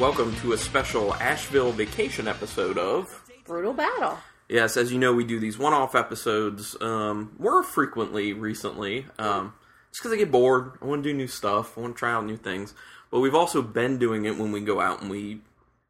welcome 0.00 0.34
to 0.36 0.54
a 0.54 0.56
special 0.56 1.12
Asheville 1.16 1.72
vacation 1.72 2.26
episode 2.26 2.78
of. 2.78 3.22
Brutal 3.44 3.74
battle. 3.74 4.18
Yes, 4.48 4.78
as 4.78 4.90
you 4.90 4.98
know, 4.98 5.12
we 5.12 5.24
do 5.24 5.38
these 5.38 5.58
one 5.58 5.74
off 5.74 5.94
episodes 5.94 6.74
um, 6.80 7.36
more 7.38 7.62
frequently 7.62 8.32
recently. 8.32 9.04
Um, 9.18 9.52
just 9.90 10.02
because 10.02 10.14
I 10.14 10.16
get 10.16 10.30
bored. 10.30 10.78
I 10.80 10.86
want 10.86 11.04
to 11.04 11.10
do 11.10 11.14
new 11.14 11.26
stuff. 11.26 11.76
I 11.76 11.82
want 11.82 11.96
to 11.96 11.98
try 11.98 12.12
out 12.12 12.24
new 12.24 12.38
things. 12.38 12.72
But 13.10 13.20
we've 13.20 13.34
also 13.34 13.60
been 13.60 13.98
doing 13.98 14.24
it 14.24 14.38
when 14.38 14.52
we 14.52 14.62
go 14.62 14.80
out 14.80 15.02
and 15.02 15.10
we 15.10 15.42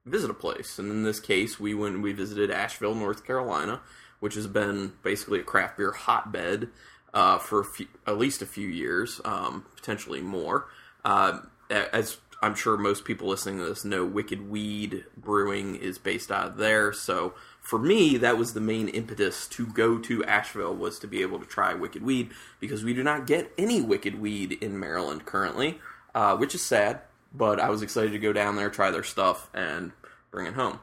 visit 0.05 0.29
a 0.29 0.35
place. 0.35 0.81
And 0.81 0.91
in 0.91 1.05
this 1.05 1.21
case, 1.21 1.61
we 1.61 1.73
went 1.73 1.95
and 1.95 2.03
we 2.03 2.13
visited 2.13 2.51
Asheville, 2.51 2.97
North 2.97 3.25
Carolina, 3.25 3.81
which 4.19 4.35
has 4.35 4.49
been 4.49 4.93
basically 5.05 5.39
a 5.39 5.45
craft 5.45 5.77
beer 5.77 5.93
hotbed 5.93 6.69
uh, 7.15 7.39
for 7.39 7.61
a 7.61 7.65
few, 7.65 7.87
at 8.09 8.19
least 8.19 8.43
a 8.43 8.47
few 8.47 8.67
years, 8.67 9.21
um, 9.25 9.67
potentially 9.77 10.21
more. 10.21 10.67
Uh, 11.05 11.43
as 11.71 12.17
I'm 12.43 12.55
sure 12.55 12.77
most 12.77 13.05
people 13.05 13.29
listening 13.29 13.59
to 13.59 13.67
this 13.67 13.85
know, 13.85 14.05
Wicked 14.05 14.49
Weed 14.49 15.05
Brewing 15.17 15.77
is 15.77 15.99
based 15.99 16.33
out 16.33 16.49
of 16.49 16.57
there. 16.57 16.93
So 16.93 17.35
for 17.61 17.79
me, 17.79 18.17
that 18.17 18.39
was 18.39 18.55
the 18.55 18.61
main 18.61 18.89
impetus 18.89 19.47
to 19.49 19.67
go 19.67 19.99
to 19.99 20.25
Asheville 20.25 20.75
was 20.75 20.99
to 21.01 21.07
be 21.07 21.21
able 21.21 21.39
to 21.39 21.47
try 21.47 21.75
Wicked 21.75 22.03
Weed 22.03 22.31
because 22.59 22.83
we 22.83 22.95
do 22.95 23.03
not 23.03 23.27
get 23.27 23.53
any 23.59 23.83
Wicked 23.83 24.19
Weed 24.19 24.53
in 24.53 24.81
Maryland 24.81 25.27
currently, 25.27 25.79
uh, 26.15 26.37
which 26.37 26.55
is 26.55 26.63
sad. 26.63 27.01
But 27.33 27.61
I 27.61 27.69
was 27.69 27.83
excited 27.83 28.13
to 28.13 28.19
go 28.19 28.33
down 28.33 28.57
there, 28.57 28.71
try 28.71 28.91
their 28.91 29.05
stuff, 29.05 29.51
and 29.53 29.93
bring 30.31 30.47
it 30.47 30.55
home. 30.55 30.81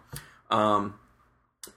Um, 0.49 0.99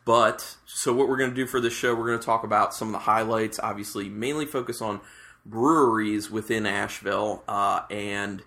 but 0.05 0.57
so 0.67 0.93
what 0.93 1.09
we're 1.09 1.17
going 1.17 1.31
to 1.31 1.37
do 1.37 1.47
for 1.47 1.61
this 1.61 1.73
show, 1.73 1.95
we're 1.95 2.07
going 2.07 2.21
to 2.21 2.25
talk 2.25 2.45
about 2.45 2.75
some 2.75 2.89
of 2.89 2.93
the 2.93 2.99
highlights. 2.99 3.59
Obviously, 3.59 4.09
mainly 4.09 4.47
focus 4.47 4.81
on 4.81 5.01
breweries 5.45 6.31
within 6.31 6.67
Asheville, 6.67 7.43
uh, 7.49 7.83
and 7.91 8.43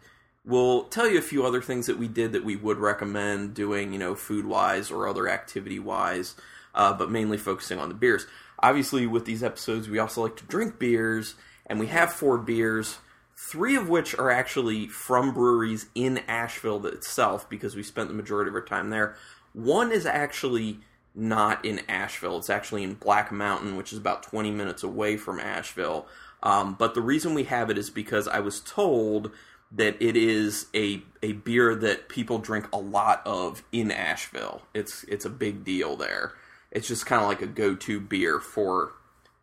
we'll 0.46 0.84
tell 0.84 1.10
you 1.10 1.18
a 1.18 1.22
few 1.22 1.46
other 1.46 1.62
things 1.62 1.88
that 1.88 1.98
we 1.98 2.08
did 2.08 2.32
that 2.34 2.44
we 2.44 2.56
would 2.56 2.78
recommend 2.78 3.54
doing, 3.54 3.94
you 3.94 4.00
know, 4.00 4.16
food 4.16 4.46
wise 4.46 4.92
or 4.92 5.08
other 5.08 5.30
activity 5.30 5.80
wise, 5.80 6.36
uh, 6.76 6.94
but 6.94 7.12
mainly 7.12 7.38
focusing 7.38 7.80
on 7.80 7.90
the 7.90 7.96
beers. 7.96 8.26
Obviously, 8.60 9.08
with 9.08 9.26
these 9.26 9.44
episodes, 9.44 9.90
we 9.90 10.00
also 10.00 10.24
like 10.24 10.38
to 10.38 10.46
drink 10.46 10.80
beers, 10.80 11.36
and 11.66 11.80
we 11.80 11.88
have 11.88 12.12
four 12.12 12.38
beers. 12.38 12.98
Three 13.36 13.76
of 13.76 13.90
which 13.90 14.16
are 14.16 14.30
actually 14.32 14.88
from 14.88 15.34
breweries 15.34 15.88
in 15.96 16.20
Asheville 16.28 16.86
itself 16.86 17.50
because 17.50 17.76
we 17.76 17.84
spent 17.84 18.08
the 18.08 18.16
majority 18.16 18.50
of 18.50 18.56
our 18.56 18.62
time 18.62 18.90
there. 18.90 19.16
One 19.54 19.92
is 19.92 20.06
actually 20.06 20.80
not 21.16 21.64
in 21.66 21.82
Asheville. 21.90 22.38
It's 22.38 22.50
actually 22.50 22.84
in 22.84 22.94
Black 22.96 23.32
Mountain, 23.32 23.76
which 23.76 23.92
is 23.92 24.00
about 24.00 24.24
20 24.24 24.52
minutes 24.52 24.84
away 24.84 25.18
from 25.18 25.40
Asheville. 25.40 26.08
Um, 26.42 26.76
but 26.78 26.94
the 26.94 27.02
reason 27.02 27.34
we 27.34 27.44
have 27.46 27.70
it 27.70 27.78
is 27.78 27.90
because 27.90 28.28
I 28.28 28.40
was 28.40 28.60
told 28.62 29.32
that 29.76 30.02
it 30.02 30.16
is 30.16 30.68
a 30.76 31.02
a 31.22 31.34
beer 31.34 31.74
that 31.76 32.10
people 32.10 32.38
drink 32.38 32.68
a 32.72 32.78
lot 32.78 33.22
of 33.26 33.64
in 33.72 33.92
Asheville. 33.92 34.62
It's 34.74 35.04
it's 35.06 35.26
a 35.26 35.30
big 35.30 35.64
deal 35.64 35.96
there. 35.96 36.34
It's 36.72 36.88
just 36.88 37.06
kind 37.06 37.22
of 37.22 37.28
like 37.28 37.42
a 37.42 37.48
go 37.48 37.76
to 37.76 38.00
beer 38.00 38.40
for 38.40 38.94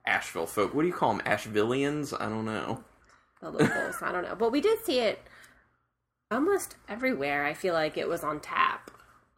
Asheville 0.07 0.47
folk. 0.47 0.75
What 0.75 0.83
do 0.83 0.89
you 0.89 0.95
call 0.95 1.15
them? 1.15 1.27
Ashevilleans? 1.27 2.13
I 2.21 2.29
don't 2.29 2.45
know. 2.45 2.83
The 3.41 3.51
locals. 3.51 3.97
I 4.03 4.13
don't 4.13 4.25
know. 4.25 4.35
But 4.35 4.53
we 4.53 4.61
did 4.61 4.85
see 4.85 4.99
it 4.99 5.21
almost 6.31 6.77
everywhere. 6.89 7.45
I 7.45 7.55
feel 7.55 7.75
like 7.75 7.97
it 7.97 8.09
was 8.09 8.23
on 8.25 8.41
tap. 8.41 8.91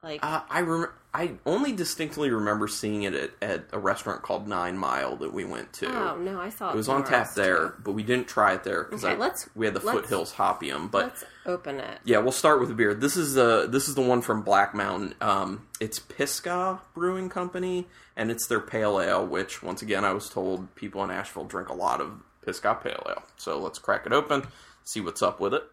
Like 0.03 0.20
Uh, 0.23 0.43
I 0.51 0.61
rem- 0.61 0.91
I 1.15 1.33
only 1.45 1.73
distinctly 1.73 2.31
remember 2.31 2.67
seeing 2.67 3.03
it 3.03 3.15
at, 3.15 3.31
at 3.43 3.65
a 3.71 3.79
restaurant 3.79 4.23
called 4.23 4.49
Nine 4.49 4.79
Mile 4.79 5.17
that 5.17 5.31
we 5.35 5.45
went 5.45 5.71
to. 5.75 5.87
oh 5.87 6.17
no, 6.17 6.41
I 6.41 6.49
saw 6.49 6.71
it. 6.71 6.73
It 6.73 6.77
was 6.77 6.89
on 6.89 7.05
tap 7.05 7.35
there, 7.35 7.69
too. 7.69 7.75
but 7.85 7.93
we 7.93 8.03
didn't 8.03 8.29
try 8.29 8.55
it 8.55 8.65
there 8.65 8.85
because 8.85 9.05
Okay, 9.05 9.17
let's- 9.17 9.49
we 9.55 9.67
had 9.67 9.75
the 9.75 9.81
Foothills 9.81 10.33
Hopium. 10.33 10.91
But 10.91 11.05
Let's 11.05 11.25
open 11.45 11.81
it. 11.81 11.98
yeah, 12.05 12.17
we'll 12.19 12.33
start 12.33 12.61
with 12.61 12.70
the 12.70 12.75
beer. 12.75 12.95
This 12.95 13.19
is 13.19 13.35
the 13.35 13.67
this 13.69 13.89
is 13.89 13.95
the 13.95 14.01
one 14.01 14.23
from 14.23 14.41
Black 14.41 14.75
Mountain. 14.75 15.14
Um, 15.20 15.67
it's 15.81 15.98
Pisgah 15.98 16.81
Brewing 16.95 17.29
Company, 17.29 17.86
and 18.17 18.31
it's 18.31 18.47
their 18.47 18.61
pale 18.61 18.98
ale. 18.98 19.27
Which 19.27 19.63
once 19.63 19.83
again, 19.83 20.07
I 20.07 20.15
was 20.15 20.31
told 20.31 20.75
people 20.77 21.05
in 21.05 21.11
Asheville 21.11 21.45
drink 21.45 21.69
a 21.69 21.75
lot 21.75 22.01
of 22.01 22.23
Pisgah 22.42 22.79
pale 22.83 23.05
ale. 23.07 23.23
So 23.36 23.59
let's 23.59 23.79
crack 23.79 24.07
it 24.07 24.15
open, 24.15 24.45
see 24.85 25.03
what's 25.03 25.20
up 25.20 25.41
with 25.41 25.53
it. 25.53 25.65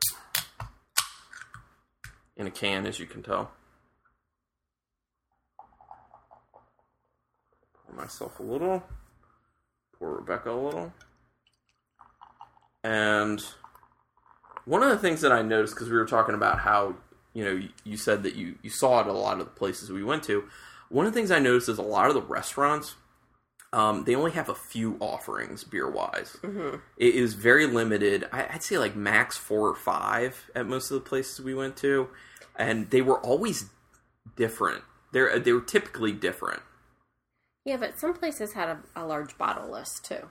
In 2.35 2.45
a 2.45 2.51
can, 2.51 2.85
as 2.85 2.99
you 2.99 3.05
can 3.05 3.23
tell. 3.23 3.51
Myself 7.99 8.39
a 8.39 8.43
little. 8.43 8.83
Pour 9.97 10.15
Rebecca 10.15 10.51
a 10.51 10.53
little. 10.53 10.93
And 12.83 13.43
one 14.65 14.81
of 14.83 14.89
the 14.89 14.97
things 14.97 15.21
that 15.21 15.31
I 15.31 15.41
noticed 15.41 15.75
because 15.75 15.89
we 15.89 15.97
were 15.97 16.05
talking 16.05 16.35
about 16.35 16.59
how 16.59 16.95
you 17.33 17.43
know 17.43 17.61
you, 17.83 17.97
said 17.97 18.23
that 18.23 18.35
you 18.35 18.55
you 18.63 18.69
saw 18.69 19.01
it 19.01 19.07
a 19.07 19.11
lot 19.11 19.39
of 19.39 19.45
the 19.45 19.51
places 19.51 19.91
we 19.91 20.03
went 20.03 20.23
to. 20.23 20.45
One 20.89 21.05
of 21.05 21.13
the 21.13 21.19
things 21.19 21.29
I 21.29 21.39
noticed 21.39 21.69
is 21.69 21.77
a 21.77 21.83
lot 21.83 22.07
of 22.07 22.15
the 22.15 22.21
restaurants 22.21 22.95
um, 23.71 24.03
they 24.05 24.15
only 24.15 24.31
have 24.31 24.49
a 24.49 24.55
few 24.55 24.97
offerings 24.99 25.63
beer 25.63 25.89
wise. 25.89 26.37
Mm-hmm. 26.41 26.77
It 26.97 27.15
is 27.15 27.35
very 27.35 27.67
limited. 27.67 28.27
I, 28.31 28.47
I'd 28.53 28.63
say 28.63 28.77
like 28.77 28.95
max 28.95 29.37
four 29.37 29.67
or 29.67 29.75
five 29.75 30.49
at 30.55 30.65
most 30.65 30.89
of 30.89 30.95
the 30.95 31.07
places 31.07 31.39
we 31.39 31.53
went 31.53 31.77
to, 31.77 32.09
and 32.55 32.89
they 32.89 33.01
were 33.01 33.19
always 33.19 33.69
different. 34.35 34.83
They're 35.11 35.37
they 35.39 35.51
were 35.51 35.61
typically 35.61 36.11
different. 36.11 36.61
Yeah, 37.65 37.77
but 37.77 37.99
some 37.99 38.13
places 38.13 38.53
had 38.53 38.69
a, 38.69 38.79
a 38.95 39.05
large 39.05 39.37
bottle 39.37 39.69
list 39.71 40.05
too. 40.05 40.29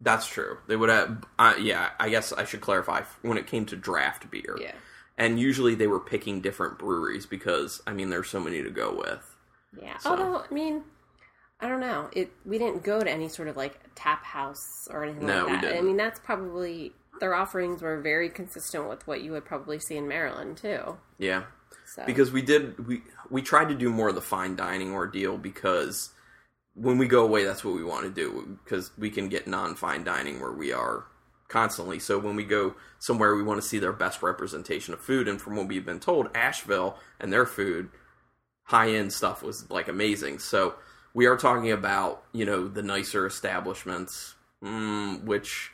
That's 0.00 0.26
true. 0.26 0.58
They 0.68 0.76
would 0.76 0.90
have. 0.90 1.24
Uh, 1.38 1.54
yeah, 1.60 1.90
I 1.98 2.08
guess 2.08 2.32
I 2.32 2.44
should 2.44 2.60
clarify 2.60 3.02
when 3.22 3.36
it 3.38 3.46
came 3.46 3.66
to 3.66 3.76
draft 3.76 4.30
beer. 4.30 4.56
Yeah. 4.60 4.72
and 5.16 5.40
usually 5.40 5.74
they 5.74 5.88
were 5.88 5.98
picking 6.00 6.40
different 6.40 6.78
breweries 6.78 7.26
because 7.26 7.82
I 7.86 7.92
mean 7.92 8.08
there's 8.10 8.28
so 8.28 8.38
many 8.40 8.62
to 8.62 8.70
go 8.70 8.94
with. 8.94 9.36
Yeah. 9.82 9.98
So- 9.98 10.10
Although, 10.10 10.44
I 10.48 10.54
mean, 10.54 10.84
I 11.60 11.68
don't 11.68 11.80
know. 11.80 12.08
It 12.12 12.30
we 12.46 12.58
didn't 12.58 12.84
go 12.84 13.00
to 13.00 13.10
any 13.10 13.28
sort 13.28 13.48
of 13.48 13.56
like 13.56 13.80
tap 13.96 14.24
house 14.24 14.86
or 14.90 15.02
anything 15.04 15.26
No, 15.26 15.46
like 15.46 15.60
that. 15.62 15.68
I 15.70 15.72
didn't. 15.72 15.86
mean, 15.86 15.96
that's 15.96 16.20
probably 16.20 16.92
their 17.18 17.34
offerings 17.34 17.82
were 17.82 18.00
very 18.00 18.28
consistent 18.30 18.88
with 18.88 19.04
what 19.08 19.22
you 19.22 19.32
would 19.32 19.44
probably 19.44 19.80
see 19.80 19.96
in 19.96 20.06
Maryland 20.06 20.56
too. 20.58 20.96
Yeah, 21.18 21.42
So 21.84 22.04
because 22.06 22.30
we 22.30 22.42
did 22.42 22.86
we 22.86 23.02
we 23.30 23.42
tried 23.42 23.68
to 23.70 23.74
do 23.74 23.90
more 23.90 24.08
of 24.10 24.14
the 24.14 24.20
fine 24.22 24.54
dining 24.54 24.92
ordeal 24.92 25.36
because 25.36 26.10
when 26.80 26.96
we 26.98 27.06
go 27.08 27.24
away 27.24 27.44
that's 27.44 27.64
what 27.64 27.74
we 27.74 27.82
want 27.84 28.04
to 28.04 28.10
do 28.10 28.58
because 28.64 28.90
we 28.96 29.10
can 29.10 29.28
get 29.28 29.46
non 29.46 29.74
fine 29.74 30.04
dining 30.04 30.40
where 30.40 30.52
we 30.52 30.72
are 30.72 31.04
constantly. 31.48 31.98
So 31.98 32.18
when 32.18 32.36
we 32.36 32.44
go 32.44 32.74
somewhere 32.98 33.34
we 33.34 33.42
want 33.42 33.60
to 33.60 33.66
see 33.66 33.78
their 33.78 33.92
best 33.92 34.22
representation 34.22 34.94
of 34.94 35.00
food 35.00 35.28
and 35.28 35.40
from 35.40 35.56
what 35.56 35.66
we've 35.66 35.84
been 35.86 36.00
told 36.00 36.28
Asheville 36.34 36.96
and 37.18 37.32
their 37.32 37.46
food 37.46 37.88
high 38.64 38.90
end 38.90 39.12
stuff 39.12 39.42
was 39.42 39.68
like 39.70 39.88
amazing. 39.88 40.38
So 40.38 40.74
we 41.14 41.26
are 41.26 41.36
talking 41.36 41.72
about, 41.72 42.22
you 42.32 42.44
know, 42.44 42.68
the 42.68 42.82
nicer 42.82 43.26
establishments 43.26 44.34
mm, 44.62 45.24
which 45.24 45.70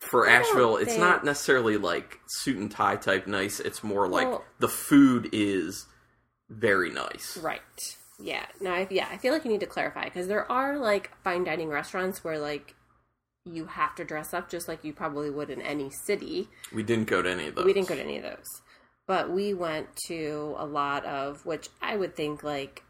for 0.00 0.28
Asheville, 0.28 0.76
it's 0.76 0.90
think- 0.90 1.00
not 1.00 1.24
necessarily 1.24 1.76
like 1.76 2.20
suit 2.28 2.56
and 2.58 2.70
tie 2.70 2.96
type 2.96 3.26
nice. 3.26 3.58
It's 3.58 3.82
more 3.82 4.06
like 4.06 4.28
Well- 4.28 4.44
the 4.60 4.68
food 4.68 5.30
is 5.32 5.86
very 6.50 6.90
nice. 6.90 7.36
right. 7.38 7.96
Yeah. 8.18 8.46
No. 8.60 8.72
I, 8.72 8.86
yeah. 8.90 9.08
I 9.10 9.16
feel 9.16 9.32
like 9.32 9.44
you 9.44 9.50
need 9.50 9.60
to 9.60 9.66
clarify 9.66 10.04
because 10.04 10.28
there 10.28 10.50
are 10.50 10.78
like 10.78 11.10
fine 11.22 11.44
dining 11.44 11.68
restaurants 11.68 12.24
where 12.24 12.38
like 12.38 12.74
you 13.44 13.66
have 13.66 13.94
to 13.96 14.04
dress 14.04 14.34
up 14.34 14.50
just 14.50 14.68
like 14.68 14.84
you 14.84 14.92
probably 14.92 15.30
would 15.30 15.50
in 15.50 15.62
any 15.62 15.90
city. 15.90 16.48
We 16.72 16.82
didn't 16.82 17.06
go 17.06 17.22
to 17.22 17.30
any 17.30 17.48
of 17.48 17.54
those. 17.54 17.64
We 17.64 17.72
didn't 17.72 17.88
go 17.88 17.94
to 17.94 18.02
any 18.02 18.18
of 18.18 18.22
those. 18.22 18.62
But 19.06 19.30
we 19.30 19.54
went 19.54 19.96
to 20.08 20.54
a 20.58 20.66
lot 20.66 21.04
of 21.06 21.46
which 21.46 21.68
I 21.80 21.96
would 21.96 22.14
think 22.14 22.42
like 22.42 22.82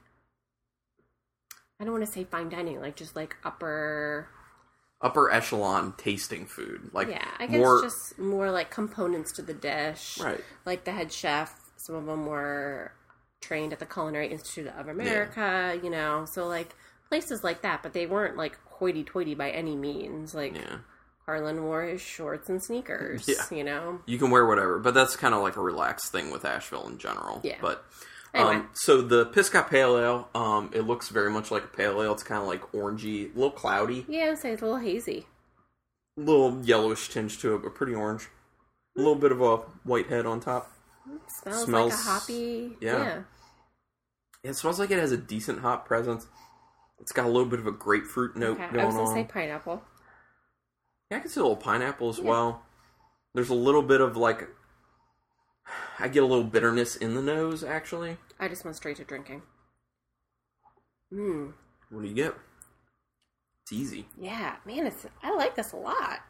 I 1.80 1.84
don't 1.84 1.92
want 1.92 2.06
to 2.06 2.12
say 2.12 2.24
fine 2.24 2.48
dining, 2.48 2.80
like 2.80 2.96
just 2.96 3.14
like 3.14 3.36
upper 3.44 4.28
upper 5.00 5.30
echelon 5.30 5.94
tasting 5.96 6.44
food. 6.46 6.90
Like 6.92 7.08
yeah, 7.08 7.28
I 7.38 7.46
guess 7.46 7.58
more 7.58 7.82
just 7.82 8.18
more 8.18 8.50
like 8.50 8.70
components 8.70 9.32
to 9.32 9.42
the 9.42 9.54
dish. 9.54 10.18
right. 10.18 10.40
Like 10.66 10.84
the 10.84 10.92
head 10.92 11.12
chef, 11.12 11.54
some 11.76 11.94
of 11.94 12.06
them 12.06 12.26
were 12.26 12.92
trained 13.40 13.72
at 13.72 13.78
the 13.78 13.86
Culinary 13.86 14.28
Institute 14.28 14.68
of 14.78 14.88
America, 14.88 15.78
you 15.82 15.90
know. 15.90 16.26
So 16.30 16.46
like 16.46 16.74
places 17.08 17.42
like 17.44 17.62
that, 17.62 17.82
but 17.82 17.92
they 17.92 18.06
weren't 18.06 18.36
like 18.36 18.58
hoity 18.66 19.04
toity 19.04 19.34
by 19.34 19.50
any 19.50 19.76
means. 19.76 20.34
Like 20.34 20.54
Yeah. 20.56 20.78
Harlan 21.26 21.62
wore 21.62 21.82
his 21.82 22.00
shorts 22.00 22.48
and 22.48 22.62
sneakers, 22.62 23.28
Yeah. 23.28 23.44
you 23.56 23.62
know. 23.64 24.00
You 24.06 24.18
can 24.18 24.30
wear 24.30 24.46
whatever, 24.46 24.78
but 24.78 24.94
that's 24.94 25.14
kind 25.16 25.34
of 25.34 25.42
like 25.42 25.56
a 25.56 25.60
relaxed 25.62 26.10
thing 26.12 26.30
with 26.30 26.44
Asheville 26.44 26.86
in 26.88 26.98
general. 26.98 27.40
Yeah. 27.44 27.58
But 27.60 27.84
Anyway. 28.34 28.56
um, 28.56 28.70
so 28.74 29.00
the 29.02 29.26
Pisgah 29.26 29.66
Pale 29.68 29.98
Ale, 29.98 30.28
um, 30.34 30.70
it 30.74 30.82
looks 30.82 31.08
very 31.08 31.30
much 31.30 31.50
like 31.50 31.64
a 31.64 31.68
pale 31.68 32.02
ale. 32.02 32.12
It's 32.12 32.22
kind 32.22 32.40
of 32.42 32.48
like 32.48 32.60
orangey, 32.72 33.30
a 33.34 33.34
little 33.34 33.50
cloudy, 33.50 34.04
Yeah, 34.08 34.34
say 34.34 34.52
it's 34.52 34.62
a 34.62 34.64
little 34.66 34.80
hazy. 34.80 35.26
a 36.16 36.20
little 36.20 36.60
yellowish 36.62 37.08
tinge 37.10 37.38
to 37.40 37.54
it, 37.54 37.62
but 37.62 37.74
pretty 37.74 37.94
orange. 37.94 38.28
A 38.96 39.00
little 39.00 39.14
bit 39.14 39.30
of 39.32 39.40
a 39.40 39.56
white 39.84 40.08
head 40.08 40.26
on 40.26 40.40
top. 40.40 40.70
Smells, 41.28 41.64
Smells- 41.64 41.90
like 41.92 42.00
a 42.00 42.02
hoppy. 42.02 42.76
yeah. 42.80 42.98
yeah. 42.98 43.22
It 44.44 44.54
smells 44.54 44.78
like 44.78 44.90
it 44.90 44.98
has 44.98 45.12
a 45.12 45.16
decent 45.16 45.60
hop 45.60 45.86
presence. 45.86 46.26
It's 47.00 47.12
got 47.12 47.26
a 47.26 47.28
little 47.28 47.48
bit 47.48 47.58
of 47.60 47.66
a 47.66 47.72
grapefruit 47.72 48.36
note 48.36 48.58
Okay. 48.60 48.68
going 48.72 48.80
I 48.80 48.84
was 48.86 48.94
gonna 48.94 49.08
on. 49.08 49.14
say 49.14 49.24
pineapple. 49.24 49.82
Yeah, 51.10 51.18
I 51.18 51.20
can 51.20 51.28
see 51.30 51.40
a 51.40 51.42
little 51.42 51.56
pineapple 51.56 52.08
as 52.08 52.18
Yeah. 52.18 52.24
well. 52.24 52.62
There's 53.34 53.50
a 53.50 53.54
little 53.54 53.82
bit 53.82 54.00
of 54.00 54.16
like, 54.16 54.48
I 55.98 56.08
get 56.08 56.22
a 56.22 56.26
little 56.26 56.44
bitterness 56.44 56.96
in 56.96 57.14
the 57.14 57.22
nose. 57.22 57.62
Actually, 57.64 58.16
I 58.38 58.48
just 58.48 58.64
went 58.64 58.76
straight 58.76 58.96
to 58.96 59.04
drinking. 59.04 59.42
Hmm. 61.10 61.50
what 61.90 62.02
do 62.02 62.08
you 62.08 62.14
get? 62.14 62.34
It's 63.62 63.72
easy. 63.72 64.08
Yeah, 64.16 64.56
man, 64.66 64.86
it's 64.86 65.06
I 65.22 65.34
like 65.34 65.56
this 65.56 65.72
a 65.72 65.76
lot. 65.76 66.20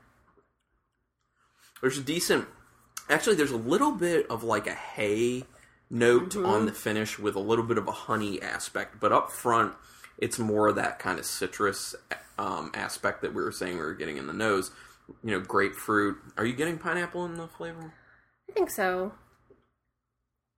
There's 1.81 1.99
a 1.99 2.03
decent. 2.03 2.49
Actually, 3.11 3.37
there's 3.37 3.51
a 3.51 3.57
little 3.57 3.93
bit 3.93 4.27
of 4.31 4.43
like 4.45 4.67
a 4.67 4.75
hay 4.75 5.45
note 5.91 6.31
Mm-hmm. 6.31 6.47
on 6.47 6.67
the 6.67 6.73
finish 6.73 7.19
with 7.19 7.35
a 7.35 7.41
little 7.41 7.65
bit 7.65 7.79
of 7.79 7.89
a 7.89 7.93
honey 7.93 8.41
aspect, 8.43 9.01
but 9.01 9.13
up 9.13 9.31
front, 9.31 9.73
it's 10.19 10.39
more 10.39 10.69
of 10.69 10.77
that 10.77 10.99
kind 10.99 11.19
of 11.19 11.25
citrus 11.25 11.95
um, 12.39 12.71
aspect 12.75 13.23
that 13.23 13.35
we 13.35 13.43
were 13.43 13.53
saying 13.53 13.75
we 13.77 13.83
were 13.83 13.95
getting 13.95 14.17
in 14.19 14.27
the 14.27 14.33
nose. 14.33 14.71
You 15.25 15.31
know, 15.33 15.41
grapefruit. 15.41 16.19
Are 16.37 16.45
you 16.45 16.53
getting 16.55 16.77
pineapple 16.77 17.25
in 17.25 17.35
the 17.35 17.49
flavor? 17.49 17.95
I 18.49 18.53
think 18.53 18.69
so. 18.71 19.13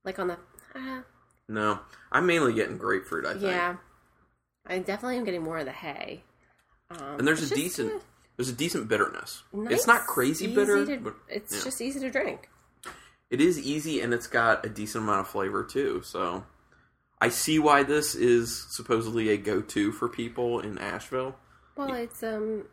Like 0.05 0.19
on 0.19 0.29
the 0.29 0.39
uh, 0.75 1.03
No, 1.49 1.79
I'm 2.11 2.27
mainly 2.27 2.53
getting 2.53 2.77
grapefruit. 2.77 3.27
I 3.27 3.31
think. 3.33 3.43
yeah, 3.45 3.77
I 4.67 4.79
definitely 4.79 5.19
am 5.19 5.25
getting 5.25 5.43
more 5.43 5.59
of 5.59 5.67
the 5.67 5.73
hay. 5.73 6.25
Um, 6.91 7.19
and 7.19 7.29
there's 7.29 7.39
a 7.41 7.43
just, 7.43 7.55
decent. 7.55 7.93
uh, 7.93 7.99
There's 8.41 8.49
a 8.49 8.55
decent 8.55 8.89
bitterness. 8.89 9.43
nice, 9.53 9.71
it's 9.75 9.87
not 9.87 10.07
crazy 10.07 10.47
easy 10.47 10.55
bitter, 10.55 10.87
to- 10.87 10.97
but 10.97 11.15
it's 11.29 11.55
yeah. 11.55 11.63
just 11.63 11.83
easy 11.83 12.01
to 12.01 12.11
drink. 12.11 12.49
It 13.29 13.39
is 13.39 13.59
easy 13.59 14.01
and 14.01 14.15
it's 14.15 14.27
got 14.29 14.65
a 14.65 14.71
decent 14.71 15.05
amount 15.05 15.21
of 15.21 15.29
flavor 15.29 15.63
too. 15.63 16.01
So 16.03 16.47
I 17.21 17.29
see 17.29 17.59
why 17.59 17.83
this 17.83 18.15
is 18.15 18.67
supposedly 18.71 19.29
a 19.29 19.37
go-to 19.37 19.93
for 19.93 20.09
people 20.09 20.59
in 20.61 20.79
Asheville. 20.79 21.37
Well, 21.77 21.93
it's 21.93 22.23
um 22.23 22.65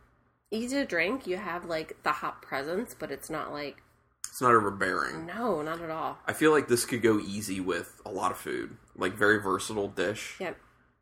easy 0.51 0.77
to 0.77 0.85
drink. 0.85 1.27
You 1.27 1.35
have 1.35 1.65
like 1.65 2.01
the 2.03 2.13
hot 2.13 2.41
presence, 2.41 2.95
but 2.97 3.11
it's 3.11 3.29
not 3.29 3.51
like 3.51 3.83
It's 4.29 4.41
not 4.41 4.53
overbearing. 4.55 5.25
no, 5.25 5.61
not 5.61 5.81
at 5.81 5.89
all. 5.89 6.17
I 6.25 6.31
feel 6.31 6.51
like 6.53 6.69
this 6.69 6.85
could 6.85 7.01
go 7.01 7.19
easy 7.19 7.59
with 7.59 7.99
a 8.05 8.09
lot 8.09 8.31
of 8.31 8.37
food, 8.37 8.77
like 8.95 9.15
very 9.17 9.41
versatile 9.41 9.89
dish. 9.89 10.37
Yep. 10.39 10.55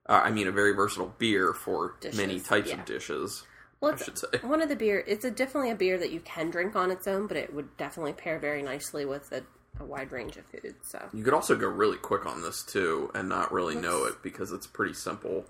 Uh, 0.10 0.22
I 0.24 0.32
mean, 0.32 0.48
a 0.48 0.52
very 0.52 0.74
versatile 0.74 1.14
beer 1.20 1.54
for 1.54 1.98
Dishes, 2.02 2.18
many 2.18 2.40
types 2.40 2.70
yeah. 2.70 2.80
of 2.80 2.86
dishes. 2.86 3.44
Well, 3.86 3.94
I 3.94 4.04
should 4.04 4.18
say. 4.18 4.28
one 4.42 4.62
of 4.62 4.70
the 4.70 4.76
beer. 4.76 5.04
It's 5.08 5.24
a 5.26 5.32
definitely 5.32 5.72
a 5.72 5.76
beer 5.76 5.98
that 5.98 6.12
you 6.12 6.20
can 6.22 6.50
drink 6.50 6.76
on 6.76 6.92
its 6.92 7.08
own, 7.08 7.28
but 7.28 7.38
it 7.38 7.54
would 7.54 7.76
definitely 7.78 8.14
pair 8.14 8.40
very 8.40 8.62
nicely 8.62 9.06
with 9.06 9.32
a, 9.32 9.44
a 9.80 9.86
wide 9.86 10.12
range 10.12 10.38
of 10.38 10.46
foods. 10.48 10.76
So 10.90 11.10
You 11.14 11.24
could 11.24 11.34
also 11.34 11.56
go 11.56 11.68
really 11.68 11.98
quick 11.98 12.26
on 12.26 12.42
this 12.42 12.64
too, 12.64 13.12
and 13.14 13.30
not 13.30 13.52
really 13.52 13.76
know 13.76 14.00
Let's- 14.04 14.16
it 14.16 14.24
because 14.24 14.52
it's 14.52 14.68
pretty 14.68 14.94
simple. 14.94 15.46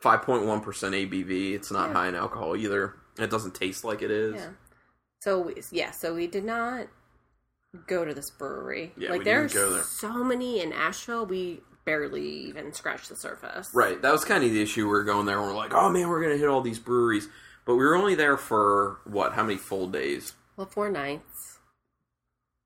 Five 0.00 0.22
point 0.22 0.44
one 0.46 0.60
percent 0.60 0.94
ABV. 0.94 1.54
It's 1.54 1.70
not 1.72 1.88
Yeah. 1.88 1.94
high 1.94 2.08
in 2.08 2.14
alcohol 2.14 2.54
either. 2.56 2.94
It 3.18 3.30
doesn't 3.30 3.54
taste 3.56 3.82
like 3.84 4.00
it 4.02 4.10
is. 4.12 4.36
yeah. 4.36 4.50
So 5.20 5.40
we, 5.40 5.54
yeah, 5.72 5.90
so 5.90 6.14
we 6.14 6.28
did 6.28 6.44
not 6.44 6.86
go 7.88 8.04
to 8.04 8.14
this 8.14 8.30
brewery. 8.30 8.92
Yeah, 8.96 9.10
like 9.10 9.18
we 9.18 9.24
there's 9.24 9.52
go 9.52 9.70
there. 9.72 9.82
so 9.82 10.22
many 10.22 10.60
in 10.62 10.72
Asheville. 10.72 11.26
We 11.26 11.60
barely 11.84 12.24
even 12.46 12.72
scratched 12.72 13.08
the 13.08 13.16
surface. 13.16 13.70
Right. 13.74 14.00
That 14.00 14.12
was 14.12 14.24
kind 14.24 14.44
of 14.44 14.50
the 14.50 14.62
issue. 14.62 14.84
We 14.84 14.90
were 14.90 15.04
going 15.04 15.26
there 15.26 15.38
and 15.38 15.48
we're 15.48 15.54
like, 15.56 15.74
oh 15.74 15.90
man, 15.90 16.08
we're 16.08 16.20
going 16.22 16.32
to 16.34 16.38
hit 16.38 16.48
all 16.48 16.60
these 16.60 16.78
breweries. 16.78 17.28
But 17.68 17.74
we 17.74 17.84
were 17.84 17.94
only 17.94 18.14
there 18.14 18.38
for, 18.38 18.98
what, 19.04 19.34
how 19.34 19.42
many 19.42 19.58
full 19.58 19.88
days? 19.88 20.32
Well, 20.56 20.66
four 20.66 20.88
nights. 20.88 21.58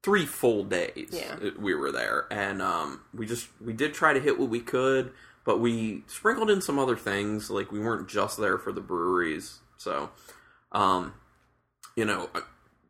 Three 0.04 0.26
full 0.26 0.62
days 0.62 1.08
Yeah. 1.10 1.50
we 1.58 1.74
were 1.74 1.90
there. 1.90 2.26
And 2.30 2.62
um, 2.62 3.00
we 3.12 3.26
just, 3.26 3.48
we 3.60 3.72
did 3.72 3.94
try 3.94 4.12
to 4.12 4.20
hit 4.20 4.38
what 4.38 4.48
we 4.48 4.60
could, 4.60 5.10
but 5.44 5.58
we 5.58 6.04
sprinkled 6.06 6.50
in 6.50 6.62
some 6.62 6.78
other 6.78 6.94
things. 6.94 7.50
Like, 7.50 7.72
we 7.72 7.80
weren't 7.80 8.08
just 8.08 8.38
there 8.38 8.58
for 8.58 8.70
the 8.70 8.80
breweries. 8.80 9.58
So, 9.76 10.10
um, 10.70 11.14
you 11.96 12.04
know, 12.04 12.30
I, 12.32 12.42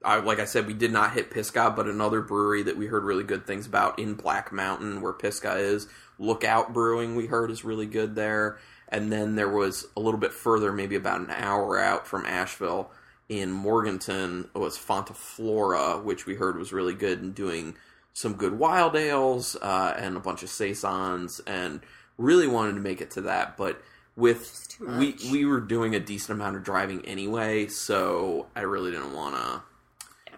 I, 0.05 0.17
like 0.21 0.39
I 0.39 0.45
said, 0.45 0.67
we 0.67 0.75
did 0.75 0.93
not 0.93 1.15
hit 1.15 1.31
Pisgah, 1.31 1.73
but 1.75 1.87
another 1.89 2.21
brewery 2.21 2.63
that 2.65 2.77
we 2.77 2.89
heard 2.89 3.05
really 3.05 3.25
good 3.25 3.47
things 3.47 3.67
about 3.67 3.99
in 3.99 4.17
Black 4.17 4.53
Mountain, 4.53 5.01
where 5.01 5.15
Pisgah 5.15 5.57
is, 5.57 5.89
Lookout 6.19 6.75
Brewing, 6.75 7.17
we 7.17 7.25
heard 7.29 7.51
is 7.51 7.65
really 7.65 7.87
good 7.87 8.17
there. 8.17 8.59
And 8.93 9.11
then 9.11 9.37
there 9.37 9.49
was 9.49 9.87
a 9.97 10.01
little 10.01 10.21
bit 10.21 10.33
further, 10.33 10.71
maybe 10.71 10.97
about 10.97 11.21
an 11.21 11.31
hour 11.31 11.79
out 11.79 12.07
from 12.07 12.27
Asheville, 12.27 12.91
in 13.29 13.51
Morganton, 13.51 14.51
was 14.55 14.77
Fonta 14.77 15.17
Flora, 15.17 15.99
which 15.99 16.27
we 16.27 16.35
heard 16.35 16.59
was 16.59 16.73
really 16.73 16.93
good 16.93 17.23
and 17.23 17.35
doing 17.35 17.75
some 18.13 18.35
good 18.35 18.59
wild 18.59 18.95
ales 18.95 19.57
uh, 19.57 19.95
and 19.97 20.19
a 20.19 20.21
bunch 20.21 20.43
of 20.43 20.51
saisons, 20.51 21.41
and 21.47 21.81
really 22.19 22.47
wanted 22.47 22.75
to 22.75 22.81
make 22.81 23.01
it 23.01 23.11
to 23.13 23.23
that. 23.23 23.57
But 23.57 23.81
with 24.15 24.69
we 24.79 25.17
we 25.31 25.47
were 25.47 25.61
doing 25.61 25.95
a 25.95 26.01
decent 26.01 26.39
amount 26.39 26.57
of 26.57 26.63
driving 26.63 27.03
anyway, 27.07 27.69
so 27.69 28.49
I 28.55 28.61
really 28.61 28.91
didn't 28.91 29.15
want 29.15 29.37
to. 29.37 29.63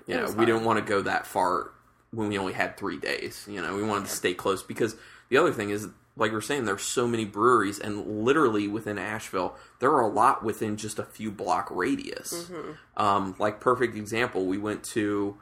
You 0.06 0.16
know, 0.18 0.30
we 0.30 0.46
didn't 0.46 0.64
want 0.64 0.78
to 0.78 0.84
go 0.84 1.00
that 1.02 1.26
far 1.26 1.70
when 2.12 2.28
we 2.28 2.38
only 2.38 2.52
had 2.52 2.76
three 2.76 2.98
days. 2.98 3.46
You 3.50 3.60
know, 3.60 3.74
we 3.74 3.82
wanted 3.82 4.06
to 4.06 4.12
stay 4.12 4.34
close 4.34 4.62
because 4.62 4.94
the 5.30 5.38
other 5.38 5.52
thing 5.52 5.70
is, 5.70 5.88
like 6.16 6.30
we 6.30 6.38
are 6.38 6.42
saying, 6.42 6.64
there's 6.64 6.82
so 6.82 7.08
many 7.08 7.24
breweries, 7.24 7.78
and 7.78 8.24
literally 8.24 8.68
within 8.68 8.98
Asheville, 8.98 9.56
there 9.80 9.90
are 9.90 10.02
a 10.02 10.08
lot 10.08 10.44
within 10.44 10.76
just 10.76 10.98
a 10.98 11.04
few 11.04 11.30
block 11.30 11.68
radius. 11.70 12.48
Mm-hmm. 12.48 13.02
Um, 13.02 13.34
like 13.38 13.60
perfect 13.60 13.96
example, 13.96 14.46
we 14.46 14.58
went 14.58 14.84
to. 14.84 15.36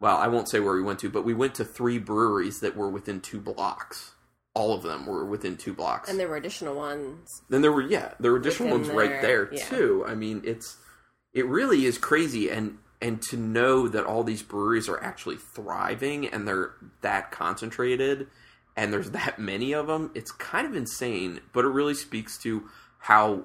Well, 0.00 0.16
I 0.16 0.28
won't 0.28 0.48
say 0.48 0.60
where 0.60 0.74
we 0.74 0.82
went 0.82 0.98
to, 1.00 1.10
but 1.10 1.24
we 1.24 1.34
went 1.34 1.54
to 1.56 1.64
three 1.64 1.98
breweries 1.98 2.60
that 2.60 2.76
were 2.76 2.90
within 2.90 3.20
two 3.20 3.40
blocks. 3.40 4.12
All 4.54 4.74
of 4.74 4.82
them 4.82 5.06
were 5.06 5.24
within 5.24 5.56
two 5.56 5.72
blocks. 5.72 6.08
And 6.08 6.18
there 6.18 6.28
were 6.28 6.36
additional 6.36 6.74
ones. 6.74 7.28
Then 7.48 7.62
there 7.62 7.72
were 7.72 7.82
yeah, 7.82 8.14
there 8.18 8.32
were 8.32 8.38
additional 8.38 8.70
ones 8.70 8.88
right 8.88 9.20
there, 9.22 9.46
there 9.46 9.54
yeah. 9.54 9.64
too. 9.66 10.04
I 10.06 10.14
mean, 10.14 10.42
it's 10.44 10.76
it 11.34 11.46
really 11.46 11.84
is 11.84 11.98
crazy 11.98 12.50
and 12.50 12.78
and 13.02 13.20
to 13.20 13.36
know 13.36 13.88
that 13.88 14.04
all 14.04 14.24
these 14.24 14.42
breweries 14.42 14.88
are 14.88 15.02
actually 15.02 15.36
thriving 15.36 16.26
and 16.26 16.48
they're 16.48 16.72
that 17.02 17.30
concentrated 17.30 18.28
and 18.76 18.92
there's 18.92 19.10
that 19.12 19.38
many 19.38 19.72
of 19.72 19.86
them, 19.86 20.10
it's 20.14 20.32
kind 20.32 20.66
of 20.66 20.74
insane, 20.74 21.40
but 21.52 21.64
it 21.64 21.68
really 21.68 21.94
speaks 21.94 22.36
to 22.38 22.68
how 22.98 23.44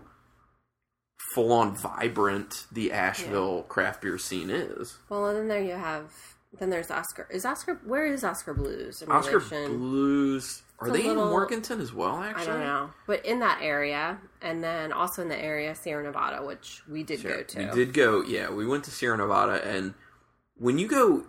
full 1.33 1.51
on 1.51 1.75
vibrant 1.75 2.65
the 2.71 2.91
Asheville 2.91 3.63
craft 3.63 4.01
beer 4.01 4.17
scene 4.17 4.49
is. 4.49 4.97
Well, 5.09 5.27
and 5.27 5.37
then 5.37 5.47
there 5.47 5.61
you 5.63 5.73
have. 5.73 6.11
Then 6.57 6.71
there's 6.71 6.89
Oskar. 6.89 7.27
Is 7.29 7.45
Oskar? 7.45 7.79
Where 7.85 8.07
is 8.07 8.23
Oskar 8.23 8.55
Blues 8.55 9.03
in 9.03 9.11
Oscar 9.11 9.37
relation? 9.37 9.77
Blues 9.77 10.63
are 10.79 10.89
they 10.89 11.03
little- 11.03 11.25
in 11.25 11.29
Morganton 11.29 11.79
as 11.79 11.93
well 11.93 12.23
Actually, 12.23 12.41
I 12.41 12.45
don't 12.47 12.59
know, 12.61 12.89
but 13.05 13.23
in 13.23 13.39
that 13.39 13.59
area, 13.61 14.17
and 14.41 14.63
then 14.63 14.91
also 14.91 15.21
in 15.21 15.27
the 15.29 15.37
area 15.37 15.75
Sierra 15.75 16.03
Nevada, 16.03 16.43
which 16.43 16.81
we 16.89 17.03
did 17.03 17.21
go 17.21 17.43
to. 17.43 17.59
We 17.59 17.65
did 17.65 17.93
go. 17.93 18.23
Yeah, 18.23 18.49
we 18.49 18.65
went 18.65 18.85
to 18.85 18.91
Sierra 18.91 19.17
Nevada, 19.17 19.63
and 19.63 19.93
when 20.55 20.79
you 20.79 20.87
go, 20.87 21.25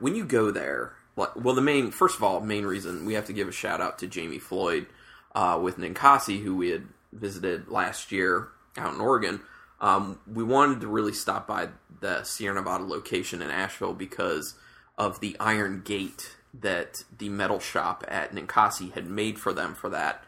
when 0.00 0.14
you 0.14 0.26
go 0.26 0.50
there, 0.50 0.92
like, 1.18 1.36
well, 1.36 1.54
the 1.54 1.60
main, 1.60 1.90
first 1.90 2.16
of 2.16 2.22
all, 2.22 2.40
main 2.40 2.64
reason 2.64 3.04
we 3.04 3.14
have 3.14 3.26
to 3.26 3.32
give 3.32 3.48
a 3.48 3.52
shout 3.52 3.80
out 3.80 3.98
to 3.98 4.06
Jamie 4.06 4.38
Floyd 4.38 4.86
uh, 5.34 5.58
with 5.62 5.76
Ninkasi, 5.76 6.42
who 6.42 6.56
we 6.56 6.70
had 6.70 6.84
visited 7.12 7.68
last 7.68 8.12
year 8.12 8.48
out 8.76 8.94
in 8.94 9.00
Oregon. 9.00 9.40
Um, 9.80 10.18
we 10.26 10.42
wanted 10.42 10.80
to 10.80 10.88
really 10.88 11.12
stop 11.12 11.46
by 11.46 11.68
the 12.00 12.22
Sierra 12.24 12.54
Nevada 12.54 12.84
location 12.84 13.42
in 13.42 13.50
Asheville 13.50 13.94
because 13.94 14.54
of 14.96 15.20
the 15.20 15.36
iron 15.38 15.82
gate 15.84 16.36
that 16.54 17.04
the 17.16 17.28
metal 17.28 17.60
shop 17.60 18.04
at 18.08 18.32
Ninkasi 18.32 18.92
had 18.92 19.06
made 19.06 19.38
for 19.38 19.52
them 19.52 19.74
for 19.74 19.88
that 19.90 20.24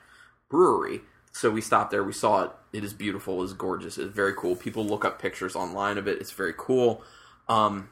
brewery. 0.49 1.01
So 1.33 1.51
we 1.51 1.61
stopped 1.61 1.91
there. 1.91 2.05
We 2.05 2.13
saw 2.13 2.45
it. 2.45 2.51
It 2.73 2.85
is 2.85 2.93
beautiful. 2.93 3.41
It 3.43 3.47
is 3.47 3.53
gorgeous. 3.53 3.99
It's 3.99 4.15
very 4.15 4.35
cool. 4.35 4.57
People 4.57 4.85
look 4.85 5.05
up 5.05 5.21
pictures 5.21 5.57
online 5.57 5.99
of 5.99 6.07
it. 6.07 6.21
It's 6.21 6.33
very 6.33 6.55
cool. 6.57 7.03
Um, 7.49 7.89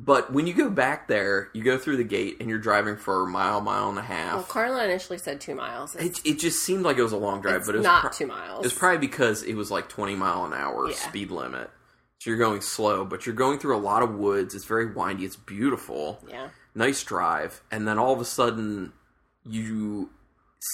but 0.00 0.32
when 0.32 0.46
you 0.46 0.54
go 0.54 0.68
back 0.70 1.06
there, 1.08 1.50
you 1.54 1.62
go 1.62 1.78
through 1.78 1.96
the 1.98 2.04
gate 2.04 2.36
and 2.40 2.48
you're 2.50 2.58
driving 2.58 2.96
for 2.96 3.22
a 3.22 3.26
mile, 3.26 3.60
mile 3.60 3.88
and 3.88 3.98
a 3.98 4.02
half. 4.02 4.34
Well, 4.34 4.42
Carla 4.44 4.84
initially 4.84 5.18
said 5.18 5.40
two 5.40 5.54
miles. 5.54 5.94
It's, 5.96 6.18
it, 6.20 6.26
it 6.32 6.38
just 6.40 6.64
seemed 6.64 6.82
like 6.84 6.96
it 6.98 7.02
was 7.02 7.12
a 7.12 7.16
long 7.16 7.40
drive, 7.40 7.64
but 7.66 7.74
it 7.74 7.78
was 7.78 7.84
not 7.84 8.00
pro- 8.02 8.10
two 8.10 8.26
miles. 8.26 8.66
it's 8.66 8.74
probably 8.76 8.98
because 8.98 9.42
it 9.44 9.54
was 9.54 9.70
like 9.70 9.88
20 9.88 10.14
mile 10.16 10.44
an 10.44 10.52
hour 10.52 10.88
Yeah. 10.88 10.96
speed 10.96 11.30
limit. 11.30 11.70
So 12.18 12.30
you're 12.30 12.38
going 12.38 12.60
slow, 12.62 13.04
but 13.04 13.26
you're 13.26 13.34
going 13.34 13.58
through 13.58 13.76
a 13.76 13.78
lot 13.78 14.02
of 14.02 14.14
woods. 14.14 14.54
It's 14.54 14.64
very 14.64 14.86
windy. 14.92 15.24
It's 15.24 15.36
beautiful. 15.36 16.20
yeah. 16.28 16.48
Nice 16.74 17.04
drive. 17.04 17.62
And 17.70 17.86
then 17.86 17.98
all 17.98 18.12
of 18.12 18.20
a 18.20 18.24
sudden, 18.24 18.92
you 19.44 20.10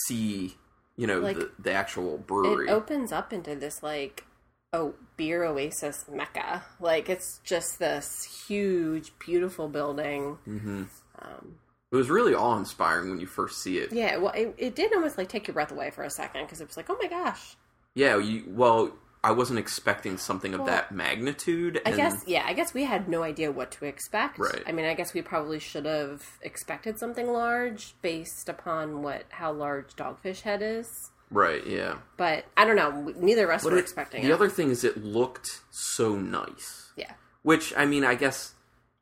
see, 0.06 0.56
you 0.96 1.06
know, 1.06 1.18
Like, 1.18 1.36
the, 1.36 1.50
the 1.58 1.72
actual 1.72 2.18
brewery. 2.18 2.68
It 2.68 2.70
opens 2.70 3.12
up 3.12 3.32
into 3.32 3.54
this 3.56 3.82
like 3.82 4.24
oh 4.72 4.94
beer 5.16 5.44
oasis 5.44 6.04
mecca. 6.12 6.62
Like 6.80 7.08
it's 7.08 7.40
just 7.44 7.78
this 7.78 8.44
huge, 8.48 9.12
beautiful 9.18 9.68
building. 9.68 10.38
hmm 10.44 10.84
Um, 11.18 11.56
It 11.92 11.96
was 11.96 12.08
really 12.10 12.34
awe 12.34 12.56
inspiring 12.56 13.10
when 13.10 13.20
you 13.20 13.26
first 13.26 13.62
see 13.62 13.78
it. 13.78 13.92
yeah, 13.92 14.16
well, 14.16 14.32
it, 14.32 14.54
it 14.58 14.74
did 14.74 14.92
almost 14.94 15.18
like 15.18 15.28
take 15.28 15.46
your 15.48 15.54
breath 15.54 15.72
away 15.72 15.90
for 15.90 16.04
a 16.04 16.10
second 16.10 16.44
because 16.44 16.60
it 16.60 16.66
was 16.66 16.76
like, 16.76 16.88
oh 16.88 16.96
my 17.00 17.08
gosh. 17.08 17.56
Yeah, 17.94 18.18
you, 18.18 18.44
well, 18.46 18.92
I 19.22 19.32
wasn't 19.32 19.58
expecting 19.58 20.16
something 20.16 20.54
of 20.54 20.60
Well, 20.60 20.68
that 20.68 20.92
magnitude. 20.92 21.82
I 21.84 21.90
guess 21.90 22.22
yeah, 22.26 22.44
I 22.46 22.52
guess 22.54 22.72
we 22.72 22.84
had 22.84 23.08
no 23.08 23.22
idea 23.24 23.50
what 23.50 23.72
to 23.72 23.84
expect. 23.84 24.38
Right. 24.38 24.62
I 24.66 24.72
mean, 24.72 24.86
I 24.86 24.94
guess 24.94 25.12
we 25.12 25.20
probably 25.20 25.58
should 25.58 25.84
have 25.84 26.24
expected 26.42 26.98
something 26.98 27.26
large 27.26 27.94
based 28.00 28.48
upon 28.48 29.02
what 29.02 29.24
how 29.30 29.52
large 29.52 29.94
Dogfish 29.96 30.42
Head 30.42 30.62
is. 30.62 31.10
Right, 31.30 31.64
yeah. 31.66 31.98
But 32.16 32.44
I 32.56 32.64
don't 32.64 32.76
know. 32.76 33.12
Neither 33.16 33.44
of 33.44 33.50
us 33.56 33.62
But 33.64 33.72
were 33.72 33.78
it- 33.78 33.82
expecting 33.82 34.22
the 34.24 34.30
it. 34.30 34.32
other 34.34 34.48
thing 34.48 34.70
is 34.70 34.82
it 34.84 34.96
looked 35.04 35.60
so 35.70 36.16
nice. 36.16 36.90
yeah. 36.96 37.12
Which, 37.42 37.72
I 37.76 37.86
mean, 37.86 38.04
I 38.04 38.16
guess 38.16 38.54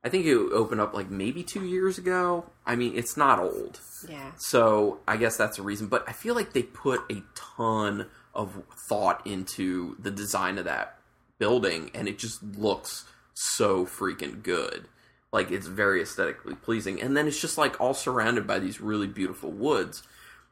I 0.05 0.09
think 0.11 0.25
it 0.27 0.37
opened 0.37 0.81
up 0.81 0.95
like 0.95 1.11
maybe 1.11 1.43
two 1.43 1.65
years 1.65 1.99
ago. 1.99 2.45
I 2.65 2.77
mean, 2.77 2.93
it's 2.97 3.17
not 3.17 3.41
old. 3.41 3.81
Yeah. 4.09 4.31
So 4.37 5.01
I 5.09 5.17
guess 5.17 5.37
that's 5.37 5.59
a 5.59 5.63
reason. 5.63 5.89
But 5.89 6.05
I 6.09 6.13
feel 6.13 6.35
like 6.37 6.53
they 6.53 6.63
put 6.63 7.01
a 7.11 7.23
ton 7.35 8.07
of 8.35 8.63
thought 8.89 9.27
into 9.27 9.97
the 9.99 10.11
design 10.13 10.57
of 10.59 10.67
that 10.67 10.99
building, 11.39 11.91
and 11.95 12.07
it 12.07 12.19
just 12.19 12.43
looks 12.43 13.07
so 13.35 13.87
freaking 13.87 14.43
good. 14.43 14.87
Like 15.33 15.51
it's 15.51 15.67
very 15.67 16.01
aesthetically 16.03 16.55
pleasing, 16.55 17.03
and 17.03 17.17
then 17.17 17.27
it's 17.27 17.41
just 17.41 17.59
like 17.59 17.81
all 17.81 17.95
surrounded 17.95 18.47
by 18.47 18.61
these 18.61 18.81
really 18.81 19.09
beautiful 19.09 19.51
woods. 19.51 20.03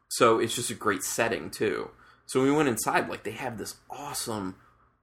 So 0.09 0.39
it's 0.39 0.55
just 0.55 0.69
a 0.69 0.75
great 0.75 1.03
setting 1.03 1.49
too. 1.49 1.91
So 2.25 2.41
we 2.43 2.51
went 2.51 2.69
inside, 2.69 3.09
like 3.09 3.23
they 3.23 3.31
have 3.31 3.57
this 3.57 3.75
awesome, 3.89 4.55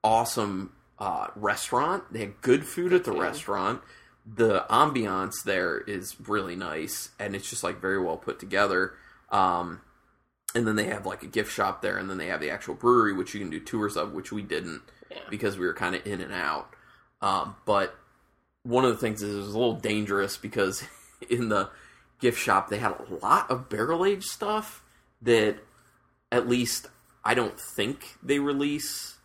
awesome 0.03 0.73
uh, 0.99 1.29
restaurant. 1.37 2.13
They 2.13 2.21
had 2.21 2.41
good 2.41 2.65
food 2.67 2.93
at 2.93 3.05
the 3.05 3.13
food. 3.13 3.21
restaurant. 3.21 3.83
The 4.27 4.65
ambiance 4.71 5.43
there 5.45 5.79
is 5.81 6.17
really 6.29 6.57
nice, 6.57 7.11
and 7.19 7.35
it's 7.37 7.49
just 7.51 7.63
like 7.63 7.81
very 7.81 8.03
well 8.03 8.17
put 8.17 8.39
together. 8.39 8.95
Um, 9.31 9.83
and 10.55 10.67
then 10.67 10.77
they 10.77 10.85
have 10.85 11.05
like 11.05 11.23
a 11.23 11.27
gift 11.27 11.53
shop 11.53 11.83
there, 11.83 11.99
and 11.99 12.09
then 12.09 12.17
they 12.19 12.29
have 12.29 12.41
the 12.41 12.51
actual 12.51 12.75
brewery, 12.75 13.13
which 13.13 13.35
you 13.35 13.41
can 13.41 13.51
do 13.51 13.61
tours 13.61 13.97
of, 13.97 14.13
which 14.13 14.33
we 14.33 14.41
didn't 14.43 14.83
Yeah. 15.11 15.19
because 15.29 15.59
we 15.59 15.67
were 15.67 15.75
kind 15.75 15.95
of 15.95 16.07
in 16.07 16.21
and 16.21 16.33
out. 16.33 16.71
Um, 17.21 17.57
but 17.67 17.95
one 18.63 18.85
of 18.85 18.91
the 18.93 18.97
things 18.99 19.23
is 19.23 19.35
it 19.35 19.39
was 19.39 19.55
a 19.55 19.59
little 19.59 19.75
dangerous 19.77 20.37
because 20.39 20.85
in 21.29 21.49
the 21.49 21.69
gift 22.21 22.39
shop 22.39 22.69
they 22.71 22.79
had 22.79 22.93
a 22.93 23.15
lot 23.23 23.51
of 23.51 23.69
barrel 23.69 24.05
aged 24.07 24.25
stuff 24.29 24.83
that 25.25 25.57
at 26.33 26.49
least 26.49 26.89
I 27.25 27.35
don't 27.35 27.59
think 27.59 28.17
they 28.23 28.39
release 28.39 29.19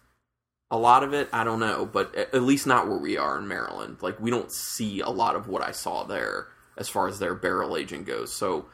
a 0.72 0.78
lot 0.78 1.04
of 1.04 1.14
it. 1.14 1.30
I 1.34 1.44
don't 1.44 1.60
know, 1.60 1.86
but 1.86 2.16
at 2.16 2.44
least 2.44 2.68
not 2.68 2.88
where 2.88 2.98
we 2.98 3.18
are 3.18 3.38
in 3.38 3.48
Maryland. 3.48 3.98
Like 4.02 4.20
we 4.20 4.30
don't 4.32 4.52
see 4.52 5.00
a 5.00 5.10
lot 5.10 5.36
of 5.36 5.48
what 5.48 5.62
I 5.64 5.72
saw 5.72 6.04
there 6.04 6.48
as 6.78 6.90
far 6.90 7.08
as 7.08 7.20
their 7.20 7.36
barrel 7.36 7.76
aging 7.76 8.04
goes. 8.04 8.34
So 8.34 8.68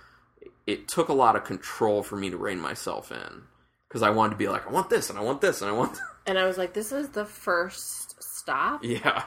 it 0.67 0.87
took 0.87 1.09
a 1.09 1.13
lot 1.13 1.35
of 1.35 1.43
control 1.43 2.03
for 2.03 2.15
me 2.15 2.29
to 2.29 2.37
rein 2.37 2.59
myself 2.59 3.11
in 3.11 3.43
because 3.87 4.01
I 4.01 4.09
wanted 4.09 4.31
to 4.31 4.37
be 4.37 4.47
like, 4.47 4.67
I 4.67 4.71
want 4.71 4.89
this 4.89 5.09
and 5.09 5.17
I 5.17 5.21
want 5.21 5.41
this 5.41 5.61
and 5.61 5.69
I 5.69 5.73
want. 5.73 5.97
And 6.27 6.39
I 6.39 6.47
was 6.47 6.57
like, 6.57 6.73
this 6.73 6.91
is 6.91 7.09
the 7.09 7.23
first 7.23 8.15
stop. 8.19 8.83
yeah, 8.83 9.25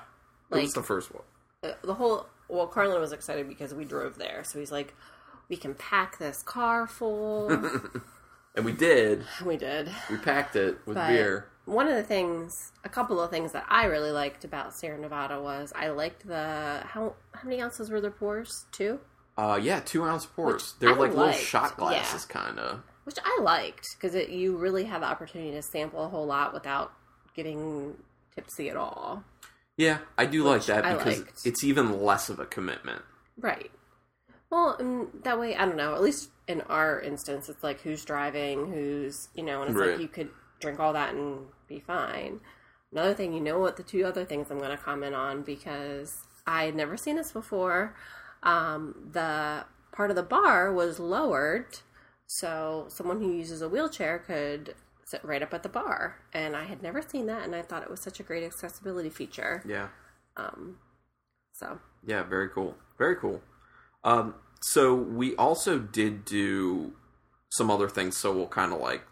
it 0.50 0.56
was 0.62 0.72
the 0.72 0.82
first 0.82 1.14
one. 1.14 1.22
Uh, 1.62 1.74
The 1.84 1.94
whole 1.94 2.26
well, 2.48 2.66
Carlin 2.66 3.00
was 3.00 3.12
excited 3.12 3.48
because 3.48 3.72
we 3.72 3.84
drove 3.84 4.18
there, 4.18 4.42
so 4.42 4.58
he's 4.58 4.72
like, 4.72 4.94
we 5.48 5.56
can 5.56 5.74
pack 5.74 6.18
this 6.18 6.42
car 6.42 6.86
full. 6.86 7.50
And 8.54 8.64
we 8.64 8.72
did. 8.72 9.22
we 9.44 9.56
did. 9.56 9.88
We 10.10 10.16
packed 10.16 10.56
it 10.56 10.78
with 10.84 10.96
But 10.96 11.08
beer. 11.08 11.46
one 11.66 11.86
of 11.86 11.94
the 11.94 12.02
things, 12.02 12.72
a 12.82 12.88
couple 12.88 13.20
of 13.20 13.30
things 13.30 13.52
that 13.52 13.64
I 13.68 13.84
really 13.84 14.10
liked 14.10 14.44
about 14.44 14.74
Sierra 14.74 14.98
Nevada 14.98 15.40
was 15.40 15.72
I 15.76 15.90
liked 15.90 16.26
the 16.26 16.82
how 16.84 17.14
how 17.34 17.42
many 17.44 17.62
ounces 17.62 17.88
were 17.88 18.00
their 18.00 18.10
pours? 18.10 18.66
Two, 18.72 18.98
Uh, 19.36 19.60
yeah, 19.62 19.78
two 19.78 20.02
ounce 20.02 20.26
pours. 20.26 20.54
Which 20.54 20.78
They're 20.80 20.90
I 20.96 20.98
like 20.98 21.14
little 21.14 21.30
shot 21.32 21.76
glasses, 21.76 22.24
kind 22.24 22.58
of. 22.58 22.80
which 23.04 23.18
I 23.24 23.38
liked 23.42 23.86
because 23.96 24.16
you 24.28 24.56
really 24.56 24.84
have 24.86 25.02
the 25.02 25.06
opportunity 25.06 25.52
to 25.52 25.62
sample 25.62 26.02
a 26.04 26.08
whole 26.08 26.26
lot 26.26 26.52
without 26.52 26.90
getting 27.36 27.94
tipsy 28.34 28.70
at 28.70 28.76
all. 28.76 29.22
Yeah, 29.76 29.98
I 30.16 30.26
do 30.26 30.42
like 30.42 30.64
that 30.66 30.82
because 30.98 31.22
it's 31.44 31.62
even 31.62 32.02
less 32.02 32.28
of 32.28 32.40
a 32.40 32.46
commitment. 32.46 33.02
Right. 33.38 33.70
Well, 34.50 34.76
and 34.78 35.08
that 35.24 35.38
way, 35.38 35.56
I 35.56 35.64
don't 35.66 35.76
know. 35.76 35.94
At 35.94 36.02
least 36.02 36.30
in 36.46 36.62
our 36.62 37.00
instance, 37.00 37.48
it's 37.48 37.62
like 37.62 37.80
who's 37.82 38.04
driving, 38.04 38.72
who's 38.72 39.28
you 39.34 39.42
know, 39.42 39.62
and 39.62 39.70
it's 39.70 39.78
Right. 39.78 39.90
like 39.92 40.00
you 40.00 40.08
could 40.08 40.30
drink 40.60 40.80
all 40.80 40.92
that 40.94 41.14
and 41.14 41.46
be 41.68 41.80
fine. 41.80 42.40
Another 42.90 43.14
thing, 43.14 43.32
you 43.34 43.40
know 43.40 43.58
what? 43.58 43.76
The 43.76 43.82
two 43.82 44.04
other 44.04 44.24
things 44.24 44.50
I'm 44.50 44.58
going 44.58 44.70
to 44.70 44.82
comment 44.82 45.14
on 45.14 45.42
because 45.42 46.24
I 46.46 46.64
had 46.64 46.74
never 46.74 46.96
seen 46.96 47.16
this 47.16 47.32
before. 47.32 47.94
Um, 48.42 49.10
the 49.12 49.66
part 49.92 50.10
of 50.10 50.16
the 50.16 50.22
bar 50.22 50.72
was 50.72 50.98
lowered, 50.98 51.80
so 52.26 52.86
someone 52.88 53.20
who 53.20 53.30
uses 53.32 53.60
a 53.62 53.68
wheelchair 53.68 54.18
could 54.18 54.74
sit 55.04 55.22
right 55.24 55.42
up 55.42 55.52
at 55.52 55.62
the 55.62 55.68
bar, 55.68 56.16
and 56.32 56.56
I 56.56 56.64
had 56.64 56.82
never 56.82 57.02
seen 57.02 57.26
that, 57.26 57.44
and 57.44 57.54
I 57.54 57.62
thought 57.62 57.82
it 57.82 57.90
was 57.90 58.00
such 58.00 58.20
a 58.20 58.22
great 58.22 58.44
accessibility 58.44 59.10
feature. 59.10 59.62
Yeah, 59.66 59.88
Um, 60.36 60.78
so 61.52 61.80
yeah, 62.06 62.22
very 62.22 62.48
cool, 62.48 62.76
very 62.98 63.16
cool. 63.16 63.42
Um, 64.04 64.34
so 64.60 64.94
we 64.94 65.34
also 65.36 65.78
did 65.78 66.24
do 66.24 66.92
some 67.50 67.70
other 67.70 67.88
things, 67.88 68.16
so 68.16 68.32
we'll 68.32 68.46
kind 68.46 68.72
of 68.72 68.80
like 68.80 69.02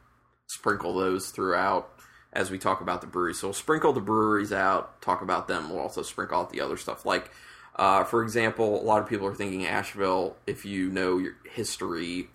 sprinkle 0.49 0.95
those 0.95 1.31
throughout 1.31 1.91
as 2.33 2.51
we 2.51 2.59
talk 2.59 2.81
about 2.81 3.01
the 3.01 3.07
breweries. 3.07 3.41
So 3.41 3.49
we'll 3.49 3.55
sprinkle 3.55 3.93
the 3.93 4.01
breweries 4.01 4.53
out, 4.53 5.01
talk 5.01 5.23
about 5.23 5.49
them. 5.49 5.71
We'll 5.71 5.81
also 5.81 6.03
sprinkle 6.03 6.39
out 6.39 6.51
the 6.51 6.61
other 6.61 6.77
stuff. 6.77 7.07
Like, 7.07 7.31
uh, 7.77 8.05
for 8.05 8.23
example, 8.23 8.81
a 8.81 8.85
lot 8.85 9.03
of 9.03 9.09
people 9.09 9.27
are 9.27 9.35
thinking 9.35 9.67
Asheville. 9.67 10.37
If 10.47 10.65
you 10.65 10.91
know 10.91 11.19
your 11.19 11.35
history 11.51 12.29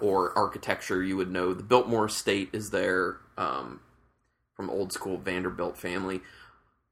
or 0.00 0.36
architecture, 0.38 1.02
you 1.02 1.16
would 1.16 1.30
know 1.30 1.52
the 1.52 1.62
Biltmore 1.62 2.06
Estate 2.06 2.50
is 2.52 2.70
there 2.70 3.16
um, 3.36 3.80
from 4.54 4.70
old 4.70 4.92
school 4.92 5.16
Vanderbilt 5.16 5.76
family. 5.76 6.20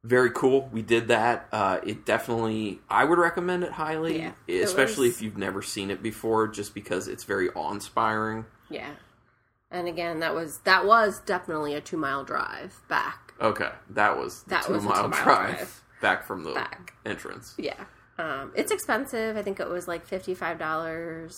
Very 0.05 0.31
cool. 0.31 0.69
We 0.73 0.83
did 0.83 1.09
that. 1.09 1.49
Uh, 1.53 1.81
it 1.85 2.07
definitely, 2.07 2.81
I 2.89 3.05
would 3.05 3.19
recommend 3.19 3.65
it 3.65 3.73
highly, 3.73 4.21
Yeah, 4.21 4.33
it 4.47 4.63
especially 4.65 5.09
was- 5.09 5.17
if 5.17 5.23
you've 5.23 5.37
never 5.37 5.61
seen 5.61 5.91
it 5.91 6.03
before, 6.03 6.47
just 6.49 6.73
because 6.73 7.09
it's 7.09 7.25
very 7.25 7.51
awe-inspiring. 7.51 8.47
Yeah. 8.71 8.91
And 9.71 9.87
again, 9.89 10.21
that 10.21 10.35
was 10.35 10.61
that 10.65 10.87
was 10.87 11.21
definitely 11.27 11.75
a 11.75 11.81
two 11.83 11.99
mile 11.99 12.25
drive 12.25 12.81
back. 12.89 13.35
Okay, 13.41 13.71
that 13.91 14.17
was 14.17 14.43
the 14.45 14.51
That 14.51 14.65
two 14.65 14.73
was 14.73 14.85
a 14.85 14.89
mile 14.89 14.95
two-mile 15.11 15.25
drive, 15.25 15.57
drive. 15.59 15.83
back 16.01 16.25
from 16.27 16.43
the 16.45 16.55
Back. 16.55 16.95
entrance 17.05 17.55
Yeah. 17.59 17.75
Um, 18.19 18.51
it's 18.55 18.73
expensive. 18.73 19.37
I 19.37 19.43
think 19.43 19.61
it 19.61 19.69
was 19.69 19.87
like 19.87 20.07
fifty 20.07 20.35
five 20.35 20.59
dollars 20.59 21.37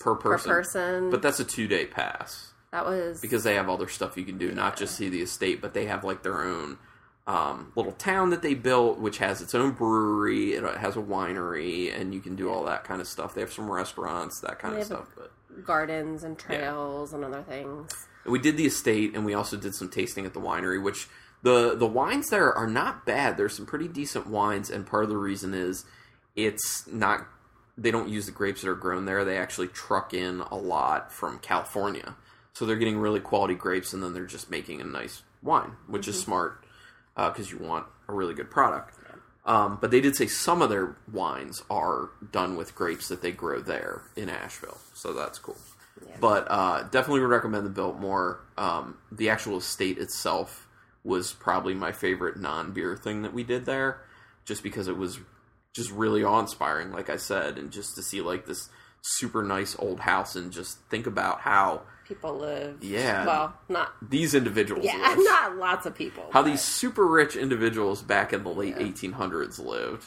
per 0.00 0.14
person. 0.16 0.48
Per 0.50 0.54
person. 0.56 1.10
But 1.10 1.22
that's 1.22 1.38
a 1.40 1.44
two 1.44 1.68
day 1.68 1.86
pass 1.86 2.52
that 2.72 2.84
was 2.84 3.20
because 3.20 3.44
they 3.44 3.54
have 3.54 3.68
other 3.68 3.86
stuff 3.88 4.16
you 4.16 4.24
can 4.24 4.38
do, 4.38 4.50
not 4.52 4.76
just 4.76 4.96
see 4.96 5.08
the 5.08 5.22
estate, 5.22 5.60
but 5.60 5.72
they 5.72 5.86
have 5.86 6.02
like 6.02 6.22
their 6.24 6.42
own 6.42 6.78
um, 7.28 7.72
little 7.76 7.92
town 7.92 8.30
that 8.30 8.40
they 8.40 8.54
built, 8.54 8.98
which 8.98 9.18
has 9.18 9.42
its 9.42 9.54
own 9.54 9.72
brewery. 9.72 10.54
It 10.54 10.64
has 10.78 10.96
a 10.96 11.00
winery, 11.00 11.94
and 11.94 12.14
you 12.14 12.20
can 12.20 12.34
do 12.34 12.50
all 12.50 12.64
that 12.64 12.84
kind 12.84 13.02
of 13.02 13.06
stuff. 13.06 13.34
They 13.34 13.42
have 13.42 13.52
some 13.52 13.70
restaurants, 13.70 14.40
that 14.40 14.58
kind 14.58 14.74
They 14.74 14.80
of 14.80 14.86
stuff. 14.86 15.06
But 15.14 15.30
gardens 15.62 16.24
and 16.24 16.38
trails 16.38 17.12
and 17.12 17.22
other 17.24 17.42
things. 17.42 17.92
we 18.24 18.38
did 18.38 18.56
the 18.56 18.64
estate, 18.64 19.14
and 19.14 19.26
we 19.26 19.34
also 19.34 19.58
did 19.58 19.74
some 19.74 19.90
tasting 19.90 20.24
at 20.24 20.32
the 20.32 20.40
winery, 20.40 20.82
which 20.82 21.06
the 21.42 21.76
the 21.76 21.86
wines 21.86 22.30
there 22.30 22.52
are 22.52 22.66
not 22.66 23.04
bad. 23.04 23.36
There's 23.36 23.54
some 23.54 23.66
pretty 23.66 23.88
decent 23.88 24.26
wines, 24.26 24.70
and 24.70 24.86
part 24.86 25.04
of 25.04 25.10
the 25.10 25.18
reason 25.18 25.52
is 25.52 25.84
it's 26.34 26.86
not 26.86 27.26
they 27.76 27.90
don't 27.90 28.08
use 28.08 28.24
the 28.24 28.32
grapes 28.32 28.62
that 28.62 28.70
are 28.70 28.74
grown 28.74 29.04
there. 29.04 29.22
They 29.26 29.36
actually 29.36 29.68
truck 29.68 30.14
in 30.14 30.40
a 30.40 30.56
lot 30.56 31.12
from 31.12 31.40
California, 31.40 32.16
so 32.54 32.64
they're 32.64 32.76
getting 32.76 32.98
really 32.98 33.20
quality 33.20 33.54
grapes, 33.54 33.92
and 33.92 34.02
then 34.02 34.14
they're 34.14 34.24
just 34.24 34.50
making 34.50 34.80
a 34.80 34.84
nice 34.84 35.22
wine, 35.42 35.72
which 35.86 36.08
is 36.08 36.18
smart 36.18 36.64
because 37.26 37.50
you 37.50 37.58
want 37.58 37.86
a 38.08 38.12
really 38.12 38.34
good 38.34 38.50
product. 38.50 38.94
Um, 39.44 39.78
but 39.80 39.90
they 39.90 40.00
did 40.00 40.14
say 40.14 40.26
some 40.26 40.60
of 40.60 40.68
their 40.68 40.96
wines 41.10 41.62
are 41.70 42.10
done 42.32 42.56
with 42.56 42.74
grapes 42.74 43.08
that 43.08 43.22
they 43.22 43.32
grow 43.32 43.60
there 43.60 44.02
in 44.14 44.28
Asheville, 44.28 44.78
so 44.94 45.14
that's 45.14 45.38
cool. 45.38 45.56
Yeah. 46.06 46.16
But 46.20 46.46
uh, 46.50 46.82
definitely 46.84 47.20
would 47.20 47.30
recommend 47.30 47.64
the 47.64 47.70
Biltmore. 47.70 48.40
Um, 48.58 48.98
the 49.10 49.30
actual 49.30 49.56
estate 49.56 49.96
itself 49.96 50.68
was 51.02 51.32
probably 51.32 51.74
my 51.74 51.92
favorite 51.92 52.38
non-beer 52.38 52.96
thing 52.96 53.22
that 53.22 53.32
we 53.32 53.42
did 53.42 53.64
there, 53.64 54.02
just 54.44 54.62
because 54.62 54.86
it 54.86 54.98
was 54.98 55.18
just 55.74 55.90
really 55.92 56.22
awe-inspiring, 56.22 56.92
like 56.92 57.08
I 57.08 57.16
said, 57.16 57.56
and 57.56 57.70
just 57.70 57.94
to 57.94 58.02
see 58.02 58.20
like 58.20 58.46
this 58.46 58.68
super 59.00 59.42
nice 59.42 59.76
old 59.78 60.00
house 60.00 60.36
and 60.36 60.52
just 60.52 60.78
think 60.90 61.06
about 61.06 61.40
how 61.40 61.82
People 62.08 62.38
live. 62.38 62.82
Yeah. 62.82 63.26
Well, 63.26 63.54
not. 63.68 63.92
these 64.02 64.34
individuals 64.34 64.84
Yeah, 64.84 64.96
live. 64.96 65.18
not 65.22 65.56
lots 65.58 65.84
of 65.86 65.94
people. 65.94 66.24
how 66.32 66.42
but- 66.42 66.48
these 66.50 66.62
super 66.62 67.06
rich 67.06 67.36
individuals 67.36 68.02
back 68.02 68.32
in 68.32 68.42
the 68.44 68.50
late 68.50 68.76
Yeah. 68.78 68.86
1800s 68.86 69.58
lived. 69.58 70.06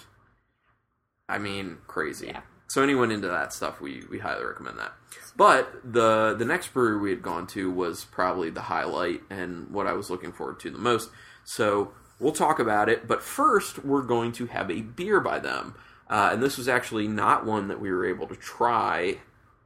I 1.30 1.38
mean, 1.38 1.78
crazy. 1.88 2.28
Yeah. 2.28 2.42
So 2.68 2.82
anyone 2.82 3.12
into 3.12 3.28
that 3.28 3.54
stuff, 3.54 3.80
we, 3.82 4.04
we 4.10 4.20
highly 4.20 4.44
recommend 4.44 4.80
that. 4.80 4.94
But 5.36 5.72
the 5.84 6.36
the 6.38 6.44
next 6.46 6.74
brewery 6.74 7.00
we 7.00 7.10
had 7.12 7.22
gone 7.22 7.48
to 7.48 7.70
was 7.72 8.04
probably 8.06 8.50
the 8.50 8.62
highlight 8.62 9.22
and 9.30 9.70
what 9.70 9.88
I 9.88 9.94
was 9.94 10.10
looking 10.10 10.32
forward 10.34 10.60
to 10.62 10.70
the 10.70 10.78
most. 10.78 11.10
So 11.46 11.92
we'll 12.20 12.32
talk 12.34 12.60
about 12.60 12.90
it. 12.90 13.08
But 13.08 13.22
first, 13.24 13.84
we're 13.86 14.02
going 14.04 14.32
to 14.34 14.48
have 14.48 14.70
a 14.70 14.82
beer 14.82 15.20
by 15.22 15.40
them, 15.40 15.76
uh, 16.10 16.32
and 16.34 16.44
this 16.44 16.58
was 16.58 16.68
actually 16.68 17.08
not 17.08 17.46
one 17.46 17.68
that 17.70 17.80
we 17.80 17.92
were 17.92 18.06
able 18.06 18.28
to 18.28 18.36
try 18.36 19.20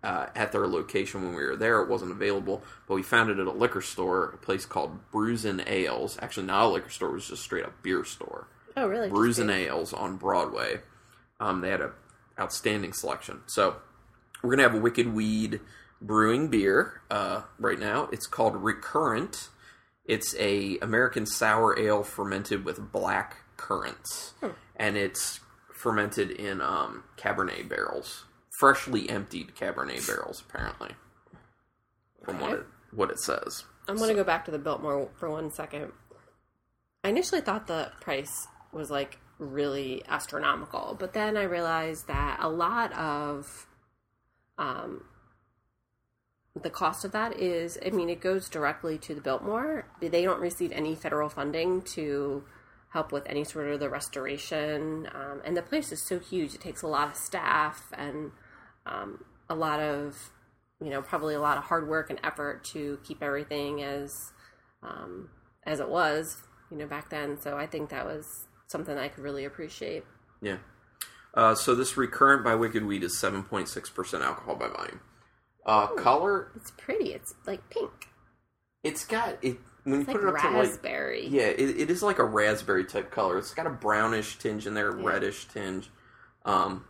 uh, 0.05 0.27
at 0.35 0.51
their 0.51 0.67
location 0.67 1.23
when 1.23 1.35
we 1.35 1.43
were 1.43 1.55
there. 1.55 1.81
It 1.81 1.89
wasn't 1.89 2.11
available, 2.11 2.63
but 2.87 2.95
we 2.95 3.03
found 3.03 3.29
it 3.29 3.39
at 3.39 3.47
a 3.47 3.51
liquor 3.51 3.81
store, 3.81 4.29
a 4.33 4.37
place 4.37 4.65
called 4.65 5.11
Bruisin' 5.11 5.63
Ales. 5.65 6.17
Actually, 6.21 6.45
not 6.45 6.65
a 6.65 6.69
liquor 6.69 6.89
store; 6.89 7.09
it 7.09 7.13
was 7.13 7.27
just 7.27 7.43
straight 7.43 7.65
up 7.65 7.81
beer 7.83 8.05
store. 8.05 8.47
Oh, 8.77 8.87
really? 8.87 9.09
Just- 9.09 9.39
Ales 9.49 9.93
on 9.93 10.17
Broadway. 10.17 10.81
Um, 11.39 11.61
they 11.61 11.69
had 11.69 11.81
a 11.81 11.91
outstanding 12.39 12.93
selection. 12.93 13.41
So 13.47 13.77
we're 14.41 14.51
gonna 14.51 14.63
have 14.63 14.75
a 14.75 14.79
Wicked 14.79 15.13
Weed 15.13 15.59
brewing 16.01 16.49
beer 16.49 17.01
uh, 17.09 17.41
right 17.57 17.79
now. 17.79 18.09
It's 18.11 18.27
called 18.27 18.55
Recurrent. 18.55 19.49
It's 20.05 20.35
a 20.37 20.77
American 20.79 21.25
sour 21.25 21.77
ale 21.79 22.03
fermented 22.03 22.63
with 22.63 22.91
black 22.91 23.37
currants, 23.57 24.33
and 24.75 24.97
it's 24.97 25.39
fermented 25.73 26.29
in 26.31 26.61
um, 26.61 27.03
Cabernet 27.17 27.67
barrels, 27.67 28.24
freshly 28.57 29.09
emptied 29.09 29.55
Cabernet 29.55 30.07
barrels, 30.07 30.43
apparently, 30.47 30.91
from 32.23 32.39
what 32.39 32.51
it 32.53 32.65
what 32.91 33.11
it 33.11 33.19
says. 33.19 33.65
I'm 33.87 33.97
going 33.97 34.09
to 34.09 34.15
go 34.15 34.23
back 34.23 34.45
to 34.45 34.51
the 34.51 34.57
Biltmore 34.57 35.09
for 35.15 35.29
one 35.29 35.51
second. 35.51 35.91
I 37.03 37.09
initially 37.09 37.41
thought 37.41 37.67
the 37.67 37.91
price 38.01 38.47
was 38.71 38.89
like 38.89 39.19
really 39.37 40.01
astronomical, 40.07 40.95
but 40.99 41.13
then 41.13 41.37
I 41.37 41.43
realized 41.43 42.07
that 42.07 42.39
a 42.41 42.49
lot 42.49 42.93
of 42.93 43.67
um, 44.57 45.03
the 46.59 46.69
cost 46.69 47.03
of 47.05 47.11
that 47.11 47.39
is, 47.39 47.77
I 47.85 47.89
mean, 47.89 48.09
it 48.09 48.21
goes 48.21 48.49
directly 48.49 48.97
to 48.99 49.13
the 49.13 49.21
Biltmore. 49.21 49.87
They 49.99 50.23
don't 50.23 50.39
receive 50.39 50.71
any 50.71 50.95
federal 50.95 51.29
funding 51.29 51.81
to 51.93 52.43
help 52.89 53.11
with 53.11 53.27
any 53.27 53.43
sort 53.43 53.67
of 53.67 53.79
the 53.81 53.89
restoration. 53.89 55.09
Um, 55.13 55.41
and 55.43 55.55
the 55.55 55.61
place 55.61 55.91
is 55.91 56.01
so 56.01 56.17
huge; 56.17 56.55
it 56.55 56.61
takes 56.61 56.81
a 56.81 56.87
lot 56.87 57.09
of 57.09 57.15
staff 57.17 57.91
and 57.93 58.31
um, 58.85 59.23
a 59.49 59.55
lot 59.55 59.79
of, 59.79 60.15
you 60.81 60.89
know, 60.89 61.01
probably 61.01 61.35
a 61.35 61.39
lot 61.41 61.57
of 61.57 61.63
hard 61.65 61.87
work 61.87 62.09
and 62.09 62.19
effort 62.23 62.63
to 62.73 62.99
keep 63.03 63.21
everything 63.23 63.81
as 63.83 64.31
um, 64.83 65.29
as 65.65 65.79
it 65.79 65.89
was, 65.89 66.37
you 66.71 66.77
know, 66.77 66.85
back 66.87 67.09
then. 67.09 67.39
So 67.41 67.57
I 67.57 67.65
think 67.67 67.89
that 67.89 68.05
was 68.05 68.45
something 68.67 68.97
I 68.97 69.07
could 69.07 69.23
really 69.23 69.45
appreciate. 69.45 70.03
Yeah. 70.41 70.57
Uh, 71.33 71.53
so 71.55 71.75
this 71.75 71.97
recurrent 71.97 72.43
by 72.43 72.55
Wicked 72.55 72.85
Weed 72.85 73.03
is 73.03 73.17
seven 73.19 73.43
point 73.43 73.67
six 73.69 73.89
percent 73.89 74.23
alcohol 74.23 74.55
by 74.55 74.67
volume. 74.67 75.01
Uh, 75.65 75.87
color, 75.87 76.51
It's 76.55 76.71
pretty. 76.71 77.11
It's 77.13 77.33
like 77.47 77.67
pink. 77.71 77.89
it's 78.83 79.03
got 79.05 79.43
it 79.43 79.57
when 79.83 79.95
you 79.95 80.01
It's 80.01 80.11
put 80.11 80.23
like 80.23 80.33
it 80.33 80.35
up 80.35 80.41
to 80.51 80.57
like 80.57 80.67
raspberry. 80.67 81.27
yeah, 81.27 81.47
it, 81.47 81.79
it 81.79 81.89
is 81.89 82.03
like 82.03 82.19
a 82.19 82.23
raspberry 82.23 82.85
type 82.85 83.09
color. 83.11 83.37
It's 83.39 83.53
got 83.53 83.65
a 83.65 83.71
brownish 83.71 84.37
tinge 84.37 84.67
in 84.67 84.75
there, 84.75 84.95
Yeah. 84.97 85.05
reddish 85.07 85.47
tinge. 85.47 85.89
Um, 86.45 86.85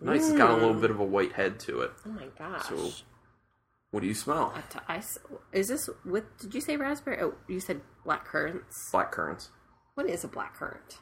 nice. 0.00 0.28
It's 0.28 0.36
got 0.36 0.50
a 0.50 0.54
little 0.54 0.74
Mm. 0.74 0.80
bit 0.80 0.90
of 0.90 1.00
a 1.00 1.04
white 1.04 1.32
head 1.32 1.58
to 1.60 1.80
it. 1.82 1.92
Oh 2.04 2.10
my 2.10 2.26
gosh. 2.38 2.68
So, 2.68 2.90
what 3.90 4.00
do 4.00 4.06
you 4.06 4.14
smell? 4.14 4.52
I 4.56 4.60
t- 4.62 4.78
I 4.88 4.96
s- 4.98 5.18
is 5.52 5.68
this 5.68 5.88
with? 6.04 6.24
Did 6.38 6.54
you 6.54 6.60
say 6.60 6.76
raspberry? 6.76 7.20
Oh, 7.22 7.34
you 7.48 7.60
said 7.60 7.80
black 8.04 8.24
currants. 8.24 8.90
Black 8.90 9.12
currants. 9.12 9.50
What 9.94 10.08
is 10.08 10.24
a 10.24 10.28
black 10.28 10.54
currant? 10.56 10.98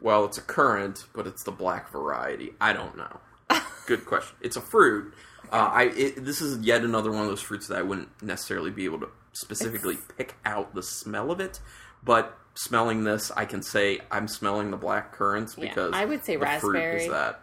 Well, 0.00 0.24
it's 0.24 0.38
a 0.38 0.42
currant, 0.42 1.06
but 1.14 1.26
it's 1.28 1.44
the 1.44 1.52
black 1.52 1.90
variety. 1.92 2.54
I 2.60 2.72
don't 2.72 2.96
know. 2.96 3.20
Good 3.86 4.04
question. 4.04 4.36
It's 4.40 4.56
a 4.56 4.60
fruit. 4.60 5.14
Uh, 5.52 5.68
I 5.72 5.82
it, 5.84 6.24
this 6.24 6.40
is 6.40 6.58
yet 6.64 6.82
another 6.82 7.12
one 7.12 7.22
of 7.22 7.28
those 7.28 7.42
fruits 7.42 7.68
that 7.68 7.78
I 7.78 7.82
wouldn't 7.82 8.08
necessarily 8.22 8.70
be 8.70 8.84
able 8.86 9.00
to 9.00 9.08
specifically 9.32 9.98
pick 10.16 10.34
out 10.44 10.74
the 10.74 10.82
smell 10.82 11.30
of 11.30 11.40
it, 11.40 11.60
but 12.02 12.36
smelling 12.54 13.04
this, 13.04 13.30
I 13.30 13.44
can 13.44 13.62
say 13.62 14.00
I'm 14.10 14.26
smelling 14.28 14.70
the 14.70 14.76
black 14.76 15.12
currants 15.12 15.56
Yeah, 15.56 15.68
because 15.68 15.92
I 15.94 16.04
would 16.04 16.24
say 16.24 16.36
the 16.36 16.46
fruit 16.46 16.72
raspberry. 16.74 17.04
is 17.04 17.10
that. 17.10 17.41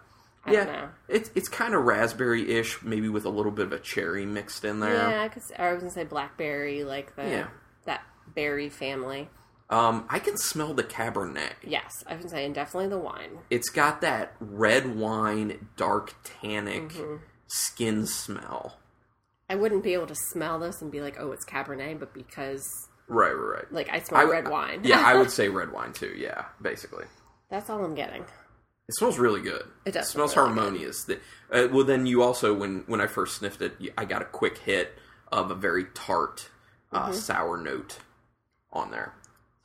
I 0.49 0.53
yeah, 0.53 0.87
it's 1.07 1.29
it's 1.35 1.47
kind 1.49 1.73
of 1.73 1.83
raspberry-ish, 1.85 2.81
maybe 2.83 3.09
with 3.09 3.25
a 3.25 3.29
little 3.29 3.51
bit 3.51 3.65
of 3.67 3.71
a 3.73 3.79
cherry 3.79 4.25
mixed 4.25 4.65
in 4.65 4.79
there. 4.79 4.93
Yeah, 4.93 5.27
because 5.27 5.51
I 5.51 5.55
could. 5.55 5.55
s- 5.55 5.59
I 5.69 5.73
was 5.73 5.79
gonna 5.81 5.91
say 5.91 6.03
blackberry, 6.03 6.83
like 6.83 7.15
the 7.15 7.23
Yeah. 7.23 7.47
that 7.85 8.01
berry 8.35 8.69
family. 8.69 9.29
Um, 9.69 10.05
I 10.09 10.17
can 10.19 10.35
smell 10.35 10.73
the 10.73 10.83
Cabernet. 10.83 11.53
Yes, 11.61 12.03
I 12.07 12.15
was 12.15 12.31
saying 12.31 12.53
definitely 12.53 12.89
the 12.89 12.97
wine. 12.97 13.37
It's 13.51 13.69
got 13.69 14.01
that 14.01 14.33
red 14.39 14.95
wine, 14.95 15.67
dark 15.77 16.13
tannic 16.23 16.89
Mm-hmm. 16.89 17.15
skin 17.47 18.07
smell. 18.07 18.79
I 19.47 19.55
wouldn't 19.55 19.83
be 19.83 19.93
able 19.93 20.07
to 20.07 20.15
smell 20.15 20.57
this 20.59 20.81
and 20.81 20.91
be 20.91 21.01
like, 21.01 21.17
"Oh, 21.19 21.31
it's 21.31 21.45
Cabernet," 21.45 21.99
but 21.99 22.13
because 22.13 22.67
Right, 23.07 23.31
right, 23.31 23.55
right. 23.57 23.71
like 23.71 23.89
I 23.89 23.99
smell 23.99 24.21
I- 24.21 24.23
red 24.31 24.47
wine. 24.47 24.81
yeah, 24.83 25.03
I 25.05 25.15
would 25.15 25.31
say 25.39 25.49
red 25.49 25.71
wine 25.71 25.93
too. 25.93 26.13
Yeah, 26.17 26.45
basically, 26.61 27.05
That's 27.49 27.69
all 27.69 27.83
I'm 27.83 27.95
getting. 27.95 28.25
It 28.89 28.95
smells 28.95 29.17
really 29.17 29.41
good. 29.41 29.63
It 29.85 29.91
does 29.93 30.07
It 30.07 30.11
smells 30.11 30.35
really 30.35 30.47
harmonious. 30.53 31.03
The- 31.05 31.19
uh, 31.51 31.67
well, 31.71 31.83
then 31.85 32.05
you 32.05 32.21
also 32.21 32.53
when 32.53 32.83
when 32.87 32.99
I 32.99 33.07
first 33.07 33.37
sniffed 33.37 33.61
it, 33.61 33.77
I 33.97 34.03
got 34.05 34.21
a 34.21 34.25
quick 34.25 34.57
hit 34.59 34.97
of 35.31 35.49
a 35.51 35.55
very 35.55 35.85
tart 35.93 36.49
uh, 36.91 37.03
Mm-hmm. 37.05 37.13
sour 37.13 37.57
note 37.57 37.99
on 38.73 38.91
there. 38.91 39.13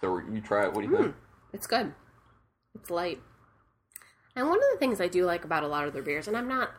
So 0.01 0.19
you 0.31 0.41
try 0.41 0.65
it. 0.67 0.73
What 0.75 0.85
do 0.85 0.91
you 0.91 0.97
think? 0.97 1.15
It's 1.53 1.67
good. 1.67 1.93
It's 2.75 2.91
light. 2.91 3.21
And 4.37 4.49
one 4.49 4.59
of 4.59 4.65
the 4.73 4.79
things 4.79 5.01
I 5.01 5.09
do 5.09 5.25
like 5.25 5.45
about 5.45 5.63
a 5.63 5.69
lot 5.69 5.87
of 5.87 5.93
their 5.95 6.03
beers, 6.03 6.27
and 6.29 6.37
I'm 6.37 6.49
not 6.49 6.71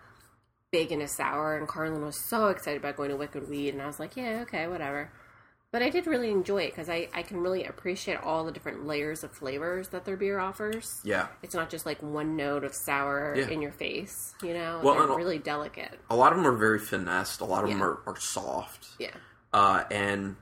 big 0.71 0.91
into 0.91 1.08
sour, 1.08 1.55
and 1.58 1.67
Carlin 1.67 2.03
was 2.05 2.19
so 2.29 2.47
excited 2.49 2.79
about 2.81 2.97
going 2.97 3.10
to 3.10 3.15
Wicked 3.15 3.49
Weed, 3.49 3.69
and 3.69 3.81
I 3.81 3.88
was 3.88 3.99
like, 3.99 4.17
yeah, 4.17 4.41
okay, 4.41 4.67
whatever. 4.67 5.12
But 5.75 5.81
I 5.83 5.89
did 5.89 6.07
really 6.07 6.31
enjoy 6.31 6.61
it 6.61 6.69
because 6.71 6.88
I, 6.88 7.09
I 7.13 7.21
can 7.21 7.41
really 7.41 7.65
appreciate 7.65 8.17
all 8.23 8.45
the 8.45 8.51
different 8.53 8.88
layers 8.88 9.25
of 9.25 9.33
flavors 9.33 9.89
that 9.89 10.05
their 10.05 10.15
beer 10.15 10.39
offers. 10.39 11.01
Yeah, 11.03 11.27
It's 11.43 11.53
not 11.53 11.69
just 11.69 11.85
like 11.85 12.01
one 12.01 12.38
note 12.38 12.63
of 12.63 12.73
sour 12.73 13.35
Yeah. 13.35 13.49
in 13.49 13.61
your 13.61 13.73
face, 13.73 14.33
you 14.41 14.53
know? 14.53 14.79
Well, 14.81 14.95
They're 15.05 15.17
really 15.17 15.38
delicate. 15.38 15.99
a 16.09 16.15
lot 16.15 16.31
of 16.31 16.38
them 16.38 16.47
are 16.47 16.55
very 16.55 16.79
finessed. 16.79 17.41
A 17.41 17.45
lot 17.45 17.65
of 17.65 17.69
them 17.71 17.83
are, 17.83 17.99
are 18.07 18.17
soft. 18.17 18.88
Yeah. 18.99 19.11
uh, 19.51 19.83
and 19.91 20.38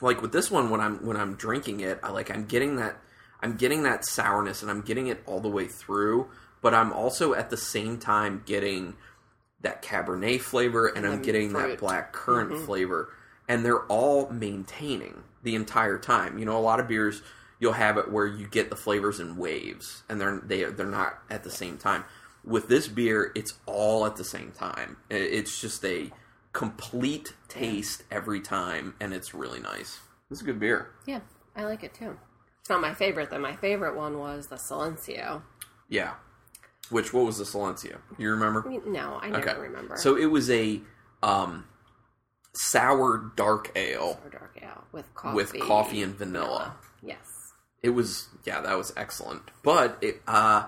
like 0.00 0.22
with 0.22 0.32
this 0.32 0.50
one 0.50 0.70
when 0.70 0.80
i'm 0.80 1.04
when 1.04 1.18
i'm 1.18 1.34
drinking 1.34 1.80
it 1.80 2.00
i 2.02 2.10
like 2.10 2.30
i'm 2.30 2.46
getting 2.46 2.76
that 2.76 2.96
i'm 3.42 3.58
getting 3.58 3.82
that 3.82 4.06
sourness 4.06 4.62
and 4.62 4.70
i'm 4.70 4.80
getting 4.80 5.08
it 5.08 5.22
all 5.26 5.40
the 5.40 5.48
way 5.50 5.66
through 5.66 6.26
but 6.62 6.72
i'm 6.72 6.90
also 6.90 7.34
at 7.34 7.50
the 7.50 7.56
same 7.58 7.98
time 7.98 8.42
getting 8.46 8.96
that 9.60 9.82
cabernet 9.82 10.40
flavor 10.40 10.86
and 10.86 11.06
i'm 11.06 11.18
the 11.18 11.24
getting 11.26 11.52
that 11.52 11.76
black 11.78 12.14
currant 12.14 12.56
flavor 12.64 13.10
and 13.50 13.64
they're 13.64 13.84
all 13.86 14.30
maintaining 14.30 15.24
the 15.42 15.56
entire 15.56 15.98
time. 15.98 16.38
You 16.38 16.44
know 16.44 16.56
a 16.56 16.62
lot 16.62 16.78
of 16.78 16.86
beers 16.86 17.20
you'll 17.58 17.72
have 17.72 17.98
it 17.98 18.10
where 18.10 18.26
you 18.26 18.46
get 18.46 18.70
the 18.70 18.76
flavors 18.76 19.18
in 19.18 19.36
waves 19.36 20.04
and 20.08 20.20
they're 20.20 20.40
they, 20.46 20.64
they're 20.64 20.86
not 20.86 21.18
at 21.28 21.42
the 21.42 21.50
same 21.50 21.76
time. 21.76 22.04
With 22.44 22.68
this 22.68 22.86
beer 22.86 23.32
it's 23.34 23.54
all 23.66 24.06
at 24.06 24.14
the 24.14 24.24
same 24.24 24.52
time. 24.52 24.98
It's 25.10 25.60
just 25.60 25.84
a 25.84 26.12
complete 26.52 27.34
taste 27.48 28.04
every 28.10 28.40
time 28.40 28.94
and 29.00 29.12
it's 29.12 29.34
really 29.34 29.60
nice. 29.60 29.98
This 30.28 30.38
is 30.38 30.42
a 30.42 30.46
good 30.46 30.60
beer. 30.60 30.92
Yeah, 31.04 31.20
I 31.56 31.64
like 31.64 31.82
it 31.82 31.92
too. 31.92 32.16
It's 32.60 32.70
not 32.70 32.80
my 32.80 32.94
favorite, 32.94 33.30
though. 33.30 33.40
My 33.40 33.56
favorite 33.56 33.96
one 33.96 34.18
was 34.18 34.46
the 34.46 34.56
Silencio. 34.56 35.42
yeah. 35.88 36.14
Which 36.90 37.12
what 37.12 37.24
was 37.24 37.38
the 37.38 37.44
silencio? 37.44 37.98
You 38.18 38.30
remember? 38.30 38.64
I 38.66 38.68
mean, 38.68 38.92
no, 38.92 39.18
I 39.22 39.30
never 39.30 39.48
okay. 39.50 39.60
remember. 39.60 39.96
so 39.96 40.16
it 40.16 40.26
was 40.26 40.50
a 40.50 40.80
um 41.22 41.64
sour 42.52 43.32
dark 43.36 43.70
ale 43.76 44.18
or 44.24 44.30
dark 44.30 44.58
ale 44.60 44.84
with 44.92 45.14
coffee 45.14 45.36
with 45.36 45.58
coffee 45.60 46.02
and 46.02 46.14
vanilla. 46.14 46.74
Yes. 47.02 47.52
It 47.82 47.90
was 47.90 48.28
yeah, 48.44 48.60
that 48.60 48.76
was 48.76 48.92
excellent. 48.96 49.42
But 49.62 49.98
it 50.00 50.22
uh 50.26 50.66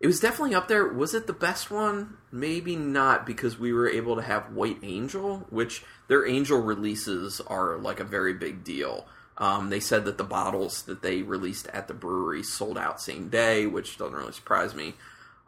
it 0.00 0.08
was 0.08 0.18
definitely 0.18 0.54
up 0.56 0.66
there. 0.66 0.86
Was 0.88 1.14
it 1.14 1.28
the 1.28 1.32
best 1.32 1.70
one? 1.70 2.16
Maybe 2.32 2.74
not 2.74 3.24
because 3.24 3.58
we 3.58 3.72
were 3.72 3.88
able 3.88 4.16
to 4.16 4.22
have 4.22 4.52
White 4.52 4.78
Angel, 4.82 5.46
which 5.48 5.84
their 6.08 6.26
Angel 6.26 6.60
releases 6.60 7.40
are 7.40 7.76
like 7.78 8.00
a 8.00 8.04
very 8.04 8.34
big 8.34 8.64
deal. 8.64 9.06
Um, 9.38 9.70
they 9.70 9.80
said 9.80 10.04
that 10.04 10.18
the 10.18 10.24
bottles 10.24 10.82
that 10.82 11.02
they 11.02 11.22
released 11.22 11.68
at 11.68 11.88
the 11.88 11.94
brewery 11.94 12.42
sold 12.42 12.76
out 12.76 13.00
same 13.00 13.28
day, 13.28 13.66
which 13.66 13.96
doesn't 13.96 14.14
really 14.14 14.32
surprise 14.32 14.74
me. 14.74 14.94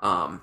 Um, 0.01 0.41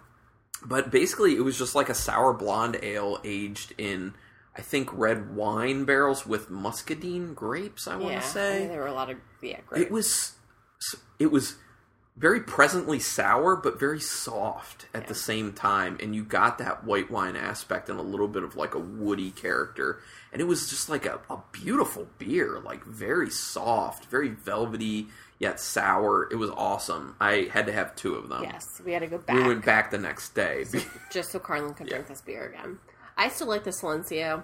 but 0.63 0.91
basically, 0.91 1.35
it 1.35 1.41
was 1.41 1.57
just 1.57 1.73
like 1.73 1.89
a 1.89 1.93
sour 1.93 2.33
blonde 2.33 2.79
ale 2.83 3.19
aged 3.23 3.73
in, 3.77 4.13
I 4.55 4.61
think, 4.61 4.89
red 4.91 5.35
wine 5.35 5.85
barrels 5.85 6.25
with 6.25 6.49
muscadine 6.49 7.33
grapes. 7.33 7.87
I 7.87 7.95
want 7.95 8.11
yeah. 8.11 8.19
to 8.19 8.25
I 8.25 8.29
say 8.29 8.67
there 8.67 8.81
were 8.81 8.87
a 8.87 8.93
lot 8.93 9.09
of 9.09 9.17
yeah. 9.41 9.59
Great. 9.67 9.83
it 9.83 9.91
was 9.91 10.33
it 11.19 11.31
was 11.31 11.55
very 12.17 12.41
presently 12.41 12.99
sour 12.99 13.55
but 13.55 13.79
very 13.79 13.99
soft 13.99 14.85
at 14.93 15.07
the 15.07 15.15
same 15.15 15.53
time 15.53 15.97
and 16.01 16.13
you 16.13 16.23
got 16.23 16.57
that 16.57 16.83
white 16.83 17.09
wine 17.09 17.37
aspect 17.37 17.89
and 17.89 17.97
a 17.97 18.03
little 18.03 18.27
bit 18.27 18.43
of 18.43 18.55
like 18.57 18.75
a 18.75 18.79
woody 18.79 19.31
character 19.31 20.01
and 20.33 20.41
it 20.41 20.45
was 20.45 20.69
just 20.69 20.89
like 20.89 21.05
a, 21.05 21.21
a 21.29 21.37
beautiful 21.53 22.07
beer 22.17 22.59
like 22.59 22.83
very 22.83 23.29
soft 23.29 24.05
very 24.05 24.27
velvety 24.27 25.07
yet 25.39 25.57
sour 25.59 26.27
it 26.31 26.35
was 26.35 26.49
awesome 26.51 27.15
i 27.21 27.49
had 27.53 27.65
to 27.65 27.71
have 27.71 27.95
two 27.95 28.15
of 28.15 28.27
them 28.27 28.43
yes, 28.43 28.81
we 28.85 28.91
had 28.91 28.99
to 28.99 29.07
go 29.07 29.17
back 29.17 29.35
we 29.35 29.43
went 29.43 29.65
back 29.65 29.89
the 29.89 29.97
next 29.97 30.35
day 30.35 30.65
just 31.11 31.31
so 31.31 31.39
Carlin 31.39 31.73
could 31.73 31.87
drink 31.89 32.07
this 32.07 32.21
beer 32.21 32.49
again. 32.49 32.77
I 33.25 33.29
still 33.29 33.47
like 33.47 33.63
the 33.63 33.71
Silencio 33.71 34.43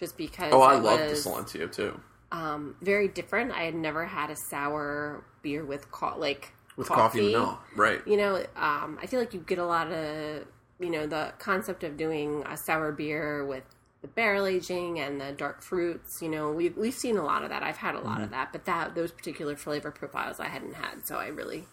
just 0.00 0.16
because. 0.16 0.52
oh 0.52 0.60
i 0.62 0.74
love 0.76 0.98
the 1.00 1.06
was, 1.14 1.24
silencio 1.24 1.70
too 1.72 2.00
Um, 2.32 2.76
very 2.82 3.08
different. 3.08 3.52
I 3.52 3.62
had 3.62 3.74
never 3.74 4.04
had 4.06 4.30
a 4.30 4.36
sour 4.50 5.24
beer 5.42 5.64
with 5.64 5.90
co- 5.90 6.18
like 6.18 6.52
with 6.76 6.88
coffee, 6.88 7.20
and 7.20 7.28
vanilla 7.32 7.58
right 7.76 8.02
You 8.06 8.16
know, 8.16 8.34
um, 8.56 8.98
I 9.02 9.06
feel 9.06 9.20
like 9.20 9.32
you 9.32 9.40
get 9.40 9.58
a 9.58 9.64
lot 9.66 9.88
of 9.92 10.44
you 10.78 10.90
know 10.90 11.06
the 11.06 11.32
concept 11.38 11.84
of 11.84 11.96
doing 11.96 12.42
a 12.46 12.56
sour 12.56 12.92
beer 12.92 13.44
with 13.46 13.64
the 14.02 14.08
barrel 14.08 14.46
aging 14.46 14.98
and 15.00 15.20
the 15.20 15.32
dark 15.32 15.62
fruits. 15.62 16.20
You 16.20 16.28
know, 16.28 16.50
we've 16.52 16.76
we've 16.76 16.94
seen 16.94 17.16
a 17.16 17.24
lot 17.24 17.44
of 17.44 17.48
that. 17.50 17.62
I've 17.62 17.78
had 17.78 17.94
a 17.94 18.00
lot 18.00 18.16
Mm-hmm. 18.16 18.24
of 18.24 18.30
that, 18.30 18.52
but 18.52 18.64
that 18.66 18.94
those 18.94 19.12
particular 19.12 19.56
flavor 19.56 19.90
profiles 19.90 20.38
I 20.40 20.48
hadn't 20.48 20.74
had, 20.74 21.06
so 21.06 21.16
I 21.16 21.28
really. 21.28 21.66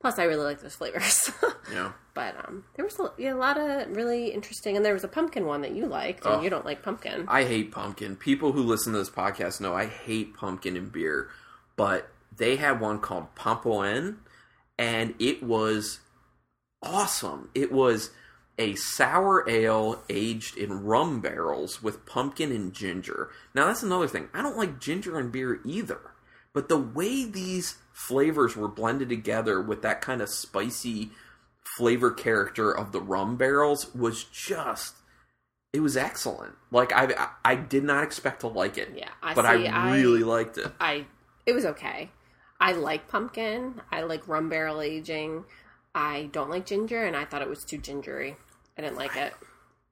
Plus, 0.00 0.18
I 0.18 0.24
really 0.24 0.44
like 0.44 0.60
those 0.60 0.74
flavors. 0.74 1.30
yeah 1.72 1.92
but 2.12 2.34
um, 2.46 2.64
there 2.74 2.84
was 2.84 2.98
a, 2.98 3.12
yeah, 3.16 3.32
a 3.32 3.36
lot 3.36 3.56
of 3.56 3.96
really 3.96 4.28
interesting, 4.28 4.76
and 4.76 4.84
there 4.84 4.92
was 4.92 5.04
a 5.04 5.08
pumpkin 5.08 5.46
one 5.46 5.62
that 5.62 5.72
you 5.74 5.86
liked, 5.86 6.26
and 6.26 6.34
Oh. 6.34 6.40
you 6.42 6.50
don't 6.50 6.64
like 6.66 6.82
pumpkin. 6.82 7.24
I 7.28 7.44
hate 7.44 7.70
pumpkin. 7.72 8.16
People 8.16 8.52
who 8.52 8.62
listen 8.62 8.92
to 8.92 8.98
this 8.98 9.08
podcast 9.08 9.60
know 9.60 9.74
I 9.74 9.86
hate 9.86 10.34
pumpkin 10.34 10.76
in 10.76 10.88
beer, 10.88 11.30
but 11.76 12.10
they 12.36 12.56
had 12.56 12.80
one 12.80 12.98
called 12.98 13.34
Pompoen, 13.36 14.16
and 14.76 15.14
it 15.18 15.42
was 15.42 16.00
awesome. 16.82 17.48
It 17.54 17.72
was 17.72 18.10
a 18.58 18.74
sour 18.74 19.48
ale 19.48 20.02
aged 20.10 20.56
in 20.56 20.84
rum 20.84 21.20
barrels 21.20 21.82
with 21.82 22.04
pumpkin 22.04 22.52
and 22.52 22.72
ginger. 22.72 23.30
Now 23.54 23.66
that's 23.66 23.82
another 23.82 24.08
thing. 24.08 24.28
I 24.34 24.42
don't 24.42 24.56
like 24.58 24.80
ginger 24.80 25.18
in 25.18 25.30
beer 25.30 25.60
either. 25.64 26.00
But 26.52 26.68
the 26.68 26.78
way 26.78 27.24
these 27.24 27.76
flavors 27.92 28.56
were 28.56 28.68
blended 28.68 29.08
together 29.08 29.60
with 29.60 29.82
that 29.82 30.00
kind 30.00 30.20
of 30.20 30.28
spicy 30.28 31.10
flavor 31.76 32.10
character 32.10 32.72
of 32.76 32.92
the 32.92 33.00
rum 33.00 33.36
barrels 33.36 33.94
was 33.94 34.24
just 34.24 34.94
it 35.72 35.80
was 35.80 35.96
excellent. 35.96 36.54
Like 36.72 36.92
I 36.92 37.28
I 37.44 37.54
did 37.54 37.84
not 37.84 38.02
expect 38.02 38.40
to 38.40 38.48
like 38.48 38.76
it. 38.78 38.92
Yeah, 38.96 39.10
I 39.22 39.34
but 39.34 39.42
see, 39.44 39.68
I 39.68 39.90
I- 39.90 40.00
really 40.00 40.24
liked 40.24 40.58
it. 40.58 40.66
I 40.80 41.06
it 41.46 41.52
was 41.52 41.64
okay. 41.64 42.10
I 42.60 42.72
like 42.72 43.08
pumpkin. 43.08 43.80
I 43.90 44.02
like 44.02 44.26
rum 44.28 44.48
barrel 44.48 44.80
aging. 44.80 45.44
I 45.94 46.28
don't 46.32 46.50
like 46.50 46.66
ginger, 46.66 47.04
and 47.04 47.16
I 47.16 47.24
thought 47.24 47.42
it 47.42 47.48
was 47.48 47.64
too 47.64 47.78
gingery. 47.78 48.36
I 48.76 48.82
didn't 48.82 48.96
like 48.96 49.16
it. 49.16 49.32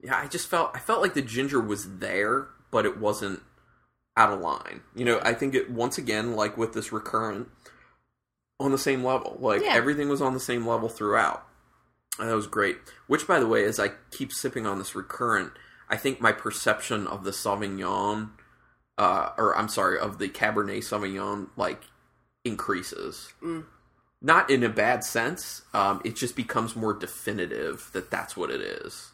Yeah, 0.00 0.16
I 0.16 0.26
just 0.26 0.48
felt 0.48 0.72
I 0.74 0.78
felt 0.80 1.00
like 1.02 1.14
the 1.14 1.22
ginger 1.22 1.60
was 1.60 1.98
there, 1.98 2.48
but 2.70 2.84
it 2.84 2.98
wasn't 2.98 3.40
out 4.18 4.32
of 4.32 4.40
line. 4.40 4.82
You 4.94 5.04
know, 5.04 5.20
I 5.22 5.32
think 5.32 5.54
it 5.54 5.70
once 5.70 5.96
again, 5.96 6.34
like 6.34 6.58
with 6.58 6.72
this 6.74 6.92
recurrent, 6.92 7.48
on 8.60 8.72
the 8.72 8.78
same 8.78 9.04
level. 9.04 9.38
Like 9.40 9.62
Yeah. 9.62 9.74
everything 9.74 10.08
was 10.08 10.20
on 10.20 10.34
the 10.34 10.40
same 10.40 10.66
level 10.66 10.88
throughout. 10.88 11.46
And 12.18 12.28
that 12.28 12.34
was 12.34 12.48
great. 12.48 12.78
Which, 13.06 13.28
by 13.28 13.38
the 13.38 13.46
way, 13.46 13.64
as 13.64 13.78
I 13.78 13.92
keep 14.10 14.32
sipping 14.32 14.66
on 14.66 14.78
this 14.78 14.96
recurrent, 14.96 15.52
I 15.88 15.96
think 15.96 16.20
my 16.20 16.32
perception 16.32 17.06
of 17.06 17.22
the 17.22 17.30
Sauvignon, 17.30 18.30
uh, 18.98 19.30
or 19.38 19.56
I'm 19.56 19.68
sorry, 19.68 19.98
of 20.00 20.18
the 20.18 20.28
Cabernet 20.28 20.78
Sauvignon, 20.82 21.50
like 21.56 21.84
increases. 22.44 23.32
Mm. 23.40 23.66
Not 24.20 24.50
in 24.50 24.64
a 24.64 24.68
bad 24.68 25.04
sense. 25.04 25.62
Um, 25.72 26.02
it 26.04 26.16
just 26.16 26.34
becomes 26.34 26.74
more 26.74 26.92
definitive 26.92 27.88
that 27.92 28.10
that's 28.10 28.36
what 28.36 28.50
it 28.50 28.60
is. 28.60 29.12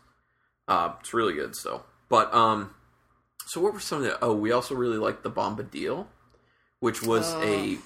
Uh, 0.66 0.94
it's 1.00 1.12
really 1.12 1.34
good 1.34 1.54
so. 1.54 1.84
But 2.08 2.32
um, 2.32 2.74
so 3.46 3.60
what 3.60 3.72
were 3.74 3.80
some 3.80 3.98
of 3.98 4.04
the? 4.04 4.18
Oh, 4.24 4.34
we 4.34 4.52
also 4.52 4.74
really 4.74 4.98
liked 4.98 5.22
the 5.22 5.30
Bombadil, 5.30 6.06
which 6.80 7.02
was 7.02 7.32
Oh. 7.34 7.42
a 7.42 7.78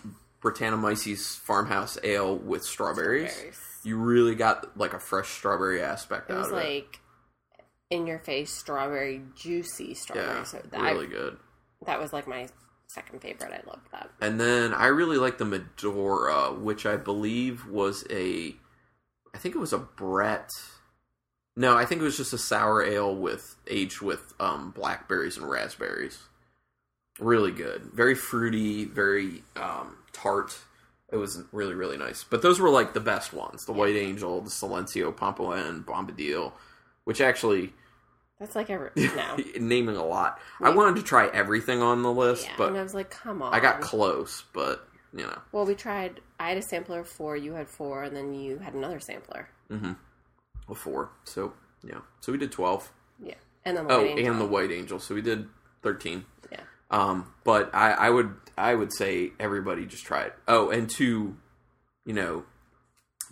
Brettanomyces 0.42 1.36
farmhouse 1.38 1.98
ale 2.04 2.36
with 2.36 2.62
strawberries. 2.62 3.34
Berries. 3.34 3.60
You 3.84 3.96
really 3.96 4.34
got 4.34 4.76
like 4.76 4.92
a 4.94 5.00
fresh 5.00 5.28
strawberry 5.30 5.82
aspect 5.82 6.30
It 6.30 6.34
out 6.34 6.38
of 6.38 6.44
it. 6.44 6.48
It 6.48 6.54
was 6.54 6.64
like 6.64 7.00
in 7.90 8.06
your 8.06 8.18
face 8.18 8.52
strawberry, 8.52 9.22
juicy 9.34 9.94
strawberry. 9.94 10.26
Yeah, 10.26 10.44
so 10.44 10.62
that, 10.70 10.80
really 10.80 11.06
good. 11.06 11.38
that 11.86 11.98
was 12.00 12.12
like 12.12 12.28
my 12.28 12.48
second 12.88 13.20
favorite. 13.20 13.52
I 13.52 13.68
loved 13.68 13.90
that. 13.92 14.10
And 14.20 14.40
then 14.40 14.74
I 14.74 14.86
really 14.86 15.16
like 15.16 15.38
the 15.38 15.44
Medora, 15.44 16.52
which 16.52 16.86
I 16.86 16.96
believe 16.96 17.66
was 17.66 18.04
a, 18.10 18.54
I 19.34 19.38
think 19.38 19.54
it 19.54 19.58
was 19.58 19.72
a 19.72 19.78
Brett. 19.78 20.50
No, 21.58 21.76
I 21.76 21.86
think 21.86 22.00
it 22.00 22.04
was 22.04 22.16
just 22.16 22.32
a 22.32 22.38
sour 22.38 22.84
ale 22.84 23.12
with 23.12 23.56
aged 23.66 24.00
with 24.00 24.32
um, 24.38 24.70
blackberries 24.70 25.36
and 25.36 25.50
raspberries. 25.50 26.16
Really 27.18 27.50
good, 27.50 27.90
very 27.92 28.14
fruity, 28.14 28.84
very 28.84 29.42
um, 29.56 29.96
tart. 30.12 30.56
It 31.10 31.16
was 31.16 31.42
really 31.50 31.74
really 31.74 31.98
nice. 31.98 32.22
But 32.22 32.42
those 32.42 32.60
were 32.60 32.70
like 32.70 32.94
the 32.94 33.00
best 33.00 33.32
ones: 33.32 33.64
the 33.64 33.72
White 33.72 33.96
Angel, 33.96 34.40
the 34.40 34.50
Silencio, 34.50 35.12
Pompoen, 35.12 35.84
Bombadil, 35.84 36.52
which 37.02 37.20
actually 37.20 37.72
That's 38.38 38.54
like 38.54 38.70
every 38.70 38.90
no. 38.96 39.36
naming 39.58 39.96
a 39.96 40.06
lot. 40.06 40.38
I 40.60 40.70
wanted 40.70 40.94
to 40.94 41.02
try 41.02 41.26
everything 41.26 41.82
on 41.82 42.04
the 42.04 42.12
list, 42.12 42.46
yeah, 42.46 42.54
but 42.56 42.68
and 42.68 42.78
I 42.78 42.84
was 42.84 42.94
like, 42.94 43.10
come 43.10 43.42
on. 43.42 43.52
I 43.52 43.58
got 43.58 43.80
close. 43.80 44.44
But 44.52 44.88
you 45.12 45.24
know. 45.24 45.38
well, 45.50 45.66
we 45.66 45.74
tried. 45.74 46.20
I 46.38 46.50
had 46.50 46.58
a 46.58 46.62
sampler 46.62 47.00
of 47.00 47.08
four. 47.08 47.36
You 47.36 47.54
had 47.54 47.68
four, 47.68 48.04
and 48.04 48.14
then 48.14 48.32
you 48.32 48.58
had 48.58 48.74
another 48.74 49.00
sampler. 49.00 49.48
Mm-hmm. 49.68 49.94
Four. 50.74 51.10
So 51.24 51.52
yeah. 51.82 52.00
So 52.20 52.32
we 52.32 52.38
did 52.38 52.52
twelve. 52.52 52.90
Yeah, 53.22 53.34
and 53.64 53.76
then 53.76 53.86
the 53.86 53.94
Oh, 53.94 53.98
White 54.02 54.10
Angel. 54.18 54.32
and 54.32 54.40
the 54.40 54.46
White 54.46 54.70
Angel. 54.72 54.98
So 54.98 55.14
we 55.14 55.22
did 55.22 55.48
thirteen. 55.82 56.24
yeah. 56.50 56.60
Um, 56.90 57.32
but 57.44 57.74
I, 57.74 57.92
I 57.92 58.10
would 58.10 58.34
I 58.56 58.74
would 58.74 58.92
say 58.92 59.32
everybody 59.38 59.84
just 59.86 60.04
try 60.04 60.22
it. 60.22 60.34
Oh, 60.46 60.70
and 60.70 60.88
to 60.90 61.36
you 62.04 62.12
know 62.14 62.44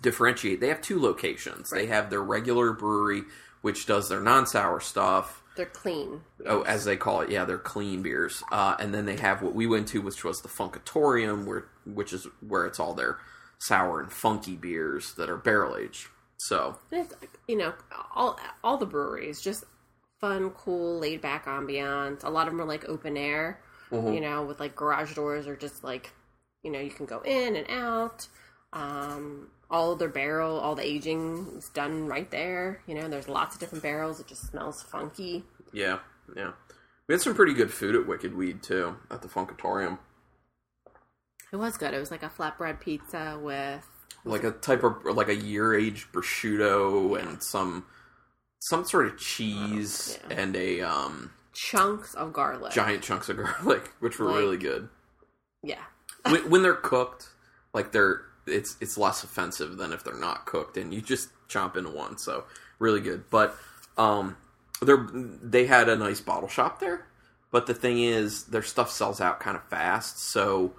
differentiate, 0.01 0.61
they 0.61 0.68
have 0.68 0.81
two 0.81 1.01
locations. 1.01 1.70
They 1.70 1.87
have 1.87 2.11
their 2.11 2.22
regular 2.22 2.72
brewery, 2.72 3.22
which 3.62 3.87
does 3.87 4.09
their 4.09 4.20
non 4.20 4.46
sour 4.46 4.81
stuff. 4.81 5.42
They're 5.57 5.64
clean. 5.66 6.20
Oh, 6.44 6.62
as 6.62 6.85
they 6.85 6.99
call 6.99 7.22
it, 7.22 7.31
yeah, 7.31 7.46
they're 7.46 7.57
clean 7.57 8.03
beers. 8.03 8.42
Uh, 8.53 8.77
and 8.79 8.92
then 8.92 9.07
they 9.07 9.16
have 9.16 9.40
what 9.40 9.55
we 9.55 9.66
went 9.66 9.88
to, 9.88 10.03
which 10.03 10.22
was 10.22 10.42
the 10.42 10.49
Funkatorium, 10.49 11.46
where 11.46 11.64
which 11.87 12.12
is 12.12 12.27
where 12.46 12.66
it's 12.66 12.79
all 12.79 12.92
their 12.92 13.18
sour 13.59 14.01
and 14.01 14.12
funky 14.12 14.55
beers 14.57 15.14
that 15.14 15.31
are 15.31 15.38
barrel 15.38 15.77
aged. 15.77 16.09
So 16.38 16.79
It's, 16.90 17.14
you 17.49 17.57
know, 17.57 17.72
all 18.14 18.38
all 18.62 18.77
the 18.77 18.87
breweries 18.87 19.40
just 19.40 19.64
fun, 20.20 20.51
cool, 20.51 20.99
laid 20.99 21.20
back 21.20 21.46
ambiance. 21.46 22.25
A 22.25 22.31
lot 22.31 22.46
of 22.46 22.53
them 22.53 22.61
are 22.62 22.66
like 22.66 22.85
open 22.88 23.16
air, 23.16 23.61
Mhm. 23.90 24.14
you 24.14 24.20
know, 24.20 24.42
with 24.44 24.61
like 24.61 24.75
garage 24.77 25.14
doors 25.14 25.46
or 25.46 25.57
just 25.57 25.83
like, 25.85 26.12
you 26.62 26.70
know, 26.70 26.81
you 26.81 26.90
can 26.90 27.07
go 27.07 27.20
in 27.20 27.57
and 27.57 27.68
out. 27.70 28.29
Um, 28.72 29.51
all 29.70 29.96
their 29.96 30.09
barrel, 30.09 30.59
all 30.59 30.75
the 30.75 30.85
aging 30.87 31.55
is 31.57 31.68
done 31.70 32.07
right 32.07 32.31
there. 32.31 32.83
You 32.87 32.94
know, 32.94 33.09
there's 33.09 33.29
lots 33.29 33.55
of 33.55 33.61
different 33.61 33.83
barrels. 33.83 34.20
It 34.20 34.27
just 34.27 34.46
smells 34.49 34.83
funky. 34.83 35.44
Yeah, 35.72 36.01
yeah. 36.35 36.53
We 37.09 37.14
had 37.14 37.22
some 37.22 37.35
pretty 37.35 37.55
good 37.55 37.72
food 37.72 37.94
at 37.94 38.07
Wicked 38.07 38.35
Weed 38.35 38.62
too, 38.62 38.96
at 39.11 39.22
the 39.22 39.29
Funkatorium. 39.29 39.99
It 41.53 41.57
was 41.57 41.77
good. 41.77 41.94
It 41.94 41.99
was 42.01 42.11
like 42.11 42.22
a 42.22 42.29
flatbread 42.29 42.81
pizza 42.81 43.38
with 43.40 43.87
Like 44.27 44.45
a 44.45 44.51
type 44.51 44.83
of 44.83 45.05
like 45.05 45.29
a 45.29 45.35
year 45.37 45.75
aged 45.75 46.12
prosciutto 46.12 47.19
and 47.21 47.43
some 47.43 47.87
some 48.61 48.85
sort 48.85 49.07
of 49.07 49.19
cheese 49.19 50.19
Yeah. 50.31 50.37
and 50.39 50.57
a 50.57 50.81
um 50.83 51.31
chunks 51.53 52.15
of 52.15 52.33
garlic. 52.33 52.73
giant 52.73 53.03
chunks 53.03 53.29
of 53.29 53.37
garlic, 53.43 53.93
which 54.01 54.19
were 54.19 54.27
Like- 54.27 54.37
really 54.39 54.57
good. 54.59 54.89
Yeah. 55.62 55.83
when, 56.29 56.51
when 56.51 56.62
they're 56.62 56.75
cooked, 56.75 57.29
like 57.73 57.93
they're 57.93 58.23
it's 58.47 58.77
it's 58.81 58.97
less 58.99 59.23
offensive 59.25 59.77
than 59.77 59.93
if 59.93 60.05
they're 60.05 60.15
not 60.19 60.45
cooked, 60.47 60.77
and 60.77 60.93
you 60.93 61.01
just 61.01 61.29
chomp 61.49 61.77
into 61.77 61.91
one. 61.91 62.19
So 62.19 62.45
really 62.79 63.01
good. 63.01 63.25
But 63.31 63.57
um, 63.97 64.37
they 64.83 64.95
they 65.43 65.67
had 65.67 65.89
a 65.89 65.97
nice 65.97 66.21
bottle 66.21 66.49
shop 66.49 66.79
there. 66.81 67.07
But 67.53 67.67
the 67.67 67.75
thing 67.75 67.99
is, 68.03 68.45
their 68.45 68.62
stuff 68.62 68.91
sells 68.91 69.21
out 69.21 69.41
kind 69.41 69.57
of 69.57 69.65
fast. 69.69 70.19
So 70.21 70.75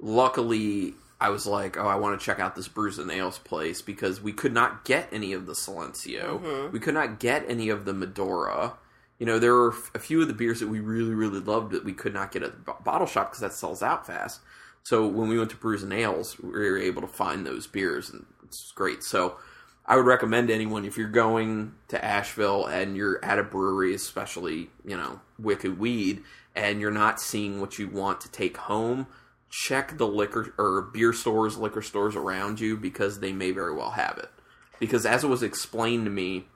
luckily, 0.00 0.94
I 1.24 1.30
was 1.30 1.46
like, 1.46 1.78
oh, 1.78 1.86
I 1.86 1.94
want 1.94 2.20
to 2.20 2.24
check 2.24 2.38
out 2.38 2.54
this 2.54 2.68
Bruisin' 2.68 3.10
Ales 3.10 3.38
place 3.38 3.80
because 3.80 4.20
we 4.20 4.30
could 4.30 4.52
not 4.52 4.84
get 4.84 5.08
any 5.10 5.32
of 5.32 5.46
the 5.46 5.54
Silencio. 5.54 6.38
Mm-hmm. 6.38 6.72
We 6.72 6.78
could 6.78 6.92
not 6.92 7.18
get 7.18 7.46
any 7.48 7.70
of 7.70 7.86
the 7.86 7.94
Medora. 7.94 8.74
You 9.18 9.24
know, 9.24 9.38
there 9.38 9.54
were 9.54 9.74
a 9.94 9.98
few 9.98 10.20
of 10.20 10.28
the 10.28 10.34
beers 10.34 10.60
that 10.60 10.68
we 10.68 10.80
really, 10.80 11.14
really 11.14 11.40
loved 11.40 11.72
that 11.72 11.82
we 11.82 11.94
could 11.94 12.12
not 12.12 12.30
get 12.30 12.42
at 12.42 12.66
the 12.66 12.74
bottle 12.84 13.06
shop 13.06 13.30
because 13.30 13.40
that 13.40 13.54
sells 13.54 13.82
out 13.82 14.06
fast. 14.06 14.42
So 14.82 15.06
when 15.06 15.30
we 15.30 15.38
went 15.38 15.48
to 15.52 15.56
Bruisin' 15.56 15.92
Ales, 15.92 16.38
we 16.38 16.50
were 16.50 16.76
able 16.76 17.00
to 17.00 17.08
find 17.08 17.46
those 17.46 17.66
beers, 17.66 18.10
and 18.10 18.26
it's 18.44 18.70
great. 18.72 19.02
So 19.02 19.38
I 19.86 19.96
would 19.96 20.04
recommend 20.04 20.50
anyone 20.50 20.84
if 20.84 20.98
you're 20.98 21.08
going 21.08 21.72
to 21.88 22.04
Asheville 22.04 22.66
and 22.66 22.98
you're 22.98 23.24
at 23.24 23.38
a 23.38 23.42
brewery, 23.42 23.94
especially 23.94 24.68
you 24.84 24.98
know 24.98 25.22
Wicked 25.38 25.78
Weed, 25.78 26.22
and 26.54 26.82
you're 26.82 26.90
not 26.90 27.18
seeing 27.18 27.62
what 27.62 27.78
you 27.78 27.88
want 27.88 28.20
to 28.20 28.30
take 28.30 28.58
home, 28.58 29.06
check 29.54 29.96
the 29.98 30.06
liquor 30.06 30.52
or 30.58 30.82
beer 30.82 31.12
stores, 31.12 31.56
liquor 31.56 31.80
stores 31.80 32.16
around 32.16 32.58
you 32.58 32.76
because 32.76 33.20
they 33.20 33.32
may 33.32 33.52
very 33.52 33.72
well 33.72 33.92
have 33.92 34.18
it. 34.18 34.28
Because 34.80 35.06
as 35.06 35.22
it 35.22 35.28
was 35.28 35.44
explained 35.44 36.06
to 36.06 36.10
me, 36.10 36.46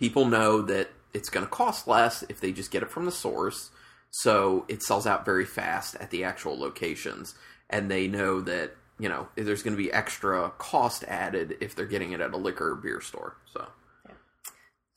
people 0.00 0.24
know 0.24 0.60
that 0.62 0.90
it's 1.14 1.28
going 1.30 1.46
to 1.46 1.50
cost 1.50 1.86
less 1.86 2.24
if 2.28 2.40
they 2.40 2.50
just 2.50 2.72
get 2.72 2.82
it 2.82 2.90
from 2.90 3.04
the 3.04 3.12
source. 3.12 3.70
So 4.10 4.64
it 4.66 4.82
sells 4.82 5.06
out 5.06 5.24
very 5.24 5.44
fast 5.44 5.94
at 5.96 6.10
the 6.10 6.24
actual 6.24 6.58
locations. 6.58 7.36
And 7.70 7.88
they 7.88 8.08
know 8.08 8.40
that, 8.40 8.72
you 8.98 9.08
know, 9.08 9.28
there's 9.36 9.62
going 9.62 9.76
to 9.76 9.82
be 9.82 9.92
extra 9.92 10.50
cost 10.58 11.04
added 11.04 11.56
if 11.60 11.76
they're 11.76 11.86
getting 11.86 12.10
it 12.10 12.20
at 12.20 12.32
a 12.32 12.36
liquor 12.36 12.72
or 12.72 12.74
beer 12.74 13.00
store. 13.00 13.36
So 13.52 13.64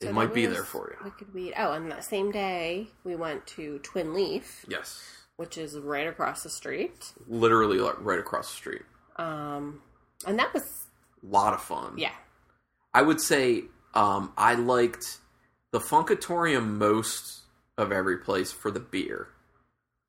So 0.02 0.08
it 0.08 0.12
might 0.12 0.26
that 0.26 0.34
be 0.34 0.46
there 0.46 0.64
for 0.64 0.90
you. 0.90 1.04
Wicked 1.04 1.32
Weed. 1.32 1.54
Oh, 1.56 1.72
and 1.72 1.88
that 1.92 2.04
same 2.04 2.32
day 2.32 2.88
we 3.04 3.14
went 3.14 3.46
to 3.48 3.78
Twin 3.78 4.12
Leaf, 4.12 4.66
Yes. 4.68 5.21
Which 5.36 5.56
is 5.58 5.78
right 5.78 6.06
across 6.06 6.42
the 6.42 6.50
street. 6.50 7.12
Literally 7.26 7.78
like 7.78 7.96
right 8.00 8.18
across 8.18 8.50
the 8.50 8.56
street. 8.56 8.82
Um, 9.16 9.82
and 10.26 10.38
that 10.38 10.52
was 10.54 10.62
A 11.22 11.26
lot 11.26 11.54
of 11.54 11.62
fun. 11.62 11.94
yeah, 11.98 12.12
I 12.94 13.02
would 13.02 13.20
say 13.20 13.64
um, 13.94 14.32
I 14.36 14.54
liked 14.54 15.18
the 15.70 15.80
Funkatorium 15.80 16.76
most 16.76 17.40
of 17.78 17.92
every 17.92 18.18
place 18.18 18.52
for 18.52 18.70
the 18.70 18.80
beer, 18.80 19.28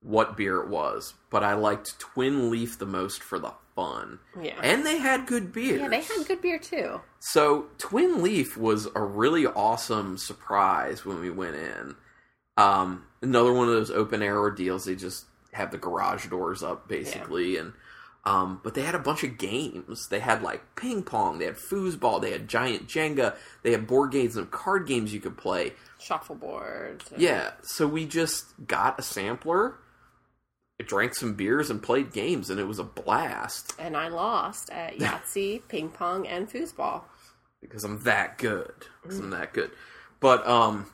what 0.02 0.36
beer 0.38 0.58
it 0.62 0.70
was, 0.70 1.14
but 1.30 1.44
I 1.44 1.54
liked 1.54 1.98
Twin 2.00 2.50
Leaf 2.52 2.78
the 2.78 2.86
most 2.86 3.22
for 3.24 3.40
the 3.40 3.54
fun. 3.76 4.20
yeah, 4.42 4.60
And 4.62 4.86
they 4.86 4.98
had 4.98 5.26
good 5.26 5.52
beer. 5.52 5.78
yeah. 5.80 5.88
They 5.88 6.02
had 6.02 6.28
good 6.28 6.42
beer 6.42 6.60
too. 6.60 7.02
So 7.20 7.68
Twin 7.78 8.22
Leaf 8.22 8.56
was 8.58 8.88
a 8.96 9.02
really 9.02 9.46
awesome 9.48 10.18
surprise 10.18 11.06
when 11.06 11.20
we 11.22 11.30
went 11.32 11.56
in. 11.56 11.96
Um, 12.58 13.06
another 13.22 13.52
one 13.54 13.68
of 13.68 13.74
those 13.74 13.92
open 13.92 14.22
air 14.22 14.38
ordeals. 14.38 14.86
They 14.86 14.96
just 14.96 15.26
have 15.54 15.72
the 15.72 15.78
garage 15.78 16.28
doors 16.28 16.64
up 16.64 16.88
basically, 16.88 17.58
and 17.58 17.74
Um, 18.26 18.62
but 18.64 18.74
they 18.74 18.84
had 18.84 18.96
a 18.96 19.00
bunch 19.00 19.24
of 19.26 19.38
games. 19.38 20.08
They 20.08 20.20
had 20.20 20.42
like 20.42 20.76
ping 20.76 21.04
pong, 21.04 21.40
they 21.40 21.46
had 21.46 21.58
foosball, 21.58 22.22
they 22.22 22.32
had 22.32 22.48
giant 22.48 22.88
Jenga, 22.88 23.36
they 23.64 23.72
had 23.72 23.86
board 23.86 24.12
games 24.12 24.38
and 24.38 24.50
card 24.50 24.88
games 24.88 25.14
you 25.14 25.20
could 25.20 25.38
play. 25.38 25.74
Shuffleboard. 26.00 27.04
Yeah, 27.18 27.52
so 27.64 27.86
we 27.86 28.06
just 28.06 28.46
got 28.66 28.98
a 28.98 29.02
sampler, 29.02 29.76
drank 30.86 31.16
some 31.16 31.34
beers, 31.34 31.70
and 31.70 31.84
played 31.84 32.14
games, 32.14 32.50
and 32.50 32.60
it 32.60 32.68
was 32.68 32.80
a 32.80 32.84
blast 32.84 33.74
And 33.78 33.96
I 33.98 34.08
lost 34.08 34.70
at 34.70 34.98
Yahtzee, 34.98 35.62
ping 35.68 35.90
pong, 35.90 36.26
and 36.28 36.50
foosball. 36.50 37.04
because 37.62 37.84
I'm 37.84 38.04
that 38.04 38.38
good. 38.38 38.74
'Cause 39.04 39.20
I'm 39.20 39.32
that 39.32 39.54
good. 39.54 39.72
But 40.22 40.48
um, 40.48 40.86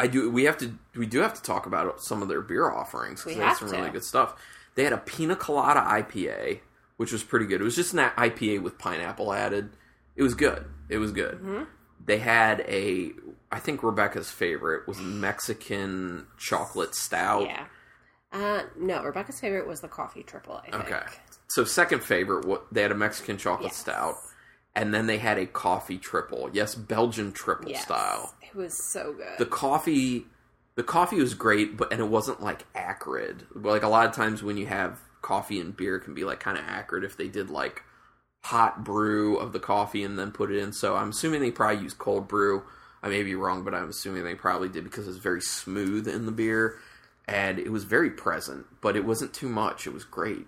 I 0.00 0.06
do. 0.06 0.30
We 0.30 0.44
have 0.44 0.56
to. 0.58 0.72
We 0.96 1.06
do 1.06 1.18
have 1.20 1.34
to 1.34 1.42
talk 1.42 1.66
about 1.66 2.00
some 2.00 2.22
of 2.22 2.28
their 2.28 2.40
beer 2.40 2.70
offerings 2.70 3.20
because 3.22 3.36
they 3.36 3.42
had 3.42 3.48
have 3.50 3.58
some 3.58 3.70
really 3.70 3.90
good 3.90 4.04
stuff. 4.04 4.34
They 4.74 4.84
had 4.84 4.92
a 4.94 4.98
pina 4.98 5.36
colada 5.36 5.80
IPA, 5.80 6.60
which 6.96 7.12
was 7.12 7.22
pretty 7.22 7.44
good. 7.46 7.60
It 7.60 7.64
was 7.64 7.76
just 7.76 7.92
an 7.92 7.98
IPA 8.16 8.62
with 8.62 8.78
pineapple 8.78 9.32
added. 9.32 9.70
It 10.16 10.22
was 10.22 10.34
good. 10.34 10.64
It 10.88 10.98
was 10.98 11.12
good. 11.12 11.34
Mm-hmm. 11.34 11.64
They 12.04 12.18
had 12.18 12.60
a. 12.60 13.12
I 13.52 13.58
think 13.58 13.82
Rebecca's 13.82 14.30
favorite 14.30 14.88
was 14.88 14.98
Mexican 15.00 16.26
chocolate 16.38 16.94
stout. 16.94 17.42
Yeah. 17.46 17.64
Uh, 18.32 18.62
no, 18.78 19.02
Rebecca's 19.02 19.40
favorite 19.40 19.66
was 19.66 19.80
the 19.80 19.88
coffee 19.88 20.22
triple. 20.22 20.56
I 20.66 20.70
think. 20.70 20.74
Okay. 20.92 21.02
So 21.48 21.64
second 21.64 22.02
favorite, 22.04 22.46
what 22.46 22.72
they 22.72 22.80
had 22.82 22.92
a 22.92 22.94
Mexican 22.94 23.36
chocolate 23.36 23.72
Yes. 23.72 23.76
stout, 23.76 24.14
and 24.80 24.94
then 24.94 25.06
they 25.06 25.18
had 25.18 25.38
a 25.38 25.46
coffee 25.46 25.98
triple. 25.98 26.48
Yes, 26.52 26.74
Belgian 26.74 27.32
triple 27.32 27.70
Yes. 27.70 27.82
style. 27.82 28.34
It 28.42 28.54
was 28.56 28.74
so 28.74 29.12
good. 29.12 29.38
The 29.38 29.46
coffee, 29.46 30.26
the 30.74 30.82
coffee 30.82 31.16
was 31.20 31.34
great, 31.34 31.76
but 31.76 31.92
and 31.92 32.00
it 32.00 32.08
wasn't 32.08 32.40
like 32.42 32.64
acrid. 32.74 33.46
Like 33.54 33.82
a 33.82 33.88
lot 33.88 34.06
of 34.06 34.14
times 34.14 34.42
when 34.42 34.56
you 34.56 34.66
have 34.66 34.98
coffee 35.22 35.60
and 35.60 35.76
beer, 35.76 35.96
it 35.96 36.00
can 36.00 36.14
be 36.14 36.24
like 36.24 36.40
kind 36.40 36.56
of 36.58 36.64
acrid 36.66 37.04
if 37.04 37.16
they 37.16 37.28
did 37.28 37.50
like 37.50 37.82
hot 38.44 38.82
brew 38.84 39.36
of 39.36 39.52
the 39.52 39.60
coffee 39.60 40.02
and 40.02 40.18
then 40.18 40.30
put 40.32 40.50
it 40.50 40.58
in. 40.58 40.72
So 40.72 40.96
I'm 40.96 41.10
assuming 41.10 41.40
they 41.42 41.50
probably 41.50 41.82
used 41.82 41.98
cold 41.98 42.26
brew. 42.26 42.62
I 43.02 43.08
may 43.08 43.22
be 43.22 43.34
wrong, 43.34 43.64
but 43.64 43.74
I'm 43.74 43.90
assuming 43.90 44.24
they 44.24 44.34
probably 44.34 44.68
did 44.68 44.84
because 44.84 45.06
it's 45.08 45.18
very 45.18 45.42
smooth 45.42 46.08
in 46.08 46.24
the 46.26 46.32
beer. 46.32 46.76
And 47.28 47.58
it 47.58 47.70
was 47.70 47.84
very 47.84 48.10
present, 48.10 48.66
but 48.80 48.96
it 48.96 49.04
wasn't 49.04 49.32
too 49.34 49.48
much. 49.48 49.86
It 49.86 49.92
was 49.92 50.04
great. 50.04 50.46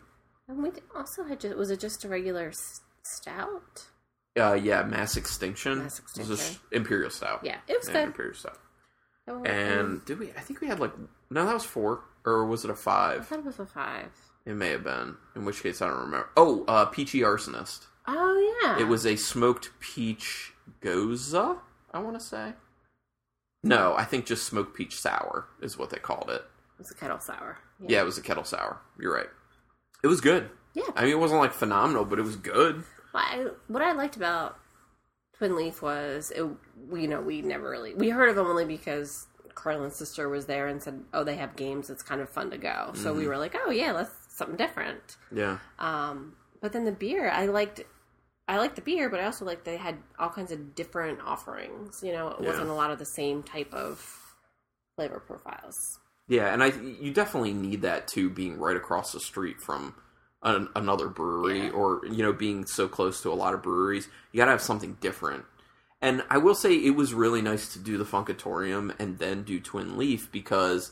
and 0.48 0.62
we 0.62 0.70
also 0.96 1.22
had 1.24 1.38
just, 1.40 1.56
was 1.56 1.70
it 1.70 1.78
just 1.80 2.02
a 2.04 2.08
regular 2.08 2.50
stout? 3.04 3.86
Uh, 4.38 4.54
yeah, 4.54 4.82
Mass 4.82 5.16
Extinction. 5.16 5.78
Mass 5.80 6.00
It 6.18 6.26
was 6.28 6.58
a 6.72 6.76
Imperial 6.76 7.10
Stout. 7.10 7.40
Yeah, 7.44 7.58
it 7.68 7.78
was 7.78 7.88
Yeah, 7.88 7.92
good. 7.94 8.04
Imperial 8.08 8.34
Stout. 8.34 8.58
Oh, 9.28 9.44
And 9.44 10.04
did 10.04 10.18
we? 10.18 10.30
I 10.30 10.40
think 10.40 10.60
we 10.60 10.66
had 10.68 10.80
like 10.80 10.92
no, 11.30 11.46
that 11.46 11.54
was 11.54 11.64
four, 11.64 12.02
or 12.24 12.44
was 12.46 12.64
it 12.64 12.70
a 12.70 12.74
five? 12.74 13.20
I 13.20 13.24
thought 13.24 13.38
it 13.40 13.44
was 13.44 13.58
a 13.58 13.66
five. 13.66 14.10
It 14.44 14.54
may 14.54 14.70
have 14.70 14.82
been. 14.84 15.16
In 15.36 15.44
which 15.44 15.62
case, 15.62 15.80
I 15.80 15.86
don't 15.88 16.00
remember. 16.00 16.28
Oh, 16.36 16.64
uh, 16.66 16.86
Peachy 16.86 17.20
Arsonist. 17.20 17.86
Oh 18.08 18.58
yeah, 18.62 18.80
It 18.80 18.88
was 18.88 19.06
a 19.06 19.14
smoked 19.16 19.70
peach 19.78 20.52
gose. 20.80 21.34
I 21.94 21.98
want 22.00 22.18
to 22.18 22.24
say. 22.24 22.54
No, 23.62 23.94
I 23.96 24.04
think 24.04 24.26
just 24.26 24.44
smoked 24.46 24.74
peach 24.76 24.98
sour 24.98 25.46
is 25.60 25.78
what 25.78 25.90
they 25.90 25.98
called 25.98 26.28
it. 26.30 26.42
It 26.42 26.78
was 26.78 26.90
a 26.90 26.94
kettle 26.94 27.20
sour. 27.20 27.58
Yeah, 27.86 28.00
it 28.00 28.04
was 28.04 28.18
a 28.18 28.22
kettle 28.22 28.42
sour. 28.44 28.80
You're 28.98 29.14
right. 29.14 29.28
It 30.02 30.08
was 30.08 30.20
good. 30.20 30.50
Yeah. 30.74 30.82
I 30.96 31.02
mean, 31.04 31.12
it 31.12 31.18
wasn't 31.20 31.40
like 31.40 31.52
phenomenal, 31.52 32.04
but 32.04 32.18
it 32.18 32.22
was 32.22 32.34
good. 32.34 32.82
Well, 33.12 33.22
I, 33.26 33.46
what 33.68 33.82
I 33.82 33.92
liked 33.92 34.16
about 34.16 34.58
Twin 35.36 35.56
Leaf 35.56 35.82
was, 35.82 36.30
it, 36.34 36.46
we, 36.88 37.02
you 37.02 37.08
know, 37.08 37.20
we 37.20 37.42
never 37.42 37.68
really 37.70 37.94
we 37.94 38.10
heard 38.10 38.28
of 38.28 38.36
them 38.36 38.46
only 38.46 38.64
because 38.64 39.26
Carlin's 39.54 39.96
sister 39.96 40.28
was 40.28 40.46
there 40.46 40.66
and 40.66 40.82
said, 40.82 41.02
"Oh, 41.12 41.24
they 41.24 41.36
have 41.36 41.56
games. 41.56 41.90
It's 41.90 42.02
kind 42.02 42.20
of 42.20 42.28
fun 42.28 42.50
to 42.50 42.58
go." 42.58 42.92
So 42.94 43.10
Mm-hmm. 43.10 43.18
we 43.18 43.26
were 43.28 43.38
like, 43.38 43.54
"Oh 43.66 43.70
yeah, 43.70 43.92
let's 43.92 44.12
something 44.28 44.56
different." 44.56 45.16
Yeah. 45.30 45.58
Um, 45.78 46.36
but 46.60 46.72
then 46.72 46.84
the 46.84 46.92
beer, 46.92 47.28
I 47.30 47.46
liked. 47.46 47.82
I 48.48 48.58
liked 48.58 48.76
the 48.76 48.82
beer, 48.82 49.08
but 49.08 49.20
I 49.20 49.24
also 49.24 49.44
liked 49.44 49.64
they 49.64 49.76
had 49.76 49.98
all 50.18 50.28
kinds 50.28 50.50
of 50.52 50.74
different 50.74 51.20
offerings. 51.22 52.02
You 52.02 52.12
know, 52.12 52.28
it 52.28 52.36
Yeah. 52.40 52.48
wasn't 52.48 52.68
a 52.70 52.74
lot 52.74 52.90
of 52.90 52.98
the 52.98 53.04
same 53.06 53.42
type 53.42 53.72
of 53.72 54.34
flavor 54.96 55.20
profiles. 55.20 55.98
Yeah, 56.28 56.52
and 56.52 56.62
I 56.62 56.68
you 56.68 57.12
definitely 57.12 57.52
need 57.52 57.82
that 57.82 58.08
too, 58.08 58.30
being 58.30 58.58
right 58.58 58.76
across 58.76 59.12
the 59.12 59.20
street 59.20 59.60
from 59.60 59.94
an, 60.42 60.68
another 60.74 61.08
brewery, 61.08 61.64
Yeah. 61.66 61.70
or 61.70 62.00
you 62.06 62.22
know, 62.22 62.32
being 62.32 62.66
so 62.66 62.88
close 62.88 63.20
to 63.22 63.32
a 63.32 63.34
lot 63.34 63.54
of 63.54 63.62
breweries. 63.62 64.08
You 64.32 64.38
got 64.38 64.46
to 64.46 64.50
have 64.52 64.62
something 64.62 64.96
different. 65.00 65.44
And 66.00 66.24
I 66.28 66.38
will 66.38 66.56
say 66.56 66.74
it 66.74 66.96
was 66.96 67.14
really 67.14 67.42
nice 67.42 67.72
to 67.74 67.78
do 67.78 67.96
the 67.96 68.04
Funkatorium 68.04 68.92
and 68.98 69.18
then 69.18 69.44
do 69.44 69.60
Twin 69.60 69.96
Leaf 69.96 70.32
because 70.32 70.90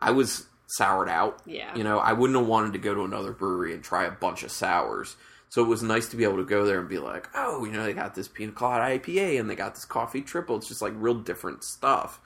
I 0.00 0.10
was 0.10 0.46
soured 0.66 1.08
out. 1.08 1.40
Yeah. 1.46 1.74
You 1.74 1.84
know, 1.84 1.98
I 1.98 2.12
wouldn't 2.12 2.38
have 2.38 2.46
wanted 2.46 2.74
to 2.74 2.78
go 2.78 2.94
to 2.94 3.04
another 3.04 3.32
brewery 3.32 3.72
and 3.72 3.82
try 3.82 4.04
a 4.04 4.10
bunch 4.10 4.42
of 4.42 4.50
sours. 4.50 5.16
So 5.48 5.62
it 5.62 5.68
was 5.68 5.82
nice 5.82 6.08
to 6.08 6.16
be 6.16 6.24
able 6.24 6.36
to 6.38 6.44
go 6.44 6.66
there 6.66 6.80
and 6.80 6.88
be 6.88 6.98
like, 6.98 7.28
oh, 7.34 7.64
you 7.64 7.72
know, 7.72 7.82
they 7.84 7.92
got 7.94 8.14
this 8.14 8.28
pina 8.28 8.52
colada 8.52 8.98
IPA 8.98 9.40
and 9.40 9.48
they 9.48 9.54
got 9.54 9.74
this 9.74 9.84
coffee 9.86 10.20
triple. 10.22 10.56
It's 10.56 10.68
just 10.68 10.82
like 10.82 10.92
real 10.96 11.14
different 11.14 11.64
stuff. 11.64 12.20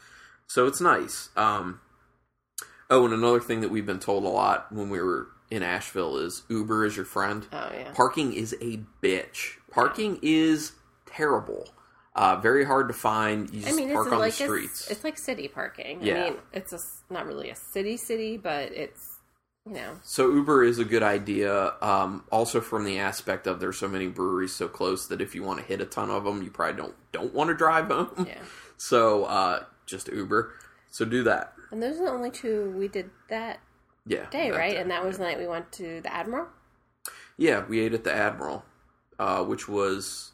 So 0.48 0.66
it's 0.66 0.81
nice. 0.81 1.31
Um, 1.37 1.81
oh, 2.90 3.05
and 3.05 3.14
another 3.14 3.40
thing 3.40 3.61
that 3.62 3.70
we've 3.70 3.87
been 3.87 3.98
told 4.00 4.24
a 4.24 4.29
lot 4.29 4.72
when 4.72 4.90
we 4.90 5.00
were 5.00 5.29
in 5.51 5.63
Asheville 5.63 6.17
is 6.19 6.43
Uber 6.49 6.85
is 6.87 6.97
your 6.97 7.05
friend. 7.05 7.47
Oh 7.53 7.71
yeah. 7.73 7.93
Parking 7.93 8.33
is 8.33 8.55
a 8.61 8.81
bitch. 9.03 9.55
Parking 9.71 10.19
is 10.23 10.73
terrible. 11.07 11.69
Uh, 12.15 12.37
very 12.37 12.65
hard 12.65 12.89
to 12.89 12.95
find. 12.95 13.51
You 13.51 13.61
just 13.61 13.73
I 13.73 13.77
mean, 13.77 13.93
park 13.93 14.07
it's 14.07 14.13
on 14.15 14.19
like 14.21 14.35
the 14.35 14.45
streets. 14.45 14.81
It's, 14.83 14.91
it's 14.91 15.05
like 15.05 15.19
city 15.19 15.49
parking. 15.49 15.99
Yeah. 16.03 16.15
I 16.15 16.25
mean, 16.31 16.39
it's 16.53 16.73
a, 16.73 16.79
not 17.13 17.27
really 17.27 17.51
a 17.51 17.55
city 17.57 17.97
city, 17.97 18.37
but 18.39 18.73
it's 18.73 19.19
you 19.67 19.75
know 19.75 19.99
So 20.03 20.31
Uber 20.33 20.65
is 20.65 20.79
a 20.79 20.85
good 20.85 21.03
idea. 21.03 21.75
Um, 21.83 22.25
also, 22.33 22.61
from 22.61 22.85
the 22.85 22.99
aspect 22.99 23.47
of 23.47 23.61
there's 23.61 23.77
so 23.77 23.89
many 23.89 24.07
breweries 24.07 24.55
so 24.55 24.67
close 24.67 25.09
that 25.09 25.21
if 25.21 25.35
you 25.35 25.43
want 25.43 25.61
to 25.61 25.65
hit 25.67 25.81
a 25.81 25.85
ton 25.85 26.09
of 26.11 26.25
them, 26.25 26.43
you 26.43 26.51
probably 26.51 26.81
don't 26.81 26.95
don't 27.13 27.35
want 27.35 27.49
to 27.49 27.55
drive 27.55 27.89
home. 27.89 28.27
yeah. 28.29 28.39
So 28.79 29.25
uh, 29.25 29.65
just 29.87 30.09
Uber. 30.09 30.53
So 30.91 31.07
do 31.07 31.23
that. 31.23 31.55
And 31.71 31.83
those 31.83 31.99
are 31.99 32.05
the 32.05 32.11
only 32.11 32.31
two 32.31 32.75
we 32.77 32.89
did 32.89 33.11
that 33.31 33.59
Yeah. 34.07 34.27
day, 34.31 34.51
right? 34.51 34.73
day. 34.73 34.77
And 34.81 34.90
that 34.90 35.05
was 35.05 35.19
the 35.19 35.25
night 35.25 35.38
we 35.38 35.47
went 35.49 35.73
to 35.73 36.01
the 36.01 36.12
Admiral. 36.12 36.47
Yeah, 37.37 37.64
we 37.66 37.81
ate 37.81 37.92
at 37.95 38.05
the 38.05 38.12
Admiral, 38.14 38.64
uh, 39.19 39.45
which 39.45 39.69
was 39.69 40.33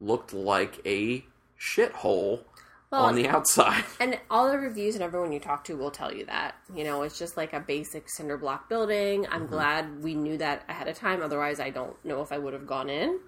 looked 0.00 0.32
like 0.32 0.80
a 0.86 1.24
shithole 1.60 2.44
Well, 2.90 3.04
on 3.04 3.16
the 3.16 3.28
outside. 3.28 3.84
And 4.00 4.18
all 4.30 4.48
the 4.50 4.58
reviews 4.58 4.94
and 4.94 5.02
everyone 5.02 5.32
you 5.32 5.40
talk 5.40 5.64
to 5.64 5.76
will 5.76 5.90
tell 5.90 6.12
you 6.14 6.24
that. 6.26 6.54
You 6.74 6.84
know, 6.84 7.02
it's 7.02 7.18
just 7.18 7.36
like 7.36 7.52
a 7.52 7.60
basic 7.60 8.08
cinder 8.08 8.38
block 8.38 8.68
building. 8.68 9.26
I'm 9.30 9.42
Mm-hmm. 9.42 9.52
glad 9.52 10.02
we 10.02 10.14
knew 10.14 10.38
that 10.38 10.64
ahead 10.68 10.88
of 10.88 10.96
time. 10.96 11.20
Otherwise, 11.22 11.60
I 11.60 11.70
don't 11.70 12.02
know 12.04 12.22
if 12.22 12.32
I 12.32 12.38
would 12.38 12.52
have 12.54 12.66
gone 12.66 12.88
in. 12.88 13.18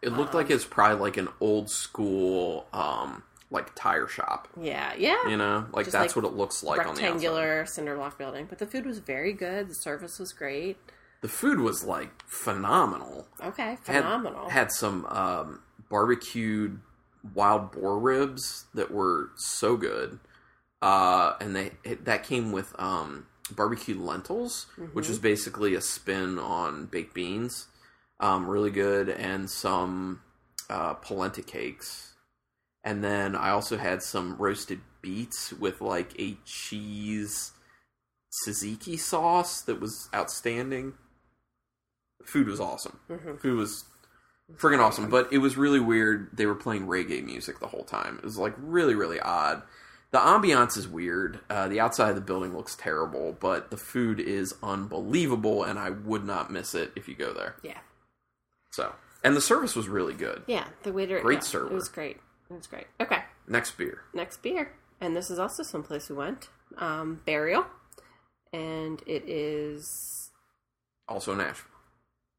It 0.00 0.12
looked 0.12 0.34
like 0.34 0.50
it's 0.50 0.64
probably 0.64 0.98
like 1.00 1.16
an 1.16 1.28
old 1.40 1.70
school, 1.70 2.66
um, 2.72 3.22
like 3.52 3.72
tire 3.76 4.08
shop. 4.08 4.48
Yeah, 4.60 4.92
yeah. 4.98 5.28
You 5.28 5.36
know, 5.36 5.66
like 5.72 5.84
Just 5.84 5.92
that's 5.92 6.16
like 6.16 6.24
what 6.24 6.32
it 6.32 6.36
looks 6.36 6.62
like 6.64 6.80
on 6.80 6.86
the 6.86 6.90
outside. 6.92 7.04
Rectangular 7.04 7.66
cinder 7.66 7.94
block 7.94 8.18
building. 8.18 8.46
But 8.48 8.58
the 8.58 8.66
food 8.66 8.84
was 8.86 8.98
very 8.98 9.32
good. 9.32 9.68
The 9.68 9.74
service 9.74 10.18
was 10.18 10.32
great. 10.32 10.78
The 11.20 11.28
food 11.28 11.60
was 11.60 11.84
like 11.84 12.10
phenomenal. 12.26 13.28
Okay, 13.44 13.76
phenomenal. 13.82 14.48
Had, 14.48 14.72
some 14.72 15.06
um, 15.06 15.60
barbecued 15.88 16.80
wild 17.34 17.70
boar 17.72 17.98
ribs 17.98 18.64
that 18.74 18.90
were 18.90 19.30
so 19.36 19.76
good, 19.76 20.18
uh, 20.80 21.34
and 21.40 21.54
they 21.54 21.70
it, 21.84 22.04
that 22.06 22.24
came 22.24 22.50
with 22.50 22.74
um, 22.80 23.26
barbecued 23.52 23.98
lentils, 23.98 24.66
which 24.92 25.04
Mm-hmm. 25.04 25.12
is 25.12 25.18
basically 25.20 25.74
a 25.76 25.80
spin 25.80 26.38
on 26.38 26.86
baked 26.86 27.14
beans. 27.14 27.68
Um, 28.18 28.48
really 28.48 28.70
good, 28.70 29.08
and 29.08 29.50
some 29.50 30.22
uh, 30.70 30.94
polenta 30.94 31.42
cakes. 31.42 32.11
And 32.84 33.02
then 33.04 33.36
I 33.36 33.50
also 33.50 33.76
had 33.76 34.02
some 34.02 34.36
roasted 34.36 34.80
beets 35.00 35.52
with 35.52 35.80
like 35.80 36.18
a 36.20 36.36
cheese 36.44 37.52
tzatziki 38.46 38.98
sauce 38.98 39.60
that 39.62 39.80
was 39.80 40.08
outstanding. 40.14 40.94
Food 42.24 42.48
was 42.48 42.60
awesome. 42.60 42.98
Mhm. 43.10 43.40
Food 43.40 43.56
was 43.58 43.84
friggin' 44.56 44.80
awesome, 44.80 45.08
but 45.10 45.32
it 45.32 45.38
was 45.38 45.56
really 45.56 45.80
weird. 45.80 46.28
They 46.32 46.46
were 46.46 46.54
playing 46.54 46.86
reggae 46.86 47.24
music 47.24 47.58
the 47.60 47.68
whole 47.68 47.84
time. 47.84 48.18
It 48.18 48.24
was 48.24 48.38
like 48.38 48.54
really, 48.58 48.94
really 48.94 49.20
odd. 49.20 49.62
The 50.10 50.18
ambiance 50.18 50.76
is 50.76 50.86
weird. 50.86 51.40
Uh, 51.48 51.68
the 51.68 51.80
outside 51.80 52.10
of 52.10 52.16
the 52.16 52.20
building 52.20 52.54
looks 52.54 52.76
terrible, 52.76 53.32
but 53.40 53.70
the 53.70 53.78
food 53.78 54.20
is 54.20 54.54
unbelievable, 54.62 55.64
and 55.64 55.78
I 55.78 55.88
would 55.90 56.24
not 56.24 56.50
miss 56.52 56.74
it 56.74 56.92
if 56.94 57.08
you 57.08 57.14
go 57.14 57.32
there. 57.32 57.56
yeah, 57.62 57.78
So, 58.70 58.94
and 59.24 59.34
the 59.34 59.40
service 59.40 59.74
was 59.74 59.88
really 59.88 60.12
good. 60.14 60.42
yeah. 60.46 60.66
The 60.82 60.92
waiter, 60.92 61.18
Great 61.20 61.36
yeah, 61.36 61.40
server. 61.40 61.66
It 61.68 61.72
was 61.72 61.88
great. 61.88 62.18
Was 62.52 62.66
great. 62.66 62.86
Okay, 63.00 63.22
Next 63.48 63.72
beer. 63.78 64.02
next 64.12 64.42
beer, 64.42 64.72
and 65.00 65.16
this 65.16 65.30
is 65.30 65.38
also 65.38 65.62
someplace 65.62 66.08
we 66.10 66.16
went. 66.16 66.48
Um, 66.78 67.20
Burial, 67.26 67.64
and 68.52 69.02
it 69.06 69.24
is 69.26 70.30
Also 71.08 71.34
Nashville. 71.34 71.70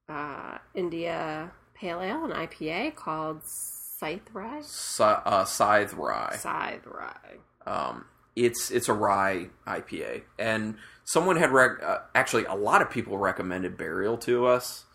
uh, 0.09 0.57
India 0.75 1.51
Pale 1.73 2.01
Ale, 2.01 2.25
an 2.25 2.31
IPA 2.31 2.95
called 2.95 3.41
Scythe 3.43 4.29
Rye. 4.33 4.61
Si- 4.61 5.03
uh, 5.03 5.45
Scythe 5.45 5.93
Rye. 5.93 6.35
Scythe 6.37 6.85
Rye. 6.85 7.37
Um, 7.65 8.05
it's 8.35 8.69
it's 8.71 8.89
a 8.89 8.93
rye 8.93 9.49
IPA, 9.67 10.23
and 10.39 10.75
someone 11.05 11.37
had 11.37 11.51
rec- 11.51 11.81
uh, 11.83 11.99
actually 12.15 12.45
a 12.45 12.55
lot 12.55 12.81
of 12.81 12.89
people 12.89 13.17
recommended 13.17 13.77
Burial 13.77 14.17
to 14.19 14.45
us, 14.45 14.85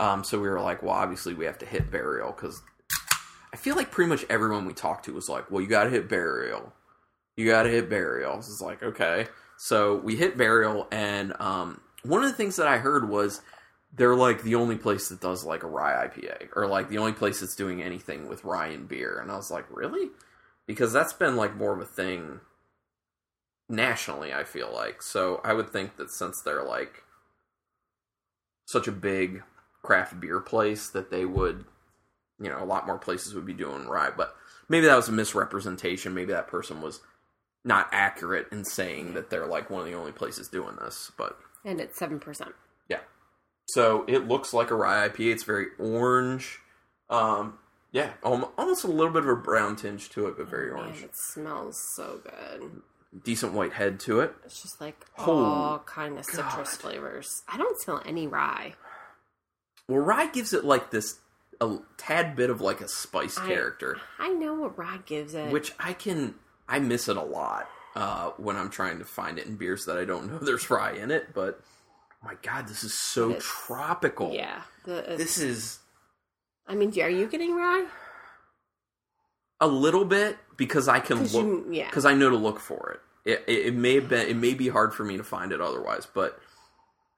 Um, 0.00 0.22
so 0.22 0.40
we 0.40 0.48
were 0.48 0.60
like, 0.60 0.82
well, 0.82 0.94
obviously 0.94 1.34
we 1.34 1.44
have 1.46 1.58
to 1.58 1.66
hit 1.66 1.90
burial 1.90 2.30
because 2.32 2.62
I 3.52 3.56
feel 3.56 3.76
like 3.76 3.90
pretty 3.90 4.08
much 4.08 4.24
everyone 4.28 4.66
we 4.66 4.74
talked 4.74 5.06
to 5.06 5.14
was 5.14 5.28
like, 5.28 5.50
well, 5.50 5.60
you 5.60 5.68
got 5.68 5.84
to 5.84 5.90
hit 5.90 6.08
burial. 6.08 6.72
You 7.36 7.46
got 7.46 7.62
to 7.64 7.70
hit 7.70 7.88
burial. 7.88 8.42
So 8.42 8.52
it's 8.52 8.60
like, 8.60 8.82
okay. 8.82 9.26
So 9.56 9.96
we 9.96 10.16
hit 10.16 10.36
burial, 10.38 10.86
and 10.92 11.34
um, 11.40 11.80
one 12.04 12.22
of 12.22 12.30
the 12.30 12.36
things 12.36 12.56
that 12.56 12.68
I 12.68 12.78
heard 12.78 13.08
was 13.08 13.40
they're 13.92 14.14
like 14.14 14.42
the 14.42 14.54
only 14.54 14.76
place 14.76 15.08
that 15.08 15.20
does 15.20 15.44
like 15.44 15.62
a 15.62 15.66
rye 15.66 16.06
IPA, 16.06 16.48
or 16.54 16.66
like 16.66 16.88
the 16.88 16.98
only 16.98 17.12
place 17.12 17.40
that's 17.40 17.56
doing 17.56 17.82
anything 17.82 18.28
with 18.28 18.44
rye 18.44 18.68
and 18.68 18.88
beer. 18.88 19.18
And 19.18 19.30
I 19.30 19.36
was 19.36 19.50
like, 19.50 19.64
really? 19.70 20.10
Because 20.66 20.92
that's 20.92 21.12
been 21.12 21.36
like 21.36 21.56
more 21.56 21.74
of 21.74 21.80
a 21.80 21.86
thing 21.86 22.40
nationally, 23.68 24.32
I 24.32 24.44
feel 24.44 24.72
like. 24.72 25.02
So 25.02 25.40
I 25.44 25.52
would 25.52 25.70
think 25.70 25.96
that 25.96 26.10
since 26.10 26.40
they're 26.40 26.64
like 26.64 27.04
such 28.66 28.86
a 28.86 28.92
big 28.92 29.42
craft 29.82 30.20
beer 30.20 30.40
place, 30.40 30.88
that 30.90 31.10
they 31.10 31.24
would, 31.24 31.64
you 32.40 32.48
know, 32.48 32.62
a 32.62 32.64
lot 32.64 32.86
more 32.86 32.98
places 32.98 33.34
would 33.34 33.46
be 33.46 33.52
doing 33.54 33.86
rye. 33.88 34.10
But 34.16 34.34
maybe 34.68 34.86
that 34.86 34.96
was 34.96 35.08
a 35.08 35.12
misrepresentation. 35.12 36.14
Maybe 36.14 36.32
that 36.32 36.48
person 36.48 36.80
was 36.82 37.00
not 37.64 37.88
accurate 37.92 38.46
in 38.52 38.64
saying 38.64 39.14
that 39.14 39.30
they're 39.30 39.46
like 39.46 39.68
one 39.70 39.80
of 39.80 39.86
the 39.86 39.94
only 39.94 40.12
places 40.12 40.48
doing 40.48 40.76
this. 40.80 41.10
But 41.18 41.38
And 41.64 41.80
it's 41.80 41.98
7%. 41.98 42.52
yeah. 42.88 42.98
So 43.66 44.04
it 44.08 44.26
looks 44.28 44.52
like 44.54 44.70
a 44.70 44.74
rye 44.74 45.08
IPA. 45.08 45.32
It's 45.32 45.44
very 45.44 45.66
orange. 45.78 46.60
Um, 47.10 47.58
yeah, 47.92 48.12
almost 48.22 48.84
a 48.84 48.88
little 48.88 49.12
bit 49.12 49.22
of 49.24 49.28
a 49.30 49.36
brown 49.36 49.74
tinge 49.76 50.10
to 50.10 50.26
it, 50.28 50.36
but 50.36 50.46
very 50.48 50.70
Man, 50.70 50.78
orange. 50.84 51.02
it 51.02 51.10
smells 51.32 51.78
so 51.96 52.20
good. 52.22 52.82
Decent 53.24 53.54
white 53.54 53.72
head 53.72 53.98
to 54.00 54.20
it. 54.20 54.34
It's 54.44 54.60
just 54.60 54.78
like 54.80 55.06
Oh, 55.18 55.42
all 55.44 55.78
kind 55.80 56.18
of 56.18 56.26
citrus 56.26 56.76
God. 56.76 56.80
flavors. 56.80 57.42
I 57.48 57.56
don't 57.56 57.80
smell 57.80 58.02
any 58.04 58.26
rye. 58.26 58.74
Well, 59.88 60.00
rye 60.02 60.26
gives 60.26 60.52
it 60.52 60.64
like 60.66 60.90
this 60.90 61.18
a 61.60 61.78
tad 61.96 62.36
bit 62.36 62.50
of 62.50 62.60
like 62.60 62.80
a 62.80 62.88
spice 62.88 63.36
I- 63.38 63.46
character, 63.48 63.98
I 64.18 64.28
know 64.30 64.54
what 64.54 64.78
rye 64.78 64.98
gives 65.06 65.34
it. 65.34 65.50
which 65.52 65.72
I 65.78 65.92
can 65.92 66.34
I 66.68 66.78
miss 66.78 67.08
it 67.08 67.16
a 67.16 67.22
lot 67.22 67.68
uh, 67.96 68.30
when 68.36 68.56
I'm 68.56 68.70
trying 68.70 68.98
to 68.98 69.04
find 69.04 69.38
it 69.38 69.46
in 69.46 69.56
beers 69.56 69.84
that 69.86 69.96
I 69.98 70.04
don't 70.04 70.30
know 70.30 70.38
there's 70.42 70.68
rye 70.70 70.92
in 70.92 71.10
it. 71.10 71.34
But 71.34 71.60
my 72.22 72.34
God, 72.42 72.68
this 72.68 72.84
is 72.84 72.94
so 72.94 73.30
It 73.30 73.36
is. 73.38 73.44
tropical. 73.44 74.32
yeah. 74.32 74.62
The, 74.84 75.14
this 75.16 75.38
is 75.38 75.78
I 76.66 76.74
mean, 76.74 76.90
are 77.00 77.08
you 77.08 77.26
getting 77.26 77.54
rye? 77.56 77.86
a 79.60 79.66
little 79.66 80.04
bit 80.04 80.36
because 80.56 80.86
I 80.88 81.00
can 81.00 81.24
look 81.24 81.32
you- 81.32 81.66
yeah. 81.70 81.86
because 81.86 82.04
I 82.04 82.14
know 82.14 82.30
to 82.30 82.36
look 82.36 82.60
for 82.60 82.92
it. 82.92 83.00
It, 83.30 83.44
it. 83.48 83.66
it 83.66 83.74
may 83.74 83.94
have 83.96 84.08
been 84.08 84.28
it 84.28 84.36
may 84.36 84.54
be 84.54 84.68
hard 84.68 84.94
for 84.94 85.04
me 85.04 85.16
to 85.16 85.24
find 85.24 85.50
it 85.52 85.60
otherwise, 85.60 86.06
but 86.12 86.38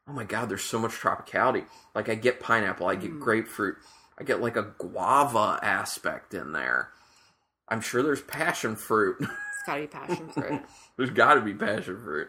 oh 0.09 0.13
my 0.13 0.25
god, 0.25 0.49
there's 0.49 0.65
so 0.65 0.79
much 0.79 0.93
tropicality. 0.93 1.65
Like 1.95 2.09
I 2.09 2.15
get 2.15 2.41
pineapple, 2.41 2.87
I 2.87 2.97
Mm. 2.97 3.01
get 3.03 3.21
grapefruit, 3.21 3.77
I 4.21 4.25
get 4.25 4.41
like 4.43 4.57
a 4.57 4.75
guava 4.79 5.59
aspect 5.63 6.35
in 6.35 6.53
there. 6.53 6.91
I'm 7.69 7.81
sure 7.81 8.03
there's 8.03 8.23
passion 8.23 8.77
fruit. 8.77 9.17
It's 9.61 9.67
got 9.67 9.75
to 9.77 9.81
be 9.83 9.87
passion 9.89 10.29
fruit. 10.31 10.63
there's 10.97 11.11
got 11.11 11.35
to 11.35 11.41
be 11.43 11.53
passion 11.55 12.01
fruit. 12.03 12.29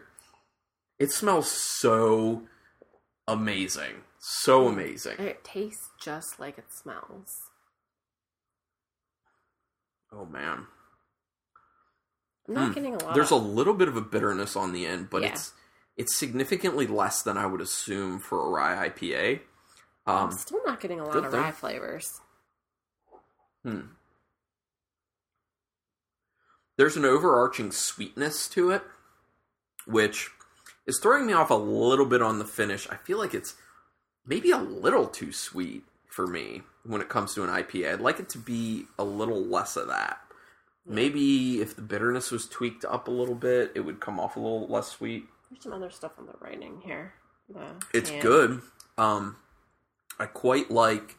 It 0.98 1.10
smells 1.10 1.50
so 1.50 2.42
amazing, 3.26 4.02
so 4.18 4.68
amazing. 4.68 5.14
And 5.18 5.28
it 5.28 5.42
tastes 5.42 5.88
just 5.98 6.38
like 6.38 6.58
it 6.58 6.66
smells. 6.70 7.34
Oh 10.12 10.26
man. 10.26 10.66
I'm 12.48 12.54
not 12.54 12.66
Hmm. 12.68 12.72
getting 12.74 12.94
a 12.96 13.02
lot. 13.02 13.14
There's 13.14 13.30
a 13.30 13.36
little 13.36 13.74
bit 13.74 13.88
of 13.88 13.96
a 13.96 14.02
bitterness 14.02 14.54
on 14.54 14.72
the 14.72 14.84
end, 14.86 15.08
but 15.10 15.22
Yeah. 15.22 15.32
it's 15.32 15.52
it's 15.96 16.14
significantly 16.18 16.86
less 16.86 17.22
than 17.22 17.36
I 17.38 17.46
would 17.46 17.60
assume 17.62 18.18
for 18.18 18.44
a 18.44 18.48
rye 18.50 18.88
IPA. 18.88 19.40
I'm 20.06 20.24
Um, 20.28 20.32
still 20.32 20.60
not 20.66 20.80
getting 20.80 21.00
a 21.00 21.04
lot 21.04 21.16
of 21.16 21.30
thing. 21.30 21.40
rye 21.40 21.52
flavors. 21.52 22.20
hmm. 23.62 23.80
There's 26.76 26.96
an 26.96 27.04
overarching 27.04 27.70
sweetness 27.70 28.48
to 28.50 28.70
it, 28.70 28.82
which 29.86 30.30
is 30.86 30.98
throwing 30.98 31.26
me 31.26 31.32
off 31.32 31.50
a 31.50 31.54
little 31.54 32.06
bit 32.06 32.22
on 32.22 32.38
the 32.38 32.44
finish. 32.44 32.88
I 32.90 32.96
feel 32.96 33.18
like 33.18 33.34
it's 33.34 33.54
maybe 34.26 34.50
a 34.50 34.56
little 34.58 35.06
too 35.06 35.32
sweet 35.32 35.84
for 36.08 36.26
me 36.26 36.62
when 36.84 37.00
it 37.00 37.08
comes 37.08 37.34
to 37.34 37.44
an 37.44 37.50
IPA. 37.50 37.92
I'd 37.92 38.00
like 38.00 38.18
it 38.18 38.28
to 38.30 38.38
be 38.38 38.86
a 38.98 39.04
little 39.04 39.40
less 39.44 39.76
of 39.76 39.88
that. 39.88 40.18
Maybe 40.84 41.60
if 41.60 41.76
the 41.76 41.82
bitterness 41.82 42.32
was 42.32 42.48
tweaked 42.48 42.84
up 42.84 43.06
a 43.06 43.12
little 43.12 43.36
bit, 43.36 43.70
it 43.76 43.80
would 43.80 44.00
come 44.00 44.18
off 44.18 44.34
a 44.34 44.40
little 44.40 44.66
less 44.66 44.88
sweet. 44.88 45.26
There's 45.50 45.62
some 45.62 45.72
other 45.72 45.90
stuff 45.90 46.12
on 46.18 46.26
the 46.26 46.34
writing 46.40 46.80
here. 46.84 47.12
The 47.48 47.74
It's 47.94 48.10
good. 48.10 48.62
Um, 48.98 49.36
I 50.22 50.26
quite 50.26 50.70
like 50.70 51.16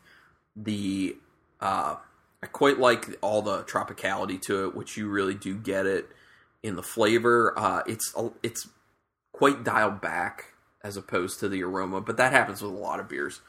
the. 0.55 1.17
Uh, 1.59 1.95
I 2.41 2.45
quite 2.47 2.77
like 2.79 3.15
all 3.21 3.41
the 3.41 3.63
tropicality 3.63 4.41
to 4.43 4.65
it, 4.65 4.75
which 4.75 4.97
you 4.97 5.07
really 5.07 5.33
do 5.33 5.55
get 5.55 5.85
it 5.85 6.09
in 6.61 6.75
the 6.75 6.83
flavor. 6.83 7.53
Uh, 7.57 7.83
it's 7.85 8.13
it's 8.41 8.67
quite 9.31 9.63
dialed 9.63 10.01
back 10.01 10.53
as 10.83 10.97
opposed 10.97 11.39
to 11.39 11.49
the 11.49 11.63
aroma, 11.63 12.01
but 12.01 12.17
that 12.17 12.33
happens 12.33 12.61
with 12.61 12.71
a 12.71 12.75
lot 12.75 12.99
of 12.99 13.07
beers. 13.07 13.41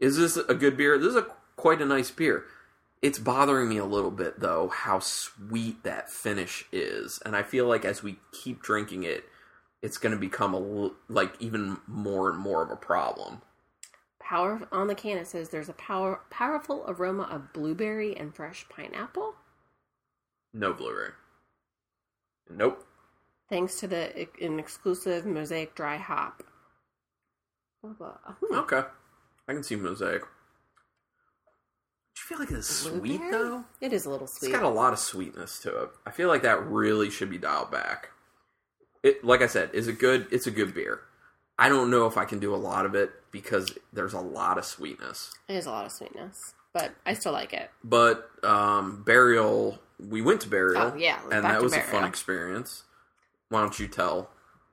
Is 0.00 0.16
this 0.16 0.36
a 0.36 0.54
good 0.54 0.76
beer? 0.76 0.98
This 0.98 1.08
is 1.08 1.16
a 1.16 1.26
quite 1.56 1.80
a 1.80 1.86
nice 1.86 2.10
beer. 2.10 2.44
It's 3.00 3.18
bothering 3.18 3.68
me 3.68 3.76
a 3.76 3.84
little 3.84 4.10
bit 4.10 4.40
though 4.40 4.68
how 4.68 4.98
sweet 4.98 5.82
that 5.84 6.10
finish 6.10 6.64
is, 6.72 7.20
and 7.24 7.36
I 7.36 7.42
feel 7.42 7.66
like 7.66 7.84
as 7.84 8.02
we 8.02 8.16
keep 8.32 8.62
drinking 8.62 9.04
it, 9.04 9.24
it's 9.82 9.98
going 9.98 10.14
to 10.14 10.20
become 10.20 10.54
a 10.54 10.90
like 11.08 11.34
even 11.40 11.78
more 11.86 12.30
and 12.30 12.38
more 12.38 12.62
of 12.62 12.70
a 12.70 12.76
problem. 12.76 13.42
Power 14.24 14.66
on 14.72 14.86
the 14.86 14.94
can. 14.94 15.18
It 15.18 15.26
says 15.26 15.50
there's 15.50 15.68
a 15.68 15.74
power 15.74 16.20
powerful 16.30 16.84
aroma 16.88 17.24
of 17.24 17.52
blueberry 17.52 18.16
and 18.16 18.34
fresh 18.34 18.66
pineapple, 18.68 19.34
No 20.52 20.72
blueberry. 20.72 21.10
Nope. 22.50 22.86
thanks 23.50 23.78
to 23.80 23.86
the 23.88 24.26
an 24.40 24.58
exclusive 24.58 25.26
mosaic 25.26 25.74
dry 25.74 25.96
hop. 25.98 26.42
Blah, 27.82 27.92
blah. 27.92 28.16
Hmm. 28.40 28.54
Okay, 28.60 28.82
I 29.48 29.52
can 29.52 29.62
see 29.62 29.76
mosaic. 29.76 30.22
Do 30.22 32.20
you 32.20 32.24
feel 32.26 32.38
like 32.38 32.50
it's 32.50 32.66
sweet 32.68 33.18
Blueberry? 33.18 33.30
though? 33.30 33.64
It 33.82 33.92
is 33.92 34.06
a 34.06 34.10
little 34.10 34.26
It's 34.26 34.38
sweet. 34.40 34.52
got 34.52 34.62
a 34.62 34.68
lot 34.68 34.92
of 34.94 34.98
sweetness 34.98 35.58
to 35.60 35.82
it. 35.82 35.90
I 36.06 36.10
feel 36.10 36.28
like 36.28 36.42
that 36.42 36.64
really 36.66 37.10
should 37.10 37.28
be 37.28 37.38
dialed 37.38 37.70
back. 37.70 38.10
It, 39.02 39.22
like 39.22 39.42
I 39.42 39.46
said, 39.48 39.70
is 39.74 39.86
a 39.86 39.92
good. 39.92 40.28
It's 40.30 40.46
a 40.46 40.50
good 40.50 40.72
beer. 40.74 41.00
I 41.58 41.68
don't 41.68 41.90
know 41.90 42.06
if 42.06 42.16
I 42.16 42.24
can 42.24 42.38
do 42.40 42.54
a 42.54 42.56
lot 42.56 42.84
of 42.84 42.94
it 42.94 43.10
because 43.30 43.76
there's 43.92 44.12
a 44.14 44.20
lot 44.20 44.58
of 44.58 44.64
sweetness. 44.64 45.32
It 45.48 45.54
is 45.54 45.66
a 45.66 45.70
lot 45.70 45.86
of 45.86 45.92
sweetness, 45.92 46.54
but 46.72 46.92
I 47.06 47.14
still 47.14 47.32
like 47.32 47.52
it. 47.52 47.70
But 47.84 48.28
um, 48.42 49.02
burial, 49.04 49.78
we 49.98 50.20
went 50.20 50.40
to 50.42 50.48
burial. 50.48 50.92
Oh, 50.94 50.96
yeah, 50.96 51.20
and 51.30 51.44
that 51.44 51.62
was 51.62 51.72
a 51.74 51.80
fun 51.80 52.04
experience. 52.04 52.82
Why 53.50 53.60
don't 53.60 53.78
you 53.78 53.86
tell 53.86 54.30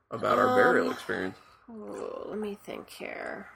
about 0.10 0.40
our 0.40 0.56
burial 0.56 0.88
Um, 0.88 0.94
experience? 0.94 1.38
Ooh, 1.70 2.26
let 2.28 2.40
me 2.40 2.58
think 2.64 2.90
here. 2.90 3.48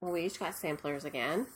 Well, 0.00 0.12
we 0.12 0.26
each 0.26 0.38
got 0.38 0.54
samplers 0.54 1.04
again. 1.04 1.46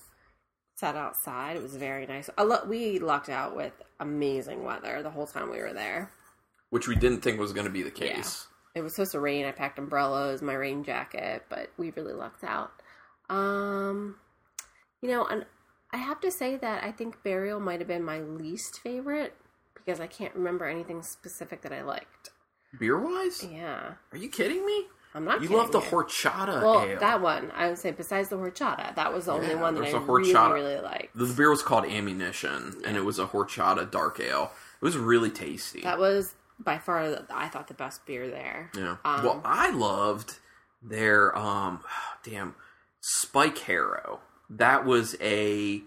Sat 0.77 0.97
outside. 0.97 1.57
It 1.57 1.63
was 1.63 1.77
very 1.77 2.07
nice. 2.07 2.29
Lo- 2.39 2.65
we 2.67 2.99
lucked 2.99 3.29
out 3.29 3.55
with 3.57 3.73
amazing 4.01 4.65
weather 4.65 5.03
the 5.03 5.11
whole 5.11 5.27
time 5.27 5.51
we 5.51 5.59
were 5.61 5.73
there. 5.73 6.11
Which 6.71 6.89
we 6.89 6.97
didn't 6.97 7.21
think 7.21 7.39
was 7.39 7.53
going 7.53 7.67
to 7.67 7.73
be 7.73 7.83
the 7.83 7.91
case. 7.91 8.49
It 8.75 8.83
was 8.83 8.95
supposed 8.95 9.13
to 9.13 9.21
rain. 9.21 9.45
I 9.47 9.53
packed 9.53 9.79
umbrellas, 9.79 10.43
my 10.43 10.55
rain 10.55 10.83
jacket, 10.83 11.45
but 11.49 11.71
we 11.77 11.91
really 11.93 12.13
lucked 12.13 12.43
out. 12.45 12.73
Um, 13.31 14.17
you 15.01 15.09
know, 15.11 15.25
and 15.27 15.47
I 15.93 15.99
have 15.99 16.21
to 16.23 16.31
say 16.31 16.57
that 16.57 16.83
I 16.85 16.91
think 16.93 17.23
Burial 17.23 17.61
might 17.61 17.79
have 17.81 17.89
been 17.89 18.03
my 18.05 18.21
least 18.21 18.81
favorite 18.81 19.35
because 19.75 20.01
I 20.01 20.07
can't 20.07 20.35
remember 20.35 20.67
anything 20.67 21.03
specific 21.03 21.63
that 21.63 21.73
I 21.73 21.83
liked. 21.83 22.31
Beer 22.79 22.99
wise, 22.99 23.45
Yeah, 23.45 23.93
are 24.11 24.19
you 24.19 24.29
kidding 24.29 24.67
me? 24.67 24.87
I'm 25.17 25.25
not. 25.25 25.41
you 25.43 25.49
love 25.49 25.71
the 25.71 25.79
horchata 25.79 26.61
Well, 26.61 26.81
ale. 26.85 26.99
that 26.99 27.21
one 27.21 27.53
I 27.55 27.69
would 27.69 27.79
say. 27.79 27.93
Besides 27.93 28.31
the 28.31 28.37
horchata, 28.37 28.97
that 28.97 29.13
was 29.15 29.27
the 29.27 29.33
only 29.33 29.55
one 29.55 29.75
that 29.77 29.83
I 29.83 29.93
there's 29.93 29.95
a 29.95 30.01
really, 30.01 30.33
really 30.33 30.81
liked. 30.81 31.17
the 31.17 31.27
beer 31.27 31.51
was 31.51 31.63
called 31.63 31.85
Ammunition, 31.85 32.83
and 32.85 32.97
it 32.97 33.05
was 33.05 33.21
a 33.21 33.27
horchata 33.27 33.89
dark 33.89 34.19
ale. 34.19 34.51
It 34.81 34.85
was 34.85 34.97
really 34.97 35.31
tasty. 35.31 35.83
That 35.83 36.01
was 36.01 36.35
by 36.59 36.79
far, 36.79 37.25
I 37.31 37.49
thought, 37.49 37.69
the 37.69 37.75
best 37.75 38.07
beer 38.07 38.29
there. 38.29 38.71
yeah. 38.77 38.97
Um, 39.05 39.25
well, 39.25 39.41
I 39.45 39.71
loved 39.71 40.39
their 40.83 41.37
um, 41.37 41.81
damn 42.25 42.55
Spike 43.01 43.59
Harrow. 43.59 44.21
That 44.51 44.85
was 44.85 45.17
a 45.21 45.83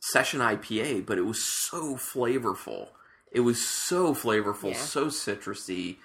session 0.00 0.40
IPA, 0.40 1.06
but 1.06 1.18
it 1.18 1.22
was 1.26 1.44
so 1.44 1.96
flavorful. 1.96 2.88
It 3.32 3.40
was 3.40 3.64
so 3.66 4.14
flavorful, 4.14 4.72
Yeah. 4.72 4.78
so 4.78 5.06
citrusy. 5.06 5.96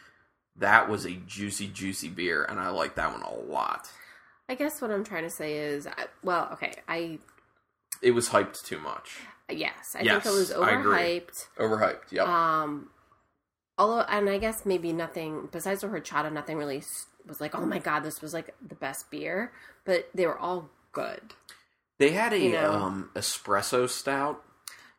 That 0.57 0.87
was 0.89 1.05
a 1.05 1.11
juicy, 1.11 1.67
juicy 1.67 2.07
beer, 2.09 2.45
and 2.45 2.59
I 2.59 2.69
like 2.69 2.95
that 2.95 3.11
one 3.11 3.21
a 3.23 3.33
lot. 3.33 3.89
I 4.47 4.55
guess 4.55 4.81
what 4.81 4.91
I'm 4.91 5.03
trying 5.03 5.23
to 5.23 5.29
say 5.29 5.57
is, 5.57 5.87
well, 6.23 6.49
okay, 6.53 6.73
I 6.87 7.19
It 8.01 8.11
was 8.11 8.29
hyped 8.29 8.63
too 8.63 8.79
much. 8.79 9.17
yes, 9.49 9.95
I 9.97 10.03
Yes, 10.03 10.23
think 10.23 10.35
it 10.35 10.37
was 10.37 10.51
overhyped. 10.51 11.47
Overhyped. 11.57 12.11
Yep. 12.11 12.27
Um, 12.27 12.89
although, 13.77 14.01
and 14.01 14.29
I 14.29 14.37
guess 14.37 14.65
maybe 14.65 14.93
nothing 14.93 15.49
besides 15.51 15.81
the 15.81 15.87
horchata, 15.87 16.31
nothing 16.31 16.57
really 16.57 16.83
was 17.27 17.41
like, 17.41 17.55
oh 17.55 17.65
my 17.65 17.79
god, 17.79 18.01
this 18.01 18.21
was 18.21 18.33
like 18.33 18.53
the 18.65 18.75
best 18.75 19.09
beer, 19.09 19.51
but 19.85 20.09
they 20.13 20.25
were 20.27 20.37
all 20.37 20.69
good. 20.91 21.33
They 21.97 22.11
had 22.11 22.33
a 22.33 22.37
You 22.39 22.51
know. 22.51 22.71
um, 22.73 23.09
espresso 23.15 23.89
stout, 23.89 24.43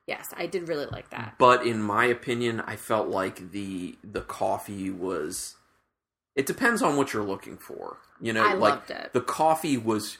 Yes, 0.06 0.32
I 0.36 0.46
did 0.46 0.68
really 0.68 0.86
like 0.86 1.10
that. 1.10 1.34
but 1.38 1.66
in 1.66 1.82
my 1.82 2.04
opinion, 2.04 2.60
I 2.60 2.76
felt 2.76 3.08
like 3.08 3.50
the 3.50 3.96
the 4.04 4.20
coffee 4.22 4.88
was. 4.90 5.56
It 6.36 6.46
depends 6.46 6.82
on 6.82 6.96
what 6.96 7.12
you're 7.12 7.24
looking 7.24 7.56
for. 7.56 7.96
You 8.20 8.32
know, 8.32 8.44
I 8.44 8.52
like 8.52 8.60
loved 8.60 8.90
it. 8.90 9.12
the 9.14 9.20
coffee 9.22 9.76
was 9.76 10.18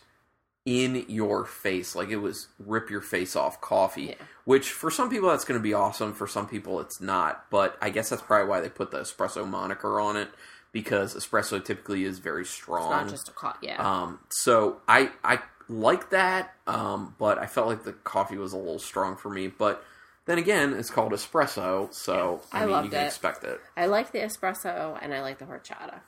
in 0.66 1.06
your 1.08 1.46
face, 1.46 1.94
like 1.94 2.10
it 2.10 2.16
was 2.16 2.48
rip 2.58 2.90
your 2.90 3.00
face 3.00 3.34
off 3.36 3.60
coffee. 3.60 4.06
Yeah. 4.06 4.14
Which 4.44 4.70
for 4.70 4.90
some 4.90 5.08
people 5.08 5.30
that's 5.30 5.44
going 5.44 5.58
to 5.58 5.62
be 5.62 5.72
awesome. 5.74 6.12
For 6.12 6.26
some 6.26 6.46
people 6.48 6.80
it's 6.80 7.00
not. 7.00 7.46
But 7.50 7.78
I 7.80 7.88
guess 7.90 8.10
that's 8.10 8.20
probably 8.22 8.48
why 8.48 8.60
they 8.60 8.68
put 8.68 8.90
the 8.90 8.98
espresso 8.98 9.48
moniker 9.48 9.98
on 10.00 10.16
it 10.16 10.28
because 10.72 11.14
espresso 11.14 11.64
typically 11.64 12.04
is 12.04 12.18
very 12.18 12.44
strong. 12.44 12.92
It's 12.92 13.02
not 13.04 13.08
just 13.08 13.28
a 13.28 13.32
coffee. 13.32 13.68
Yeah, 13.68 13.80
Um, 13.80 14.18
so 14.30 14.82
I 14.88 15.10
I 15.24 15.38
like 15.68 16.10
that, 16.10 16.54
um, 16.66 17.14
but 17.18 17.38
I 17.38 17.46
felt 17.46 17.66
like 17.68 17.84
the 17.84 17.92
coffee 17.92 18.36
was 18.36 18.52
a 18.52 18.56
little 18.58 18.78
strong 18.78 19.16
for 19.16 19.30
me. 19.30 19.46
But 19.48 19.82
then 20.26 20.38
again, 20.38 20.74
it's 20.74 20.90
called 20.90 21.12
espresso, 21.12 21.94
so 21.94 22.40
Yeah, 22.52 22.58
I, 22.58 22.62
I 22.64 22.66
mean 22.66 22.84
you 22.86 22.90
can 22.90 23.04
it. 23.04 23.06
expect 23.06 23.44
it. 23.44 23.60
I 23.76 23.86
like 23.86 24.10
the 24.12 24.18
espresso 24.18 24.98
and 25.00 25.14
I 25.14 25.22
like 25.22 25.38
the 25.38 25.44
horchata. 25.44 26.00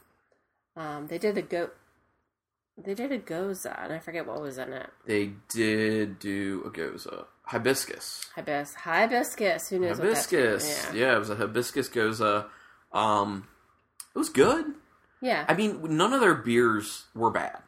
Um, 0.76 1.06
they 1.08 1.18
did 1.18 1.34
the 1.36 1.42
go. 1.42 1.70
They 2.84 2.94
did 2.94 3.10
a 3.12 3.18
gose, 3.18 3.66
and 3.66 3.92
I 3.92 3.98
forget 3.98 4.26
what 4.26 4.40
was 4.40 4.56
in 4.58 4.72
it. 4.72 4.88
They 5.04 5.32
did 5.48 6.18
do 6.20 6.62
a 6.64 6.70
gose 6.70 7.06
hibiscus. 7.42 8.24
Hibis, 8.36 8.74
hibiscus. 8.74 9.68
Who 9.70 9.80
knows 9.80 9.98
Hibiscus, 9.98 10.84
what 10.84 10.92
that? 10.92 10.98
yeah. 10.98 11.16
it 11.16 11.18
was 11.18 11.30
a 11.30 11.34
hibiscus 11.36 11.88
gose. 11.88 12.46
Um, 12.92 13.48
it 14.14 14.18
was 14.18 14.28
good. 14.28 14.66
Yeah. 15.20 15.44
I 15.48 15.54
mean, 15.54 15.96
none 15.96 16.12
of 16.12 16.20
their 16.20 16.34
beers 16.34 17.06
were 17.14 17.30
bad, 17.30 17.58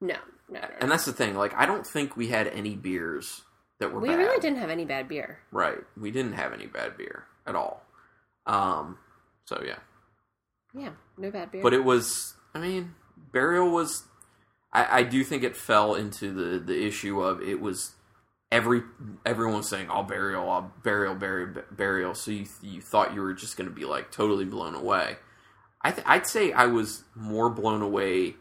No, 0.00 0.16
no, 0.48 0.60
no. 0.60 0.68
and 0.80 0.90
that's 0.90 1.04
the 1.04 1.12
thing. 1.12 1.34
Like, 1.34 1.54
I 1.54 1.66
don't 1.66 1.86
think 1.86 2.16
we 2.16 2.28
had 2.28 2.46
any 2.48 2.74
beers 2.76 3.42
that 3.78 3.92
were 3.92 4.00
we 4.00 4.08
bad. 4.08 4.16
really 4.18 4.40
didn't 4.40 4.58
have 4.58 4.70
any 4.70 4.86
bad 4.86 5.06
beer. 5.08 5.40
Right. 5.52 5.78
We 6.00 6.10
didn't 6.10 6.32
have 6.32 6.54
any 6.54 6.66
bad 6.66 6.96
beer 6.96 7.24
at 7.46 7.54
all. 7.54 7.82
Um 8.46 8.96
so 9.44 9.62
yeah. 9.66 9.78
Yeah, 10.74 10.92
no 11.18 11.30
bad 11.30 11.50
beer. 11.52 11.62
But 11.62 11.74
it 11.74 11.84
was 11.84 12.34
I 12.54 12.60
mean, 12.60 12.94
Burial 13.32 13.70
was 13.70 14.04
I, 14.76 14.98
I 14.98 15.02
do 15.02 15.24
think 15.24 15.42
it 15.42 15.56
fell 15.56 15.94
into 15.94 16.32
the 16.32 16.58
the 16.58 16.86
issue 16.86 17.20
of 17.22 17.40
it 17.42 17.60
was 17.60 17.92
every 18.52 18.82
everyone 19.24 19.56
was 19.58 19.68
saying, 19.68 19.88
"Oh, 19.90 20.02
burial, 20.02 20.48
oh, 20.48 20.70
burial, 20.82 21.14
burial, 21.14 21.62
burial." 21.70 22.14
So 22.14 22.30
you 22.30 22.46
you 22.62 22.80
thought 22.80 23.14
you 23.14 23.20
were 23.22 23.32
just 23.34 23.56
going 23.56 23.68
to 23.68 23.74
be 23.74 23.84
like 23.84 24.10
totally 24.10 24.44
blown 24.44 24.74
away. 24.74 25.16
I 25.82 25.90
th- 25.92 26.06
I'd 26.06 26.26
say 26.26 26.52
I 26.52 26.66
was 26.66 27.04
more 27.14 27.48
blown 27.48 27.80
away, 27.82 28.34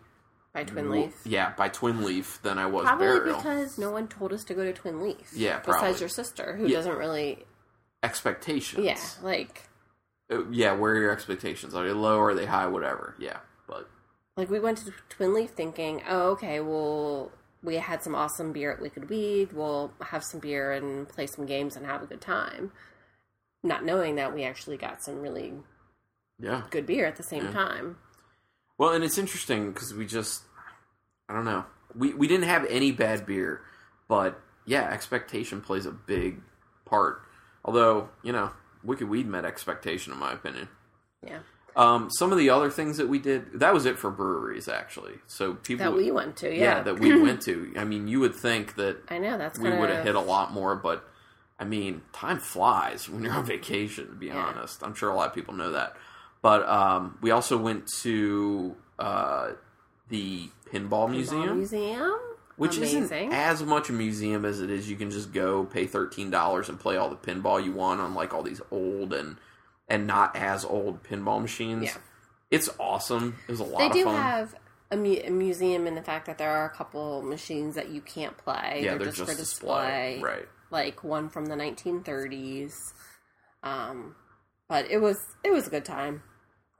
by 0.53 0.63
Twin 0.63 0.89
Leaf. 0.89 1.13
yeah, 1.25 1.53
by 1.55 1.69
Twin 1.69 2.03
Leaf 2.03 2.39
than 2.43 2.57
I 2.57 2.65
was 2.65 2.85
Probably 2.85 3.05
Burial. 3.07 3.37
because 3.37 3.77
no 3.77 3.91
one 3.91 4.07
told 4.07 4.33
us 4.33 4.43
to 4.45 4.53
go 4.55 4.63
to 4.63 4.73
Twin 4.73 5.01
Leaf. 5.01 5.31
Yeah, 5.35 5.59
probably. 5.59 5.81
Besides 5.89 5.99
your 5.99 6.09
sister, 6.09 6.55
who 6.55 6.65
Yeah. 6.67 6.77
doesn't 6.77 6.97
really. 6.97 7.45
Expectations, 8.03 8.83
Yeah, 8.85 8.99
like 9.23 9.63
Uh, 10.31 10.45
yeah. 10.49 10.73
Where 10.73 10.93
are 10.93 10.99
your 10.99 11.11
expectations? 11.11 11.73
Are 11.75 11.85
they 11.85 11.93
low? 11.93 12.19
Are 12.19 12.33
they 12.33 12.45
high? 12.45 12.67
Whatever. 12.67 13.15
Yeah, 13.19 13.37
like 14.37 14.49
we 14.49 14.59
went 14.59 14.79
to 14.79 14.93
Twin 15.09 15.33
Leaf 15.33 15.51
thinking, 15.51 16.01
oh, 16.07 16.31
okay, 16.31 16.59
well, 16.59 17.31
we 17.63 17.75
had 17.75 18.03
some 18.03 18.15
awesome 18.15 18.51
beer 18.51 18.71
at 18.71 18.81
Wicked 18.81 19.09
Weed. 19.09 19.53
We'll 19.53 19.91
have 20.01 20.23
some 20.23 20.39
beer 20.39 20.71
and 20.73 21.07
play 21.07 21.27
some 21.27 21.45
games 21.45 21.75
and 21.75 21.85
have 21.85 22.03
a 22.03 22.05
good 22.05 22.21
time. 22.21 22.71
Not 23.63 23.83
knowing 23.85 24.15
that 24.15 24.33
we 24.33 24.43
actually 24.43 24.77
got 24.77 25.01
some 25.03 25.21
really 25.21 25.53
yeah. 26.39 26.63
good 26.69 26.85
beer 26.85 27.05
at 27.05 27.15
the 27.15 27.23
same 27.23 27.45
Yeah. 27.45 27.51
time. 27.51 27.97
Well, 28.77 28.91
and 28.91 29.03
it's 29.03 29.17
interesting 29.17 29.71
because 29.71 29.93
we 29.93 30.05
just, 30.05 30.43
I 31.29 31.33
don't 31.33 31.45
know, 31.45 31.65
we 31.95 32.13
we 32.13 32.27
didn't 32.27 32.45
have 32.45 32.65
any 32.65 32.91
bad 32.91 33.25
beer, 33.25 33.61
but 34.09 34.39
yeah, 34.65 34.83
expectation 34.89 35.61
plays 35.61 35.85
a 35.85 35.91
big 35.91 36.41
part. 36.83 37.21
Although 37.63 38.09
you 38.21 38.33
know, 38.33 38.51
Wicked 38.83 39.07
Weed 39.07 39.27
met 39.27 39.45
expectation 39.45 40.11
in 40.11 40.19
my 40.19 40.33
opinion. 40.33 40.67
Yeah, 41.25 41.39
Um, 41.75 42.09
some 42.09 42.31
of 42.31 42.37
the 42.37 42.49
other 42.49 42.69
things 42.69 42.97
that 42.97 43.09
we 43.09 43.19
did, 43.19 43.59
that 43.59 43.73
was 43.73 43.85
it 43.85 43.97
for 43.99 44.09
breweries 44.09 44.67
actually. 44.69 45.15
So 45.27 45.55
people, 45.55 45.85
that 45.85 45.93
we 45.95 46.09
went 46.11 46.37
to. 46.37 46.49
yeah, 46.53 46.77
Yeah, 46.77 46.83
that 46.83 46.99
we 46.99 47.19
went 47.21 47.41
to. 47.49 47.73
I 47.75 47.83
mean, 47.83 48.07
you 48.07 48.19
would 48.21 48.33
think 48.35 48.75
that 48.75 48.97
I 49.09 49.17
know 49.17 49.37
that's 49.37 49.59
we 49.59 49.69
would 49.69 49.89
have 49.89 50.03
hit 50.05 50.15
a 50.15 50.19
lot 50.21 50.53
more, 50.53 50.75
but 50.75 51.03
I 51.59 51.63
mean, 51.65 52.01
time 52.13 52.39
flies 52.39 53.09
when 53.09 53.23
you're 53.23 53.33
on 53.33 53.45
vacation. 53.45 54.07
To 54.07 54.13
be 54.15 54.27
Yeah. 54.27 54.37
honest, 54.37 54.83
I'm 54.83 54.93
sure 54.95 55.09
a 55.09 55.15
lot 55.15 55.27
of 55.27 55.33
people 55.35 55.53
know 55.53 55.71
that. 55.73 55.95
But 56.41 56.67
um, 56.67 57.17
we 57.21 57.31
also 57.31 57.57
went 57.57 57.87
to 58.03 58.75
uh, 58.99 59.51
the 60.09 60.49
Pinball, 60.71 61.09
Museum, 61.09 61.57
museum, 61.57 62.17
which 62.57 62.77
Amazing. 62.77 63.03
isn't 63.03 63.33
as 63.33 63.63
much 63.63 63.89
a 63.89 63.93
museum 63.93 64.45
as 64.45 64.61
it 64.61 64.69
is. 64.69 64.89
You 64.89 64.95
can 64.95 65.09
just 65.11 65.33
go 65.33 65.63
pay 65.65 65.87
thirteen 65.87 66.29
dollars 66.29 66.69
and 66.69 66.79
play 66.79 66.95
all 66.97 67.09
the 67.09 67.15
pinball 67.17 67.63
you 67.63 67.71
want 67.73 67.99
on 67.99 68.13
like 68.13 68.33
all 68.33 68.43
these 68.43 68.61
old 68.71 69.11
and 69.13 69.37
and 69.87 70.07
not 70.07 70.35
as 70.35 70.65
old 70.65 71.03
pinball 71.03 71.41
machines. 71.41 71.85
Yeah. 71.85 71.97
It's 72.51 72.69
awesome. 72.79 73.37
It 73.47 73.51
was 73.51 73.59
a 73.59 73.63
lot 73.63 73.79
They 73.79 73.87
of 73.87 73.93
do 73.93 74.05
have 74.07 74.55
a, 74.91 74.97
mu- 74.97 75.21
a 75.25 75.29
museum 75.31 75.87
in 75.87 75.95
the 75.95 76.01
fact 76.01 76.27
that 76.27 76.37
there 76.37 76.51
are 76.51 76.65
a 76.65 76.69
couple 76.69 77.21
machines 77.21 77.75
that 77.75 77.89
you 77.89 78.01
can't 78.01 78.37
play. 78.37 78.81
yeah, 78.83 78.91
they're, 78.91 78.99
they're 78.99 79.07
just, 79.07 79.17
just 79.17 79.31
for 79.31 79.37
display. 79.37 80.11
display. 80.13 80.21
Right. 80.21 80.47
Like 80.71 81.03
one 81.03 81.29
from 81.29 81.47
the 81.47 81.55
1930s. 81.55 82.73
Um, 83.63 84.15
but 84.69 84.89
it 84.89 84.99
was 84.99 85.17
it 85.43 85.51
was 85.51 85.67
a 85.67 85.69
good 85.69 85.85
time. 85.85 86.23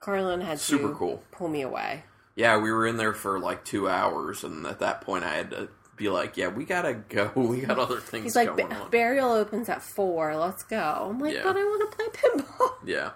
Carlin 0.02 0.42
had 0.42 0.60
Super 0.60 0.90
to 0.90 0.94
cool. 0.94 1.24
pull 1.32 1.48
me 1.48 1.62
away. 1.62 2.04
Yeah, 2.36 2.58
we 2.58 2.72
were 2.72 2.86
in 2.86 2.98
there 2.98 3.14
for 3.14 3.40
like 3.40 3.64
two 3.66 3.88
hours, 3.90 4.44
and 4.44 4.66
at 4.68 4.80
that 4.80 5.02
point, 5.02 5.24
I 5.24 5.34
had 5.36 5.52
to 5.52 5.70
be 5.96 6.10
like, 6.10 6.38
"Yeah, 6.38 6.48
we 6.50 6.66
gotta 6.66 6.94
go. 6.94 7.32
We 7.36 7.62
got 7.62 7.80
other 7.80 8.00
things 8.00 8.24
He's 8.26 8.36
like, 8.36 8.56
going 8.56 8.72
on." 8.72 8.90
burial 8.90 9.32
opens 9.32 9.70
at 9.70 9.82
four. 9.82 10.36
Let's 10.36 10.64
go. 10.64 11.08
I'm 11.10 11.20
like, 11.20 11.34
Yeah. 11.36 11.44
but 11.44 11.56
I 11.58 11.64
want 11.64 11.92
to 11.92 11.98
play 11.98 12.08
pinball. 12.08 12.74
yeah. 12.86 13.12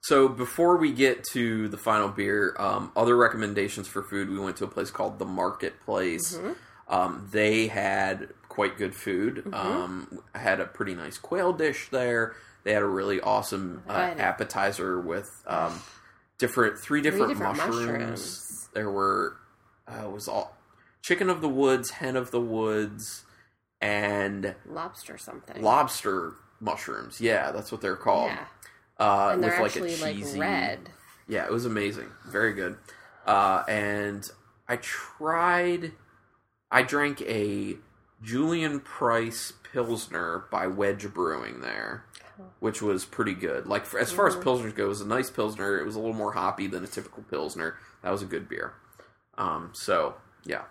So 0.00 0.28
before 0.28 0.76
we 0.76 0.92
get 0.92 1.24
to 1.32 1.66
the 1.68 1.76
final 1.76 2.08
beer, 2.08 2.54
um, 2.58 2.92
other 2.94 3.16
recommendations 3.16 3.88
for 3.88 4.02
food. 4.02 4.30
We 4.30 4.38
went 4.38 4.56
to 4.58 4.64
a 4.64 4.68
place 4.68 4.90
called 4.90 5.18
the 5.18 5.24
Marketplace. 5.24 6.36
Mm-hmm. 6.36 6.52
Um, 6.88 7.28
they 7.32 7.66
had 7.66 8.28
quite 8.48 8.76
good 8.78 8.94
food. 8.94 9.52
Um, 9.52 10.22
had 10.34 10.60
a 10.60 10.66
pretty 10.66 10.94
nice 10.94 11.18
quail 11.18 11.52
dish 11.52 11.88
there. 11.90 12.36
They 12.62 12.72
had 12.72 12.82
a 12.82 12.86
really 12.86 13.20
awesome 13.20 13.82
uh, 13.88 13.92
appetizer 13.92 15.00
with 15.00 15.42
um, 15.48 15.80
different 16.38 16.78
three 16.78 17.00
different, 17.00 17.28
different 17.30 17.56
mushrooms. 17.56 17.86
mushrooms. 17.86 18.68
There 18.74 18.90
were 18.90 19.36
uh, 19.88 20.04
it 20.04 20.12
was 20.12 20.28
all 20.28 20.56
chicken 21.06 21.30
of 21.30 21.40
the 21.40 21.48
woods, 21.48 21.90
hen 21.90 22.16
of 22.16 22.30
the 22.32 22.40
woods, 22.40 23.24
and 23.80 24.54
Lobster 24.66 25.16
something. 25.18 25.62
lobster 25.62 26.32
mushrooms. 26.60 27.20
Yeah, 27.20 27.52
that's 27.52 27.70
what 27.70 27.80
they're 27.80 27.96
called. 27.96 28.30
Yeah. 28.30 28.44
Uh, 28.98 29.28
And 29.32 29.40
with 29.40 29.50
they're 29.50 29.60
like 29.60 29.70
actually 29.76 29.94
a 29.94 30.14
cheesy. 30.14 30.38
like 30.38 30.48
red. 30.48 30.78
Yeah, 31.28 31.44
it 31.44 31.52
was 31.52 31.64
amazing. 31.66 32.08
Very 32.26 32.52
good. 32.54 32.76
Uh, 33.26 33.62
and 33.68 34.28
I 34.68 34.76
tried. 34.76 35.92
I 36.70 36.82
drank 36.82 37.20
a 37.22 37.76
Julian 38.22 38.80
Price 38.80 39.52
Pilsner 39.72 40.44
by 40.50 40.66
Wedge 40.66 41.12
Brewing 41.12 41.60
there, 41.60 42.04
which 42.60 42.80
was 42.82 43.04
pretty 43.04 43.34
good. 43.34 43.66
Like 43.66 43.92
as 43.94 44.10
far 44.10 44.26
as 44.26 44.34
pilsners 44.36 44.74
go, 44.74 44.86
it 44.86 44.88
was 44.88 45.00
a 45.02 45.06
nice 45.06 45.30
pilsner. 45.30 45.78
It 45.78 45.84
was 45.84 45.94
a 45.94 46.00
little 46.00 46.14
more 46.14 46.32
hoppy 46.32 46.66
than 46.66 46.82
a 46.82 46.88
typical 46.88 47.22
pilsner. 47.24 47.76
That 48.02 48.10
was 48.10 48.22
a 48.22 48.26
good 48.26 48.48
beer. 48.48 48.74
Um, 49.38 49.70
so 49.74 50.14
yeah, 50.44 50.62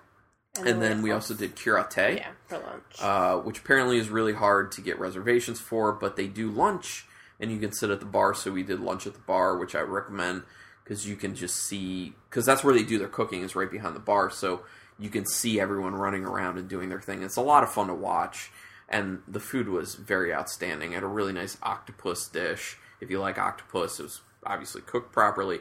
and 0.64 0.82
then 0.82 1.02
we 1.02 1.12
also 1.12 1.34
did 1.34 1.56
Cúrate 1.56 2.18
Yeah, 2.18 2.32
for 2.48 2.60
lunch. 2.60 3.02
uh, 3.02 3.38
which 3.40 3.60
apparently 3.60 3.98
is 3.98 4.10
really 4.10 4.34
hard 4.34 4.72
to 4.74 4.82
get 4.82 5.00
reservations 5.00 5.60
for, 5.60 5.92
but 5.92 6.16
they 6.16 6.28
do 6.28 6.50
lunch 6.50 7.06
and 7.40 7.52
you 7.52 7.60
can 7.60 7.74
sit 7.74 7.90
at 7.90 8.00
the 8.00 8.06
bar. 8.06 8.34
So 8.34 8.52
we 8.52 8.64
did 8.64 8.80
lunch 8.80 9.06
at 9.06 9.14
the 9.14 9.20
bar, 9.20 9.58
which 9.58 9.76
I 9.76 9.82
recommend 9.82 10.44
because 10.84 11.08
you 11.08 11.16
can 11.16 11.36
just 11.36 11.56
see 11.58 12.14
because 12.30 12.46
that's 12.46 12.64
where 12.64 12.74
they 12.74 12.84
do 12.84 12.98
their 12.98 13.08
cooking 13.08 13.42
is 13.42 13.56
right 13.56 13.70
behind 13.70 13.96
the 13.96 14.00
bar, 14.00 14.30
so 14.30 14.62
you 15.00 15.10
can 15.10 15.26
see 15.26 15.60
everyone 15.60 15.96
running 15.96 16.24
around 16.24 16.58
and 16.58 16.70
doing 16.70 16.90
their 16.90 17.02
thing. 17.02 17.24
It's 17.24 17.36
a 17.36 17.42
lot 17.42 17.64
of 17.64 17.72
fun 17.72 17.88
to 17.88 17.94
watch, 17.94 18.52
and 18.88 19.22
the 19.28 19.40
food 19.40 19.68
was 19.68 19.96
very 19.96 20.34
outstanding. 20.34 20.92
I 20.92 20.96
had 20.96 21.04
a 21.04 21.08
really 21.08 21.34
nice 21.34 21.58
octopus 21.64 22.28
dish. 22.28 22.78
If 23.02 23.10
you 23.10 23.20
like 23.20 23.38
octopus, 23.38 24.00
it 24.00 24.04
was 24.04 24.22
obviously 24.46 24.82
cooked 24.82 25.12
properly. 25.12 25.60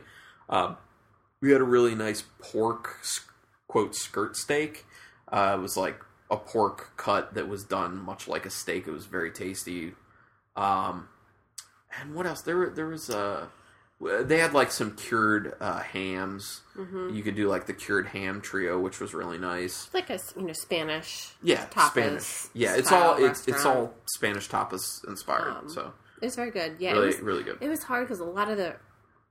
Um, 0.48 0.76
we 1.40 1.50
had 1.50 1.60
a 1.60 1.64
really 1.64 1.94
nice 1.94 2.22
pork 2.38 2.98
quote 3.68 3.94
skirt 3.94 4.36
steak. 4.36 4.84
Uh, 5.30 5.56
it 5.58 5.62
was 5.62 5.76
like 5.76 6.00
a 6.30 6.36
pork 6.36 6.96
cut 6.96 7.34
that 7.34 7.48
was 7.48 7.64
done 7.64 7.96
much 7.98 8.28
like 8.28 8.46
a 8.46 8.50
steak. 8.50 8.86
It 8.86 8.92
was 8.92 9.06
very 9.06 9.30
tasty. 9.30 9.92
Um, 10.56 11.08
and 12.00 12.14
what 12.14 12.26
else? 12.26 12.42
There 12.42 12.56
were 12.56 12.70
there 12.70 12.86
was 12.86 13.10
uh, 13.10 13.46
they 14.00 14.38
had 14.38 14.52
like 14.52 14.70
some 14.70 14.94
cured 14.96 15.54
uh, 15.60 15.80
hams. 15.80 16.62
Mm-hmm. 16.76 17.14
You 17.14 17.22
could 17.22 17.34
do 17.36 17.48
like 17.48 17.66
the 17.66 17.72
cured 17.72 18.08
ham 18.08 18.40
trio, 18.40 18.78
which 18.80 19.00
was 19.00 19.14
really 19.14 19.38
nice. 19.38 19.86
It's 19.86 19.94
like 19.94 20.10
a 20.10 20.18
you 20.36 20.46
know 20.46 20.52
Spanish. 20.52 21.30
Yeah, 21.42 21.66
tapas 21.66 21.90
Spanish. 21.90 22.44
Yeah, 22.54 22.76
it's 22.76 22.92
all 22.92 23.22
it's 23.24 23.46
it's 23.48 23.64
all 23.64 23.94
Spanish 24.06 24.48
tapas 24.48 25.06
inspired. 25.08 25.50
Um, 25.50 25.68
so 25.68 25.92
It 26.20 26.26
was 26.26 26.36
very 26.36 26.50
good. 26.50 26.76
Yeah, 26.78 26.92
really 26.92 27.04
it 27.04 27.06
was, 27.06 27.20
really 27.20 27.42
good. 27.44 27.58
it 27.60 27.68
was 27.68 27.82
hard 27.82 28.06
because 28.06 28.20
a 28.20 28.24
lot 28.24 28.50
of 28.50 28.56
the 28.56 28.76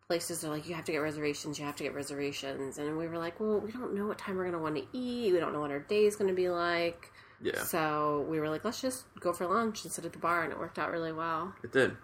places 0.08 0.44
are 0.44 0.50
like, 0.50 0.68
you 0.68 0.76
have 0.76 0.86
to 0.86 0.92
get 0.92 0.98
reservations, 1.00 1.58
you 1.60 1.66
have 1.66 1.76
to 1.78 1.84
get 1.84 1.96
reservations. 1.96 2.78
And 2.78 2.98
we 2.98 3.08
were 3.08 3.18
like, 3.18 3.40
well, 3.40 3.60
we 3.60 3.72
don't 3.72 3.94
know 3.96 4.08
what 4.08 4.18
time 4.18 4.36
we're 4.36 4.44
going 4.44 4.54
to 4.54 4.60
want 4.60 4.76
to 4.76 4.86
eat. 4.98 5.34
We 5.34 5.40
don't 5.40 5.54
know 5.54 5.62
what 5.62 5.72
our 5.72 5.80
day 5.80 6.06
is 6.06 6.16
going 6.16 6.30
to 6.30 6.36
be 6.36 6.50
like. 6.50 7.12
Yeah, 7.42 7.62
So 7.64 8.26
we 8.30 8.40
were 8.40 8.50
like, 8.50 8.64
let's 8.64 8.82
just 8.82 9.06
go 9.20 9.34
for 9.34 9.46
lunch 9.48 9.84
and 9.84 9.92
sit 9.92 10.06
at 10.06 10.14
the 10.14 10.20
bar. 10.20 10.44
And 10.44 10.52
it 10.54 10.60
worked 10.60 10.80
out 10.80 10.92
really 10.92 11.12
well. 11.14 11.54
it 11.64 11.72
did. 11.72 11.98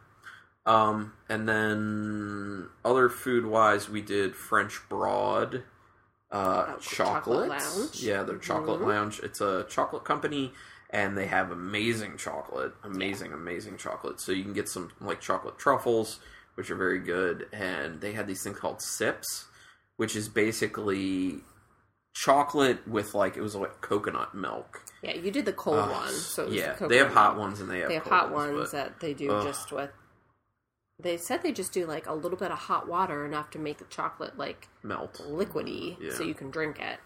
Um, 0.65 1.13
and 1.29 1.47
then 1.47 2.67
other 2.85 3.09
food 3.09 3.45
wise, 3.45 3.89
we 3.89 4.01
did 4.01 4.35
French 4.35 4.79
Broad, 4.89 5.63
uh, 6.31 6.65
Oh, 6.69 6.77
chocolate. 6.79 7.49
Lounge. 7.49 8.01
Yeah, 8.03 8.23
their 8.23 8.37
chocolate 8.37 8.81
Mhm. 8.81 8.87
lounge. 8.87 9.19
It's 9.21 9.41
a 9.41 9.65
chocolate 9.69 10.03
company, 10.03 10.53
and 10.91 11.17
they 11.17 11.25
have 11.27 11.51
amazing 11.51 12.17
chocolate, 12.17 12.73
amazing, 12.83 13.33
amazing 13.33 13.77
chocolate. 13.77 14.19
So 14.19 14.31
you 14.31 14.43
can 14.43 14.53
get 14.53 14.69
some 14.69 14.91
like 14.99 15.21
chocolate 15.21 15.57
truffles, 15.57 16.19
which 16.59 16.69
are 16.69 16.75
very 16.75 16.99
good, 16.99 17.47
and 17.53 18.01
they 18.01 18.11
had 18.11 18.27
these 18.27 18.43
things 18.43 18.59
called 18.59 18.81
sips, 18.81 19.45
which 19.95 20.13
is 20.13 20.27
basically 20.27 21.39
chocolate 22.13 22.85
with 22.85 23.13
like 23.13 23.37
it 23.37 23.41
was 23.41 23.55
like 23.55 23.79
coconut 23.79 24.35
milk. 24.35 24.83
Yeah, 25.01 25.13
you 25.15 25.31
did 25.31 25.45
the 25.45 25.53
cold 25.53 25.79
Uh, 25.79 25.87
one. 25.87 26.11
So 26.11 26.43
it 26.43 26.45
was 26.49 26.55
yeah, 26.57 26.73
the 26.75 26.87
they 26.89 26.97
have 26.97 27.13
hot 27.13 27.35
milk. 27.35 27.47
ones 27.47 27.61
and 27.61 27.69
they 27.71 27.79
have 27.79 27.87
They 27.87 27.95
have 27.95 28.03
hot 28.07 28.31
ones, 28.33 28.53
ones 28.57 28.71
but- 28.71 28.77
that 28.77 28.99
they 28.99 29.13
do 29.13 29.31
Ugh. 29.31 29.45
just 29.47 29.71
with. 29.71 29.89
They 31.01 31.15
said 31.15 31.43
they 31.43 31.53
just 31.53 31.71
do 31.71 31.85
like 31.85 32.07
a 32.07 32.13
little 32.13 32.37
bit 32.37 32.51
of 32.51 32.57
hot 32.57 32.89
water 32.89 33.25
enough 33.25 33.51
to 33.51 33.59
make 33.59 33.77
the 33.77 33.85
chocolate 33.85 34.37
like 34.37 34.67
melt. 34.83 35.13
liquidy, 35.25 35.95
Yeah. 35.97 36.11
so 36.11 36.23
you 36.23 36.33
can 36.33 36.51
drink 36.51 36.77
it. 36.81 36.99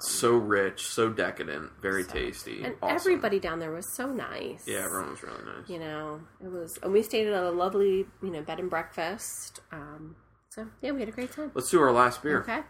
So 0.00 0.32
rich, 0.36 0.86
so 0.86 1.10
decadent, 1.10 1.70
very 1.80 2.02
So- 2.02 2.12
tasty. 2.12 2.62
And 2.64 2.74
awesome. 2.82 2.96
everybody 2.96 3.38
down 3.38 3.60
there 3.60 3.70
was 3.70 3.94
so 3.94 4.12
nice. 4.12 4.66
Yeah, 4.66 4.78
everyone 4.84 5.10
was 5.10 5.22
really 5.22 5.44
nice. 5.44 5.68
You 5.68 5.78
know, 5.78 6.20
it 6.42 6.48
was, 6.50 6.76
and 6.82 6.92
we 6.92 7.02
stayed 7.02 7.28
at 7.28 7.34
a 7.34 7.50
lovely, 7.50 8.06
you 8.22 8.30
know, 8.30 8.42
bed 8.42 8.58
and 8.58 8.68
breakfast. 8.68 9.60
Um, 9.70 10.16
so 10.48 10.66
yeah, 10.80 10.90
we 10.90 11.00
had 11.00 11.08
a 11.08 11.12
great 11.12 11.30
time. 11.32 11.52
Let's 11.54 11.70
do 11.70 11.80
our 11.80 11.92
last 11.92 12.20
beer. 12.22 12.40
Okay, 12.40 12.62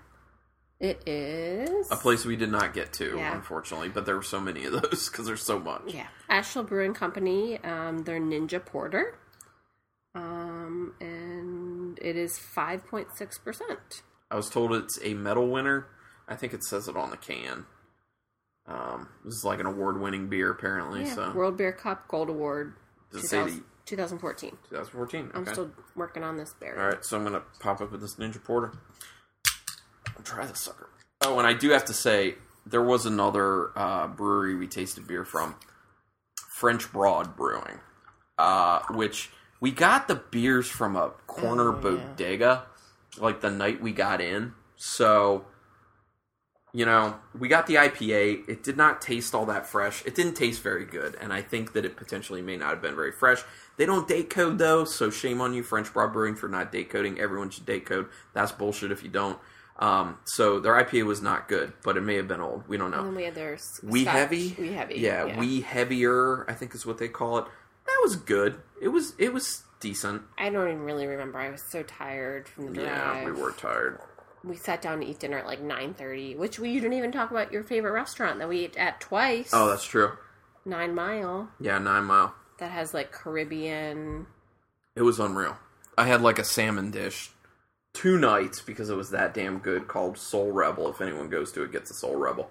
it 0.79 1.03
is 1.09 1.91
A 1.91 1.97
place 1.97 2.25
we 2.27 2.37
did 2.37 2.51
not 2.51 2.75
get 2.75 2.93
to, 2.95 3.16
Yeah. 3.16 3.35
unfortunately, 3.35 3.89
but 3.89 4.05
there 4.05 4.16
were 4.16 4.23
so 4.23 4.39
many 4.41 4.64
of 4.66 4.73
those 4.83 5.09
because 5.09 5.25
there's 5.27 5.43
so 5.43 5.59
much. 5.59 5.95
Yeah, 5.95 6.09
Asheville 6.29 6.64
Brewing 6.64 6.93
Company. 6.93 7.59
Um, 7.64 8.05
their 8.05 8.20
Ninja 8.20 8.62
Porter. 8.64 9.18
Um, 10.14 10.93
and 11.01 11.99
it 12.03 12.16
is 12.16 12.39
five 12.39 12.87
point 12.87 13.09
six 13.16 13.39
percent. 13.39 14.03
I 14.31 14.37
was 14.37 14.51
told 14.51 14.75
it's 14.75 14.99
a 15.03 15.14
medal 15.14 15.49
winner. 15.51 15.87
I 16.33 16.37
think 16.37 16.55
it 16.55 16.64
says 16.64 16.89
it 16.89 16.97
on 16.97 17.11
the 17.11 17.16
can. 17.16 17.66
Um, 18.66 19.09
this 19.24 19.35
is 19.35 19.45
like 19.45 19.61
an 19.61 19.66
award-winning 19.66 20.28
beer, 20.28 20.51
apparently. 20.51 21.03
Yeah, 21.05 21.14
So, 21.14 21.33
World 21.33 21.57
Beer 21.57 21.72
Cup 21.72 22.09
Gold 22.09 22.28
Award, 22.30 22.74
does 23.12 23.24
it 23.24 23.28
say 23.28 23.43
the 23.45 23.62
2014. 23.87 24.51
2014? 24.70 25.30
I'm 25.35 25.47
still 25.47 25.70
working 25.97 26.22
on 26.22 26.37
this 26.37 26.55
beer. 26.55 26.78
All 26.78 26.87
right, 26.89 27.05
so 27.05 27.16
I'm 27.16 27.24
gonna 27.24 27.43
pop 27.61 27.80
up 27.80 27.91
with 27.93 28.01
this 28.01 28.16
Ninja 28.16 28.43
Porter. 28.43 28.72
I'll 30.16 30.22
try 30.22 30.47
this 30.47 30.61
sucker. 30.61 30.89
Oh, 31.24 31.39
and 31.39 31.47
I 31.47 31.53
do 31.55 31.70
have 31.70 31.85
to 31.87 31.93
say 31.93 32.37
there 32.64 32.83
was 32.83 33.05
another 33.07 33.76
uh, 33.76 34.07
brewery 34.07 34.55
we 34.55 34.66
tasted 34.68 35.07
beer 35.07 35.24
from, 35.24 35.57
French 36.49 36.91
Broad 36.93 37.37
Brewing, 37.37 37.80
uh, 38.39 38.80
which 38.91 39.30
we 39.61 39.70
got 39.72 40.07
the 40.09 40.14
beers 40.16 40.68
from 40.68 40.95
a 40.97 41.11
corner 41.26 41.70
Oh, 41.72 41.74
yeah. 41.74 41.80
bodega, 42.07 42.66
like 43.18 43.41
the 43.41 43.51
night 43.51 43.83
we 43.83 43.93
got 43.93 44.20
in. 44.20 44.53
So, 44.76 45.45
you 46.75 46.87
know, 46.87 47.16
we 47.39 47.49
got 47.49 47.66
the 47.66 47.75
IPA. 47.75 48.49
It 48.49 48.62
did 48.62 48.77
not 48.77 49.03
taste 49.03 49.35
all 49.35 49.47
that 49.47 49.66
fresh. 49.66 50.05
It 50.07 50.14
didn't 50.14 50.35
taste 50.35 50.62
very 50.62 50.85
good, 50.85 51.16
and 51.20 51.33
I 51.33 51.43
think 51.43 51.73
that 51.75 51.85
it 51.85 51.97
potentially 51.97 52.41
may 52.43 52.57
not 52.57 52.70
have 52.70 52.83
been 52.83 52.97
very 52.97 53.12
fresh. 53.12 53.43
They 53.77 53.87
don't 53.87 54.09
date 54.09 54.31
code 54.31 54.59
though, 54.59 54.85
so 54.85 55.11
shame 55.11 55.41
on 55.41 55.55
you, 55.55 55.62
French 55.62 55.93
Broad 55.93 56.12
Brewing, 56.12 56.35
for 56.35 56.49
not 56.49 56.73
date 56.73 56.91
coding. 56.91 57.18
Everyone 57.20 57.51
should 57.51 57.66
date 57.66 57.85
code. 57.87 58.09
That's 58.33 58.53
bullshit 58.53 58.91
if 58.93 59.03
you 59.03 59.09
don't. 59.11 59.39
Um, 59.79 60.18
so 60.25 60.61
their 60.61 60.75
IPA 60.75 61.05
was 61.07 61.23
not 61.23 61.49
good, 61.49 61.73
but 61.83 61.97
it 61.97 62.03
may 62.03 62.14
have 62.16 62.29
been 62.29 62.41
old. 62.41 62.68
We 62.68 62.77
don't 62.77 62.91
know. 62.91 62.99
And 62.99 63.09
then 63.09 63.14
we 63.16 63.25
had 63.25 63.35
their 63.35 63.59
We 63.83 64.03
Scotch- 64.05 64.14
heavy, 64.14 64.55
Wee 64.59 64.73
heavy. 64.73 64.95
yeah, 64.99 65.39
we 65.39 65.61
heavier. 65.62 66.49
I 66.49 66.55
think 66.55 66.75
is 66.75 66.87
what 66.87 66.99
they 66.99 67.09
call 67.09 67.39
it. 67.39 67.47
That 67.87 67.99
was 68.03 68.16
good. 68.16 68.61
It 68.81 68.89
was 68.89 69.14
it 69.18 69.33
was 69.33 69.64
decent. 69.81 70.23
I 70.39 70.51
don't 70.51 70.68
even 70.68 70.83
really 70.83 71.07
remember. 71.07 71.39
I 71.39 71.51
was 71.51 71.62
so 71.70 71.83
tired 71.83 72.49
from 72.49 72.66
the 72.68 72.75
drive. 72.75 72.87
Yeah, 72.87 73.25
we 73.25 73.33
were 73.33 73.51
tired. 73.53 73.99
We 74.45 74.57
sat 74.57 74.82
down 74.82 75.01
to 75.01 75.07
eat 75.07 75.20
dinner 75.20 75.38
at 75.38 75.47
like 75.47 75.61
nine 75.61 75.95
thirty, 75.95 76.34
which 76.34 76.59
we 76.59 76.70
you 76.70 76.80
didn't 76.80 76.97
even 76.99 77.12
talk 77.12 77.30
about 77.30 77.53
your 77.53 77.62
favorite 77.62 77.93
restaurant 77.93 78.38
that 78.40 78.49
we 78.49 78.64
ate 78.64 78.76
at 78.76 79.01
twice. 79.01 79.51
Oh, 79.53 79.68
that's 79.68 79.84
true. 79.84 80.12
Nine 80.64 80.95
Mile 80.95 81.49
Yeah, 81.61 81.78
nine 81.78 82.05
mile. 82.05 82.34
that 82.59 82.70
has 82.72 82.93
like 82.95 83.12
Caribbean. 83.12 84.26
It 84.97 85.03
was 85.03 85.18
unreal. 85.20 85.57
I 85.97 86.07
had 86.07 86.22
like 86.22 86.38
a 86.38 86.45
salmon 86.45 86.90
dish 86.90 87.30
two 87.93 88.18
nights 88.18 88.61
because 88.62 88.88
it 88.90 88.97
was 88.97 89.11
that 89.11 89.34
damn 89.34 89.59
good 89.59 89.86
called 89.86 90.16
Soul 90.18 90.51
Rebel. 90.51 90.88
If 90.88 91.01
anyone 91.01 91.28
goes 91.28 91.53
to 91.53 91.62
it, 91.62 91.72
gets 91.72 91.90
a 91.90 91.95
Soul 91.95 92.16
Rebel. 92.16 92.51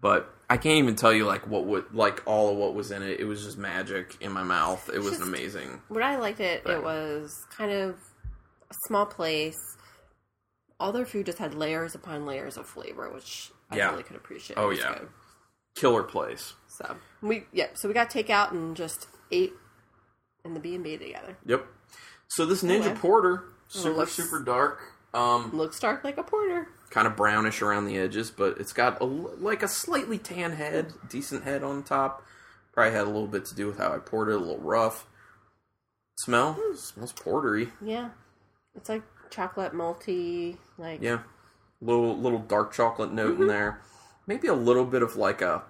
But 0.00 0.32
I 0.48 0.56
can't 0.56 0.76
even 0.78 0.94
tell 0.96 1.12
you 1.12 1.24
like 1.24 1.46
what 1.48 1.66
would 1.66 1.92
like 1.94 2.22
all 2.26 2.50
of 2.50 2.56
what 2.56 2.74
was 2.74 2.90
in 2.90 3.02
it. 3.02 3.20
It 3.20 3.24
was 3.24 3.44
just 3.44 3.58
magic 3.58 4.16
in 4.20 4.32
my 4.32 4.42
mouth. 4.42 4.88
It 4.92 4.98
was 4.98 5.18
Just- 5.18 5.22
amazing. 5.22 5.82
What 5.88 6.02
I 6.02 6.16
liked 6.16 6.40
it, 6.40 6.62
it 6.66 6.82
was 6.82 7.44
kind 7.56 7.70
of 7.72 7.96
a 8.70 8.74
small 8.86 9.06
place. 9.06 9.75
All 10.78 10.92
their 10.92 11.06
food 11.06 11.26
just 11.26 11.38
had 11.38 11.54
layers 11.54 11.94
upon 11.94 12.26
layers 12.26 12.56
of 12.56 12.66
flavor, 12.66 13.10
which 13.10 13.50
I 13.70 13.76
Yeah. 13.76 13.90
really 13.90 14.02
could 14.02 14.16
appreciate. 14.16 14.56
Oh, 14.58 14.70
yeah. 14.70 14.98
good. 14.98 15.08
Killer 15.74 16.02
place. 16.02 16.54
So 16.68 16.96
we 17.22 17.46
yeah, 17.52 17.68
so 17.74 17.88
we 17.88 17.94
got 17.94 18.10
takeout 18.10 18.50
and 18.50 18.76
just 18.76 19.08
ate 19.30 19.54
in 20.44 20.54
the 20.54 20.60
B 20.60 20.74
and 20.74 20.82
B 20.84 20.96
together. 20.96 21.36
Yep. 21.46 21.66
So 22.28 22.44
this 22.46 22.62
Ninja 22.62 22.86
Okay. 22.92 22.94
Porter, 23.00 23.44
super 23.68 23.94
looks- 23.94 24.12
super 24.12 24.40
dark. 24.42 24.80
Um, 25.14 25.50
Looks 25.56 25.78
dark 25.80 26.04
like 26.04 26.18
a 26.18 26.22
porter. 26.22 26.68
kind 26.90 27.06
of 27.06 27.16
brownish 27.16 27.62
around 27.62 27.86
the 27.86 27.98
edges, 27.98 28.30
but 28.30 28.58
it's 28.58 28.72
got 28.74 29.00
a, 29.00 29.04
like 29.04 29.62
a 29.62 29.68
slightly 29.68 30.18
tan 30.18 30.52
head, 30.52 30.92
decent 31.08 31.44
head 31.44 31.62
on 31.62 31.82
top. 31.82 32.22
Probably 32.72 32.92
had 32.92 33.02
a 33.04 33.10
little 33.10 33.26
bit 33.26 33.44
to 33.46 33.54
do 33.54 33.66
with 33.66 33.78
how 33.78 33.92
I 33.94 33.98
poured 33.98 34.28
it, 34.28 34.34
a 34.34 34.38
little 34.38 34.58
rough. 34.58 35.06
Smell 36.18 36.58
smells 36.74 37.12
portery. 37.12 37.72
Yeah, 37.80 38.10
it's 38.74 38.88
like 38.88 39.02
chocolate 39.30 39.72
malty, 39.72 40.56
like 40.78 41.00
Yeah, 41.00 41.20
little 41.80 42.16
little 42.18 42.38
dark 42.40 42.72
chocolate 42.72 43.12
note 43.12 43.40
in 43.40 43.46
there. 43.46 43.80
Maybe 44.26 44.48
a 44.48 44.54
little 44.54 44.84
bit 44.84 45.02
of 45.02 45.16
like 45.16 45.40
a 45.42 45.64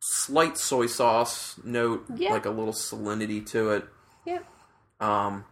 slight 0.00 0.56
soy 0.58 0.86
sauce 0.86 1.58
note, 1.64 2.04
Yeah. 2.14 2.30
like 2.30 2.46
a 2.46 2.50
little 2.50 2.72
salinity 2.72 3.44
to 3.50 3.70
it. 3.70 3.88
yeah, 4.24 4.40
Um, 5.00 5.44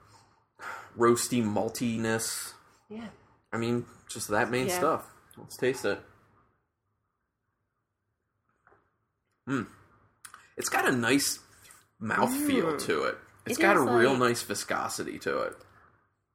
roasty 0.99 1.43
maltiness. 1.45 2.55
yeah. 2.89 3.09
I 3.53 3.57
mean, 3.57 3.87
just 4.09 4.29
that 4.29 4.51
main 4.51 4.67
Yeah. 4.69 4.79
stuff. 4.79 5.11
Let's 5.37 5.57
taste 5.57 5.85
it. 5.85 6.01
Mm. 9.49 9.67
It's 10.57 10.69
got 10.69 10.89
a 10.89 10.93
nice 10.93 11.41
mouth 11.99 12.33
feel 12.35 12.73
Mm. 12.75 12.81
to 12.87 13.03
it. 13.05 13.19
It's 13.47 13.59
It 13.59 13.63
got 13.63 13.77
a 13.77 13.83
is 13.83 13.91
real 13.91 14.17
nice 14.17 14.43
viscosity 14.43 15.19
to 15.21 15.41
it. 15.43 15.59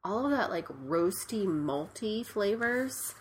All 0.04 0.26
of 0.26 0.32
that 0.32 0.50
like 0.50 0.68
roasty 0.68 1.46
malty 1.46 2.26
flavors, 2.26 3.14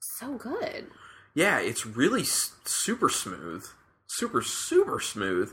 so 0.00 0.34
good. 0.36 0.86
Yeah, 1.34 1.60
it's 1.60 1.86
really 1.86 2.22
s- 2.22 2.52
super 2.64 3.08
smooth. 3.08 3.64
Super, 4.08 4.40
super 4.42 4.98
smooth. 5.00 5.52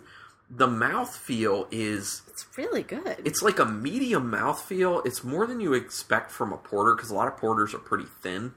The 0.49 0.68
mouth 0.68 1.16
feel 1.16 1.68
is 1.72 2.22
It's 2.30 2.45
really 2.58 2.84
good. 2.84 3.22
it's 3.26 3.41
like 3.41 3.60
a 3.60 3.66
medium 3.66 4.30
mouth 4.30 4.62
feel. 4.62 5.01
It's 5.06 5.24
more 5.24 5.45
than 5.47 5.60
you 5.60 5.74
expect 5.74 6.32
from 6.32 6.54
a 6.54 6.58
porter 6.58 6.95
because 6.95 7.10
a 7.10 7.16
lot 7.16 7.28
of 7.28 7.38
porters 7.38 7.74
are 7.74 7.80
pretty 7.80 8.06
thin. 8.22 8.54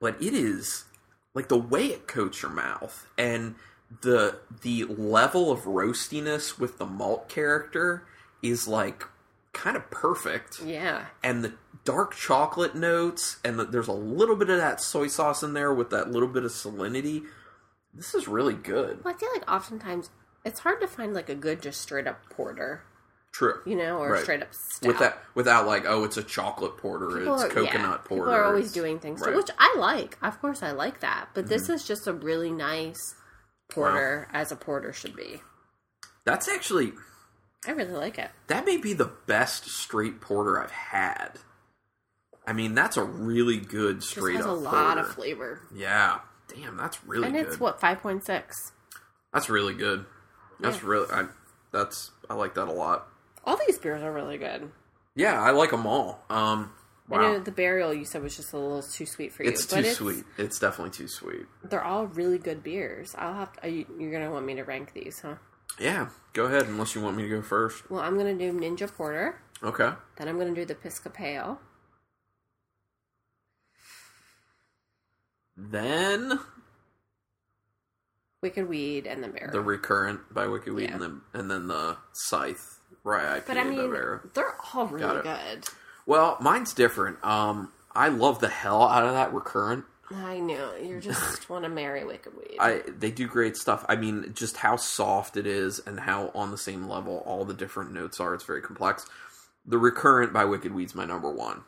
But 0.00 0.20
it 0.22 0.34
is 0.34 0.84
like 1.34 1.48
the 1.48 1.58
way 1.58 1.86
it 1.86 2.06
coats 2.08 2.42
your 2.42 2.50
mouth 2.50 3.06
and 3.16 3.54
the 4.02 4.38
the 4.62 4.84
level 4.84 5.50
of 5.52 5.60
roastiness 5.60 6.58
with 6.58 6.78
the 6.78 6.86
malt 6.86 7.28
character 7.28 8.06
is 8.42 8.66
like 8.66 9.06
kind 9.56 9.76
of 9.76 9.90
perfect. 9.90 10.60
yeah, 10.62 11.06
And 11.24 11.42
the 11.42 11.54
dark 11.84 12.14
chocolate 12.14 12.74
notes 12.76 13.38
and 13.44 13.58
the, 13.58 13.64
there's 13.64 13.88
a 13.88 13.92
little 13.92 14.36
bit 14.36 14.50
of 14.50 14.58
that 14.58 14.80
soy 14.80 15.06
sauce 15.08 15.42
in 15.42 15.52
there 15.54 15.72
with 15.74 15.90
that 15.90 16.10
little 16.10 16.28
bit 16.28 16.44
of 16.44 16.50
salinity. 16.52 17.24
This 17.94 18.14
is 18.14 18.28
really 18.28 18.54
good. 18.54 19.02
well, 19.04 19.14
I 19.14 19.18
feel 19.18 19.30
like 19.32 19.50
oftentimes 19.50 20.10
it's 20.44 20.60
hard 20.60 20.80
to 20.82 20.86
find 20.86 21.14
like 21.14 21.28
a 21.28 21.34
good 21.34 21.62
just 21.62 21.80
straight 21.80 22.06
up 22.06 22.18
porter, 22.30 22.82
True. 23.32 23.60
you 23.66 23.74
know, 23.76 23.98
or 23.98 24.12
Right. 24.12 24.22
straight 24.22 24.42
up 24.42 24.52
stout. 24.52 24.86
with 24.88 24.98
that 24.98 25.18
without 25.34 25.66
like 25.66 25.84
oh 25.86 26.04
it's 26.04 26.16
a 26.16 26.22
chocolate 26.22 26.76
porter 26.76 27.08
People 27.18 27.34
it's 27.34 27.44
are- 27.44 27.48
coconut 27.48 27.74
yeah, 27.74 27.96
porter 28.08 28.22
People 28.24 28.34
are 28.34 28.44
always 28.44 28.70
doing 28.72 28.98
things, 28.98 29.20
right. 29.20 29.28
Mm-hmm. 29.30 29.36
which 29.38 29.50
I 29.58 29.74
like. 29.78 30.18
Of 30.22 30.40
course, 30.40 30.62
I 30.62 30.72
like 30.72 31.00
that. 31.00 31.28
But 31.34 31.48
this 31.48 31.68
is 31.68 31.84
just 31.84 32.06
a 32.06 32.12
really 32.12 32.50
nice 32.52 33.14
porter, 33.70 34.28
as 34.32 34.52
a 34.52 34.56
porter 34.56 34.92
should 34.92 35.16
be. 35.16 35.40
that's 36.24 36.48
actually 36.48 36.92
I 37.66 37.70
really 37.72 37.92
like 37.92 38.18
it. 38.18 38.30
that 38.48 38.64
may 38.66 38.76
be 38.76 38.92
the 38.92 39.10
best 39.26 39.68
straight 39.68 40.20
porter 40.20 40.60
i've 40.62 40.70
had 40.70 41.38
i 42.46 42.52
mean 42.52 42.74
that's 42.74 42.96
a 42.96 43.04
really 43.04 43.58
good 43.58 44.00
Just 44.00 44.10
straight 44.12 44.36
has 44.36 44.44
up 44.46 44.50
a 44.52 44.54
lot 44.54 44.94
porter. 44.96 45.00
of 45.08 45.14
flavor, 45.14 45.60
yeah 45.74 46.20
damn 46.54 46.76
that's 46.76 47.04
really 47.04 47.28
good. 47.28 47.34
and 47.36 47.44
good 47.44 47.52
it's 47.52 47.60
what 47.60 47.80
five 47.80 48.00
point 48.00 48.24
six. 48.24 48.72
that's 49.32 49.48
really 49.48 49.74
good 49.74 50.04
that's 50.60 50.80
Yeah. 50.82 50.88
really 50.88 51.06
I, 51.12 51.26
that's 51.72 52.10
i 52.30 52.34
like 52.34 52.54
that 52.54 52.68
a 52.68 52.72
lot 52.72 53.08
All 53.44 53.56
these 53.66 53.78
beers 53.78 54.02
are 54.02 54.12
really 54.12 54.38
good. 54.38 54.70
Yeah, 55.14 55.40
I 55.40 55.50
like 55.52 55.70
them 55.70 55.86
all. 55.86 56.22
Um, 56.28 56.72
wow. 57.08 57.18
I 57.18 57.22
know 57.22 57.38
the 57.38 57.50
burial 57.52 57.94
you 57.94 58.04
said 58.04 58.22
was 58.22 58.36
just 58.36 58.52
a 58.52 58.58
little 58.58 58.82
too 58.82 59.06
sweet 59.06 59.32
for 59.32 59.44
you. 59.44 59.48
It's 59.50 59.64
too 59.64 59.82
sweet. 59.84 60.24
It's 60.36 60.58
definitely 60.58 60.90
too 60.90 61.08
sweet. 61.08 61.46
They're 61.64 61.82
all 61.82 62.06
really 62.06 62.36
good 62.38 62.62
beers. 62.62 63.14
I'll 63.16 63.32
have 63.32 63.52
to, 63.62 63.68
you, 63.70 63.86
you're 63.98 64.12
gonna 64.12 64.30
want 64.30 64.44
me 64.44 64.56
to 64.56 64.62
rank 64.64 64.92
these, 64.92 65.20
huh? 65.20 65.36
Yeah, 65.78 66.08
go 66.32 66.44
ahead 66.46 66.66
unless 66.66 66.94
you 66.94 67.00
want 67.02 67.16
me 67.16 67.22
to 67.24 67.28
go 67.28 67.42
first. 67.42 67.90
Well, 67.90 68.00
I'm 68.00 68.16
gonna 68.16 68.34
do 68.34 68.52
Ninja 68.52 68.92
Porter. 68.92 69.40
Okay. 69.62 69.90
Then 70.16 70.28
I'm 70.28 70.38
gonna 70.38 70.54
do 70.54 70.64
the 70.64 70.74
Pisgah 70.74 71.10
Pale. 71.10 71.60
Then 75.56 76.38
Wicked 78.42 78.68
Weed 78.68 79.06
and 79.06 79.22
the 79.24 79.28
Bear. 79.28 79.48
the 79.52 79.60
recurrent 79.60 80.32
by 80.32 80.46
Wicked 80.46 80.72
Weed 80.72 80.84
Yeah. 80.90 80.92
and 80.94 81.02
then 81.02 81.20
and 81.32 81.50
then 81.50 81.66
the 81.68 81.96
Scythe 82.12 82.78
Rye 83.02 83.40
IPA 83.40 83.46
but 83.46 83.56
I 83.56 83.64
mean, 83.64 83.90
they're 84.34 84.56
all 84.74 84.86
Got 84.86 84.92
really 84.92 85.18
it. 85.18 85.22
good. 85.24 85.64
Well, 86.04 86.36
mine's 86.40 86.72
different. 86.74 87.24
Um, 87.24 87.72
I 87.94 88.08
love 88.08 88.40
the 88.40 88.48
hell 88.48 88.82
out 88.82 89.04
of 89.04 89.12
that 89.12 89.32
recurrent. 89.32 89.84
I 90.14 90.38
know 90.38 90.74
you 90.76 91.00
just 91.00 91.48
want 91.50 91.64
to 91.64 91.68
marry 91.68 92.04
Wicked 92.04 92.32
Weed. 92.36 92.56
I 92.60 92.82
they 92.86 93.10
do 93.10 93.26
great 93.26 93.56
stuff. 93.56 93.84
I 93.88 93.96
mean, 93.96 94.32
just 94.34 94.56
how 94.58 94.76
soft 94.76 95.36
it 95.36 95.46
is 95.46 95.80
and 95.80 96.00
how 96.00 96.30
on 96.34 96.50
the 96.50 96.58
same 96.58 96.88
level 96.88 97.22
all 97.26 97.44
the 97.44 97.54
different 97.54 97.92
notes 97.92 98.20
are. 98.20 98.34
It's 98.34 98.44
very 98.44 98.62
complex. 98.62 99.06
The 99.64 99.78
recurrent 99.78 100.32
by 100.32 100.44
Wicked 100.44 100.72
Weed's 100.74 100.94
my 100.94 101.04
number 101.04 101.30
one. 101.30 101.62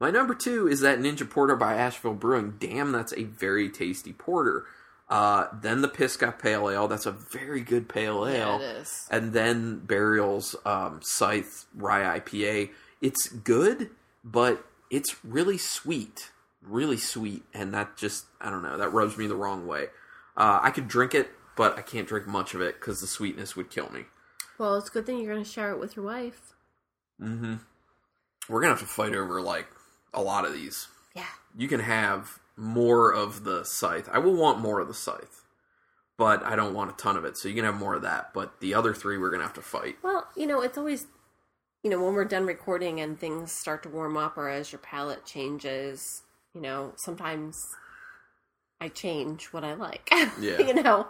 My 0.00 0.10
number 0.10 0.34
two 0.34 0.68
is 0.68 0.80
that 0.80 0.98
Ninja 1.00 1.28
Porter 1.28 1.56
by 1.56 1.74
Asheville 1.74 2.14
Brewing. 2.14 2.54
Damn, 2.60 2.92
that's 2.92 3.12
a 3.14 3.24
very 3.24 3.68
tasty 3.68 4.12
porter. 4.12 4.64
Uh, 5.08 5.46
then 5.62 5.80
the 5.80 5.88
Pisgah 5.88 6.32
Pale 6.32 6.68
Ale. 6.70 6.88
That's 6.88 7.06
a 7.06 7.10
very 7.10 7.62
good 7.62 7.88
pale 7.88 8.26
ale. 8.26 8.58
yeah, 8.60 8.68
it 8.68 8.76
is. 8.82 9.08
and 9.10 9.32
then 9.32 9.78
Burial's 9.78 10.54
um, 10.66 11.00
Scythe 11.02 11.64
Rye 11.74 12.20
IPA. 12.20 12.70
It's 13.00 13.28
good, 13.28 13.90
but 14.22 14.64
it's 14.90 15.16
really 15.24 15.56
sweet, 15.58 16.30
really 16.68 16.96
sweet, 16.96 17.42
and 17.54 17.72
that 17.74 17.96
just 17.96 18.26
I 18.40 18.50
don't 18.50 18.62
know 18.62 18.76
that 18.76 18.92
rubs 18.92 19.16
me 19.16 19.26
the 19.26 19.36
wrong 19.36 19.66
way. 19.66 19.86
Uh, 20.36 20.60
I 20.62 20.70
could 20.70 20.88
drink 20.88 21.14
it, 21.14 21.30
but 21.56 21.76
I 21.76 21.82
can't 21.82 22.06
drink 22.06 22.26
much 22.26 22.54
of 22.54 22.60
it 22.60 22.78
because 22.78 23.00
the 23.00 23.06
sweetness 23.06 23.56
would 23.56 23.70
kill 23.70 23.90
me. 23.90 24.04
Well, 24.58 24.76
it's 24.76 24.88
a 24.88 24.92
good 24.92 25.06
thing 25.06 25.18
you're 25.18 25.32
gonna 25.32 25.44
share 25.44 25.70
it 25.72 25.80
with 25.80 25.96
your 25.96 26.04
wife. 26.04 26.54
Mm-hmm. 27.20 27.56
We're 28.48 28.60
gonna 28.60 28.74
have 28.74 28.80
to 28.80 28.86
fight 28.86 29.14
over 29.14 29.40
like 29.40 29.66
a 30.14 30.22
lot 30.22 30.44
of 30.44 30.52
these. 30.52 30.88
Yeah. 31.14 31.24
You 31.56 31.68
can 31.68 31.80
have 31.80 32.38
more 32.56 33.12
of 33.12 33.44
the 33.44 33.64
Scythe. 33.64 34.08
I 34.12 34.18
will 34.18 34.34
want 34.34 34.58
more 34.58 34.80
of 34.80 34.88
the 34.88 34.94
Scythe, 34.94 35.44
but 36.16 36.42
I 36.42 36.56
don't 36.56 36.74
want 36.74 36.90
a 36.90 36.94
ton 36.94 37.16
of 37.16 37.24
it. 37.24 37.36
So 37.36 37.48
you 37.48 37.54
can 37.54 37.64
have 37.64 37.76
more 37.76 37.94
of 37.94 38.02
that. 38.02 38.32
But 38.34 38.60
the 38.60 38.74
other 38.74 38.94
three, 38.94 39.18
we're 39.18 39.30
gonna 39.30 39.44
have 39.44 39.54
to 39.54 39.62
fight. 39.62 39.96
Well, 40.02 40.28
you 40.36 40.46
know, 40.46 40.60
it's 40.60 40.78
always, 40.78 41.06
you 41.82 41.90
know, 41.90 42.02
when 42.02 42.14
we're 42.14 42.24
done 42.24 42.46
recording 42.46 43.00
and 43.00 43.18
things 43.18 43.52
start 43.52 43.82
to 43.84 43.88
warm 43.88 44.16
up, 44.16 44.36
or 44.36 44.48
as 44.48 44.72
your 44.72 44.80
palate 44.80 45.24
changes, 45.24 46.22
you 46.58 46.62
know, 46.62 46.92
sometimes 46.96 47.64
I 48.80 48.88
change 48.88 49.46
what 49.52 49.62
I 49.62 49.74
like. 49.74 50.10
Yeah. 50.40 50.58
you 50.60 50.74
know. 50.82 51.06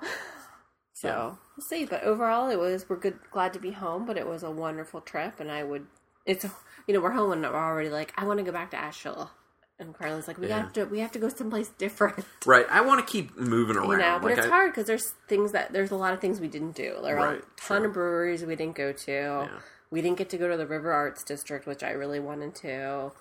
So 0.92 1.08
Yeah. 1.08 1.24
we'll 1.56 1.66
see. 1.66 1.86
But 1.86 2.02
overall, 2.02 2.50
it 2.50 2.58
was 2.58 2.86
we're 2.88 2.96
good, 2.96 3.18
glad 3.30 3.54
to 3.54 3.58
be 3.58 3.70
home. 3.70 4.04
But 4.04 4.18
it 4.18 4.26
was 4.26 4.42
a 4.42 4.50
wonderful 4.50 5.00
trip, 5.00 5.40
and 5.40 5.50
I 5.50 5.64
would. 5.64 5.86
It's 6.26 6.44
you 6.86 6.92
know 6.94 7.00
we're 7.00 7.12
home 7.12 7.32
and 7.32 7.42
we're 7.42 7.54
already 7.54 7.88
like 7.88 8.12
I 8.16 8.24
want 8.26 8.38
to 8.38 8.44
go 8.44 8.52
back 8.52 8.70
to 8.72 8.76
Asheville, 8.76 9.30
and 9.78 9.94
Carla's 9.94 10.28
like 10.28 10.36
we 10.38 10.48
Yeah. 10.48 10.58
have 10.64 10.72
to 10.74 10.84
we 10.84 10.98
have 11.00 11.12
to 11.12 11.18
go 11.18 11.30
someplace 11.30 11.70
different. 11.70 12.24
Right. 12.46 12.66
I 12.70 12.82
want 12.82 13.06
to 13.06 13.10
keep 13.10 13.36
moving 13.38 13.76
around. 13.76 13.90
You 13.90 13.96
know, 13.98 14.18
but 14.20 14.30
Like, 14.30 14.38
it's 14.38 14.46
I- 14.46 14.50
hard 14.50 14.72
because 14.72 14.86
there's 14.86 15.14
things 15.28 15.52
that 15.52 15.72
there's 15.72 15.90
a 15.90 15.96
lot 15.96 16.12
of 16.12 16.20
things 16.20 16.40
we 16.40 16.48
didn't 16.48 16.76
do. 16.76 16.98
There 17.02 17.18
are 17.18 17.32
Right, 17.34 17.42
a 17.42 17.60
ton 17.60 17.84
of 17.86 17.92
breweries 17.94 18.44
we 18.44 18.56
didn't 18.56 18.76
go 18.76 18.92
to. 18.92 19.10
Yeah. 19.12 19.48
We 19.90 20.02
didn't 20.02 20.18
get 20.18 20.28
to 20.30 20.36
go 20.36 20.48
to 20.50 20.56
the 20.58 20.66
River 20.66 20.92
Arts 20.92 21.22
District, 21.24 21.66
which 21.66 21.82
I 21.82 21.92
really 21.92 22.20
wanted 22.20 22.54
to. 22.56 23.12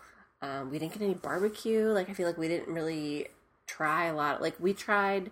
Um, 0.42 0.70
we 0.70 0.80
didn't 0.80 0.94
get 0.94 1.02
any 1.02 1.14
barbecue. 1.16 1.88
Like 1.88 2.10
I 2.10 2.14
feel 2.14 2.28
like 2.28 2.38
we 2.38 2.48
didn't 2.48 2.74
really 2.74 3.28
try 3.66 4.06
a 4.06 4.16
lot. 4.16 4.42
Like 4.42 4.60
we 4.60 4.74
tried 4.74 5.32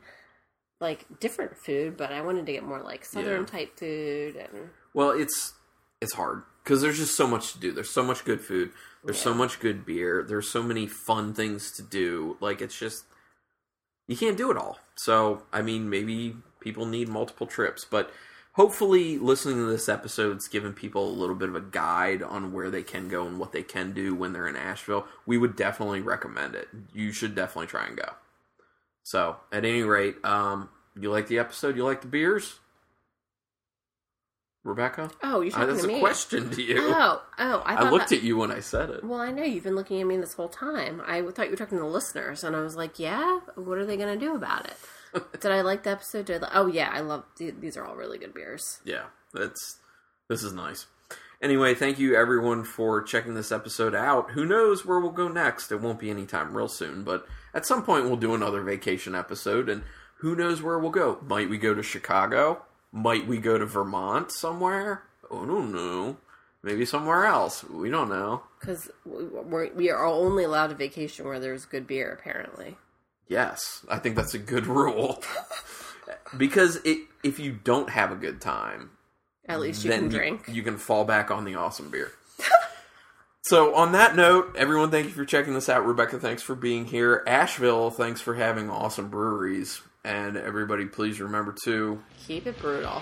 like 0.82 1.06
different 1.20 1.56
food, 1.56 1.96
but 1.98 2.12
I 2.12 2.22
wanted 2.22 2.46
to 2.46 2.52
get 2.52 2.64
more 2.64 2.82
like 2.82 3.06
southern 3.06 3.42
Yeah. 3.42 3.46
type 3.48 3.78
food 3.80 4.36
and 4.36 4.70
Well, 4.94 5.12
it's 5.12 5.54
it's 6.02 6.14
hard 6.14 6.44
because 6.64 6.82
there's 6.82 6.98
just 6.98 7.16
so 7.16 7.28
much 7.28 7.54
to 7.54 7.60
do. 7.60 7.72
There's 7.72 7.90
so 7.90 8.04
much 8.04 8.26
good 8.26 8.42
food. 8.42 8.72
There's 9.04 9.20
so 9.20 9.36
much 9.36 9.60
good 9.60 9.86
beer. 9.86 10.24
There's 10.28 10.50
so 10.50 10.64
many 10.64 10.88
fun 10.88 11.34
things 11.36 11.72
to 11.74 11.84
do. 11.84 12.38
Like 12.40 12.60
it's 12.62 12.78
just 12.78 13.06
you 14.08 14.18
can't 14.18 14.38
do 14.38 14.50
it 14.52 14.58
all. 14.58 14.80
So 14.96 15.44
I 15.54 15.62
mean, 15.62 15.90
maybe 15.90 16.36
people 16.60 16.86
need 16.88 17.08
multiple 17.10 17.46
trips, 17.48 17.86
but 17.86 18.12
hopefully, 18.56 19.18
listening 19.18 19.58
to 19.58 19.66
this 19.66 19.88
episode's 19.88 20.48
given 20.48 20.74
people 20.74 21.08
a 21.08 21.12
little 21.20 21.36
bit 21.36 21.50
of 21.50 21.56
a 21.56 21.62
guide 21.62 22.22
on 22.24 22.52
where 22.52 22.70
they 22.70 22.84
can 22.84 23.08
go 23.08 23.26
and 23.26 23.40
what 23.40 23.52
they 23.52 23.64
can 23.64 23.94
do 23.94 24.14
when 24.16 24.34
they're 24.34 24.48
in 24.48 24.56
Asheville. 24.56 25.06
We 25.26 25.38
would 25.38 25.56
definitely 25.56 26.02
recommend 26.02 26.56
it. 26.56 26.68
You 26.94 27.12
should 27.12 27.36
definitely 27.36 27.68
try 27.68 27.86
and 27.88 27.96
go. 27.98 28.14
So, 29.04 29.38
at 29.52 29.64
any 29.66 29.84
rate, 29.84 30.16
um, 30.26 30.70
you 31.00 31.12
like 31.12 31.28
the 31.28 31.40
episode? 31.40 31.78
You 31.78 31.84
like 31.86 32.02
the 32.02 32.08
beers? 32.08 32.60
Rebecca? 34.64 35.12
oh, 35.22 35.42
you're 35.42 35.54
Uh, 35.54 35.58
talking 35.60 35.68
that's 35.76 35.82
to 35.84 35.90
a 35.90 35.94
me. 35.94 36.00
question 36.00 36.50
to 36.50 36.62
you. 36.62 36.78
Oh, 36.82 37.22
oh, 37.38 37.62
I, 37.66 37.76
I, 37.86 37.90
looked 37.92 38.10
that- 38.10 38.18
at 38.18 38.24
you 38.24 38.38
when 38.38 38.52
I 38.52 38.62
said 38.62 38.90
it. 38.90 39.04
Well, 39.04 39.20
I 39.20 39.30
know 39.32 39.44
you've 39.44 39.64
been 39.64 39.76
looking 39.76 40.02
at 40.02 40.08
me 40.08 40.18
this 40.18 40.34
whole 40.34 40.50
time. 40.50 41.04
I 41.06 41.22
thought 41.22 41.46
you 41.46 41.52
were 41.52 41.56
talking 41.58 41.78
to 41.78 41.84
the 41.84 41.90
listeners, 41.90 42.44
and 42.44 42.56
I 42.56 42.62
was 42.62 42.76
like, 42.76 42.98
"Yeah, 42.98 43.42
what 43.54 43.78
are 43.78 43.86
they 43.86 43.96
going 43.96 44.18
to 44.18 44.26
do 44.26 44.36
about 44.36 44.66
it?" 44.66 44.76
Did 45.40 45.52
I 45.52 45.62
like 45.62 45.84
the 45.84 45.92
episode? 45.92 46.26
Did 46.26 46.44
I 46.44 46.46
li- 46.46 46.52
oh 46.54 46.68
yeah, 46.68 46.90
I 46.92 47.02
love 47.02 47.24
these. 47.38 47.78
Are 47.78 47.86
all 47.86 47.96
really 47.96 48.18
good 48.18 48.34
beers. 48.34 48.80
Yeah, 48.84 49.06
that's 49.34 49.78
this 50.30 50.44
is 50.44 50.54
nice. 50.54 50.88
Anyway, 51.42 51.76
thank 51.76 52.00
you 52.00 52.16
everyone 52.16 52.64
for 52.64 53.02
checking 53.02 53.36
this 53.36 53.52
episode 53.52 53.94
out. 53.94 54.32
Who 54.32 54.46
knows 54.46 54.86
where 54.86 55.00
we'll 55.00 55.12
go 55.12 55.28
next? 55.28 55.72
It 55.72 55.82
won't 55.82 56.00
be 56.00 56.10
anytime 56.10 56.56
real 56.56 56.68
soon, 56.68 57.04
but 57.04 57.28
at 57.54 57.66
some 57.66 57.84
point 57.84 58.06
we'll 58.06 58.16
do 58.16 58.34
another 58.34 58.62
vacation 58.62 59.14
episode, 59.16 59.70
and 59.70 59.84
who 60.20 60.36
knows 60.36 60.62
where 60.62 60.80
we'll 60.80 60.92
go? 60.92 61.20
Might 61.28 61.50
we 61.50 61.58
go 61.58 61.74
to 61.74 61.84
Chicago? 61.84 62.64
Might 62.92 63.28
we 63.28 63.38
go 63.38 63.58
to 63.58 63.66
Vermont 63.66 64.32
somewhere? 64.32 65.04
Oh, 65.30 65.44
I 65.44 65.46
don't 65.46 65.74
know. 65.74 66.18
Maybe 66.64 66.86
somewhere 66.86 67.26
else. 67.26 67.64
We 67.64 67.90
don't 67.92 68.10
know. 68.10 68.44
Because 68.60 68.90
we 69.06 69.92
are 69.92 70.06
only 70.06 70.46
allowed 70.46 70.68
to 70.68 70.76
vacation 70.76 71.26
where 71.26 71.40
there's 71.40 71.66
good 71.66 71.86
beer, 71.86 72.12
apparently. 72.12 72.78
Yes, 73.28 73.86
I 73.90 73.98
think 74.00 74.16
that's 74.16 74.34
a 74.34 74.40
good 74.40 74.68
rule. 74.68 75.22
because 76.38 76.78
it, 76.86 77.00
if 77.24 77.40
you 77.40 77.52
don't 77.64 77.90
have 77.90 78.12
a 78.12 78.16
good 78.16 78.42
time, 78.42 78.92
At 79.48 79.60
least 79.60 79.84
you 79.84 79.90
then 79.90 80.02
can 80.02 80.10
drink. 80.10 80.46
You, 80.52 80.64
can 80.64 80.78
fall 80.78 81.06
back 81.06 81.32
on 81.32 81.46
the 81.46 81.56
awesome 81.56 81.90
beer. 81.90 82.12
so, 83.42 83.74
on 83.76 83.94
that 83.94 84.16
note, 84.16 84.56
everyone, 84.58 84.92
thank 84.92 85.08
you 85.08 85.14
for 85.14 85.26
checking 85.26 85.54
this 85.54 85.70
out. 85.70 85.86
Rebecca, 85.86 86.20
thanks 86.20 86.44
for 86.44 86.56
being 86.56 86.86
here. 86.86 87.24
Asheville, 87.26 87.90
thanks 87.92 88.22
for 88.22 88.36
having 88.36 88.70
awesome 88.70 89.10
breweries. 89.10 89.82
And 90.04 90.38
everybody, 90.38 90.86
please 90.86 91.20
remember 91.20 91.56
to 91.64 92.00
Keep 92.28 92.46
it 92.46 92.60
brutal. 92.60 93.02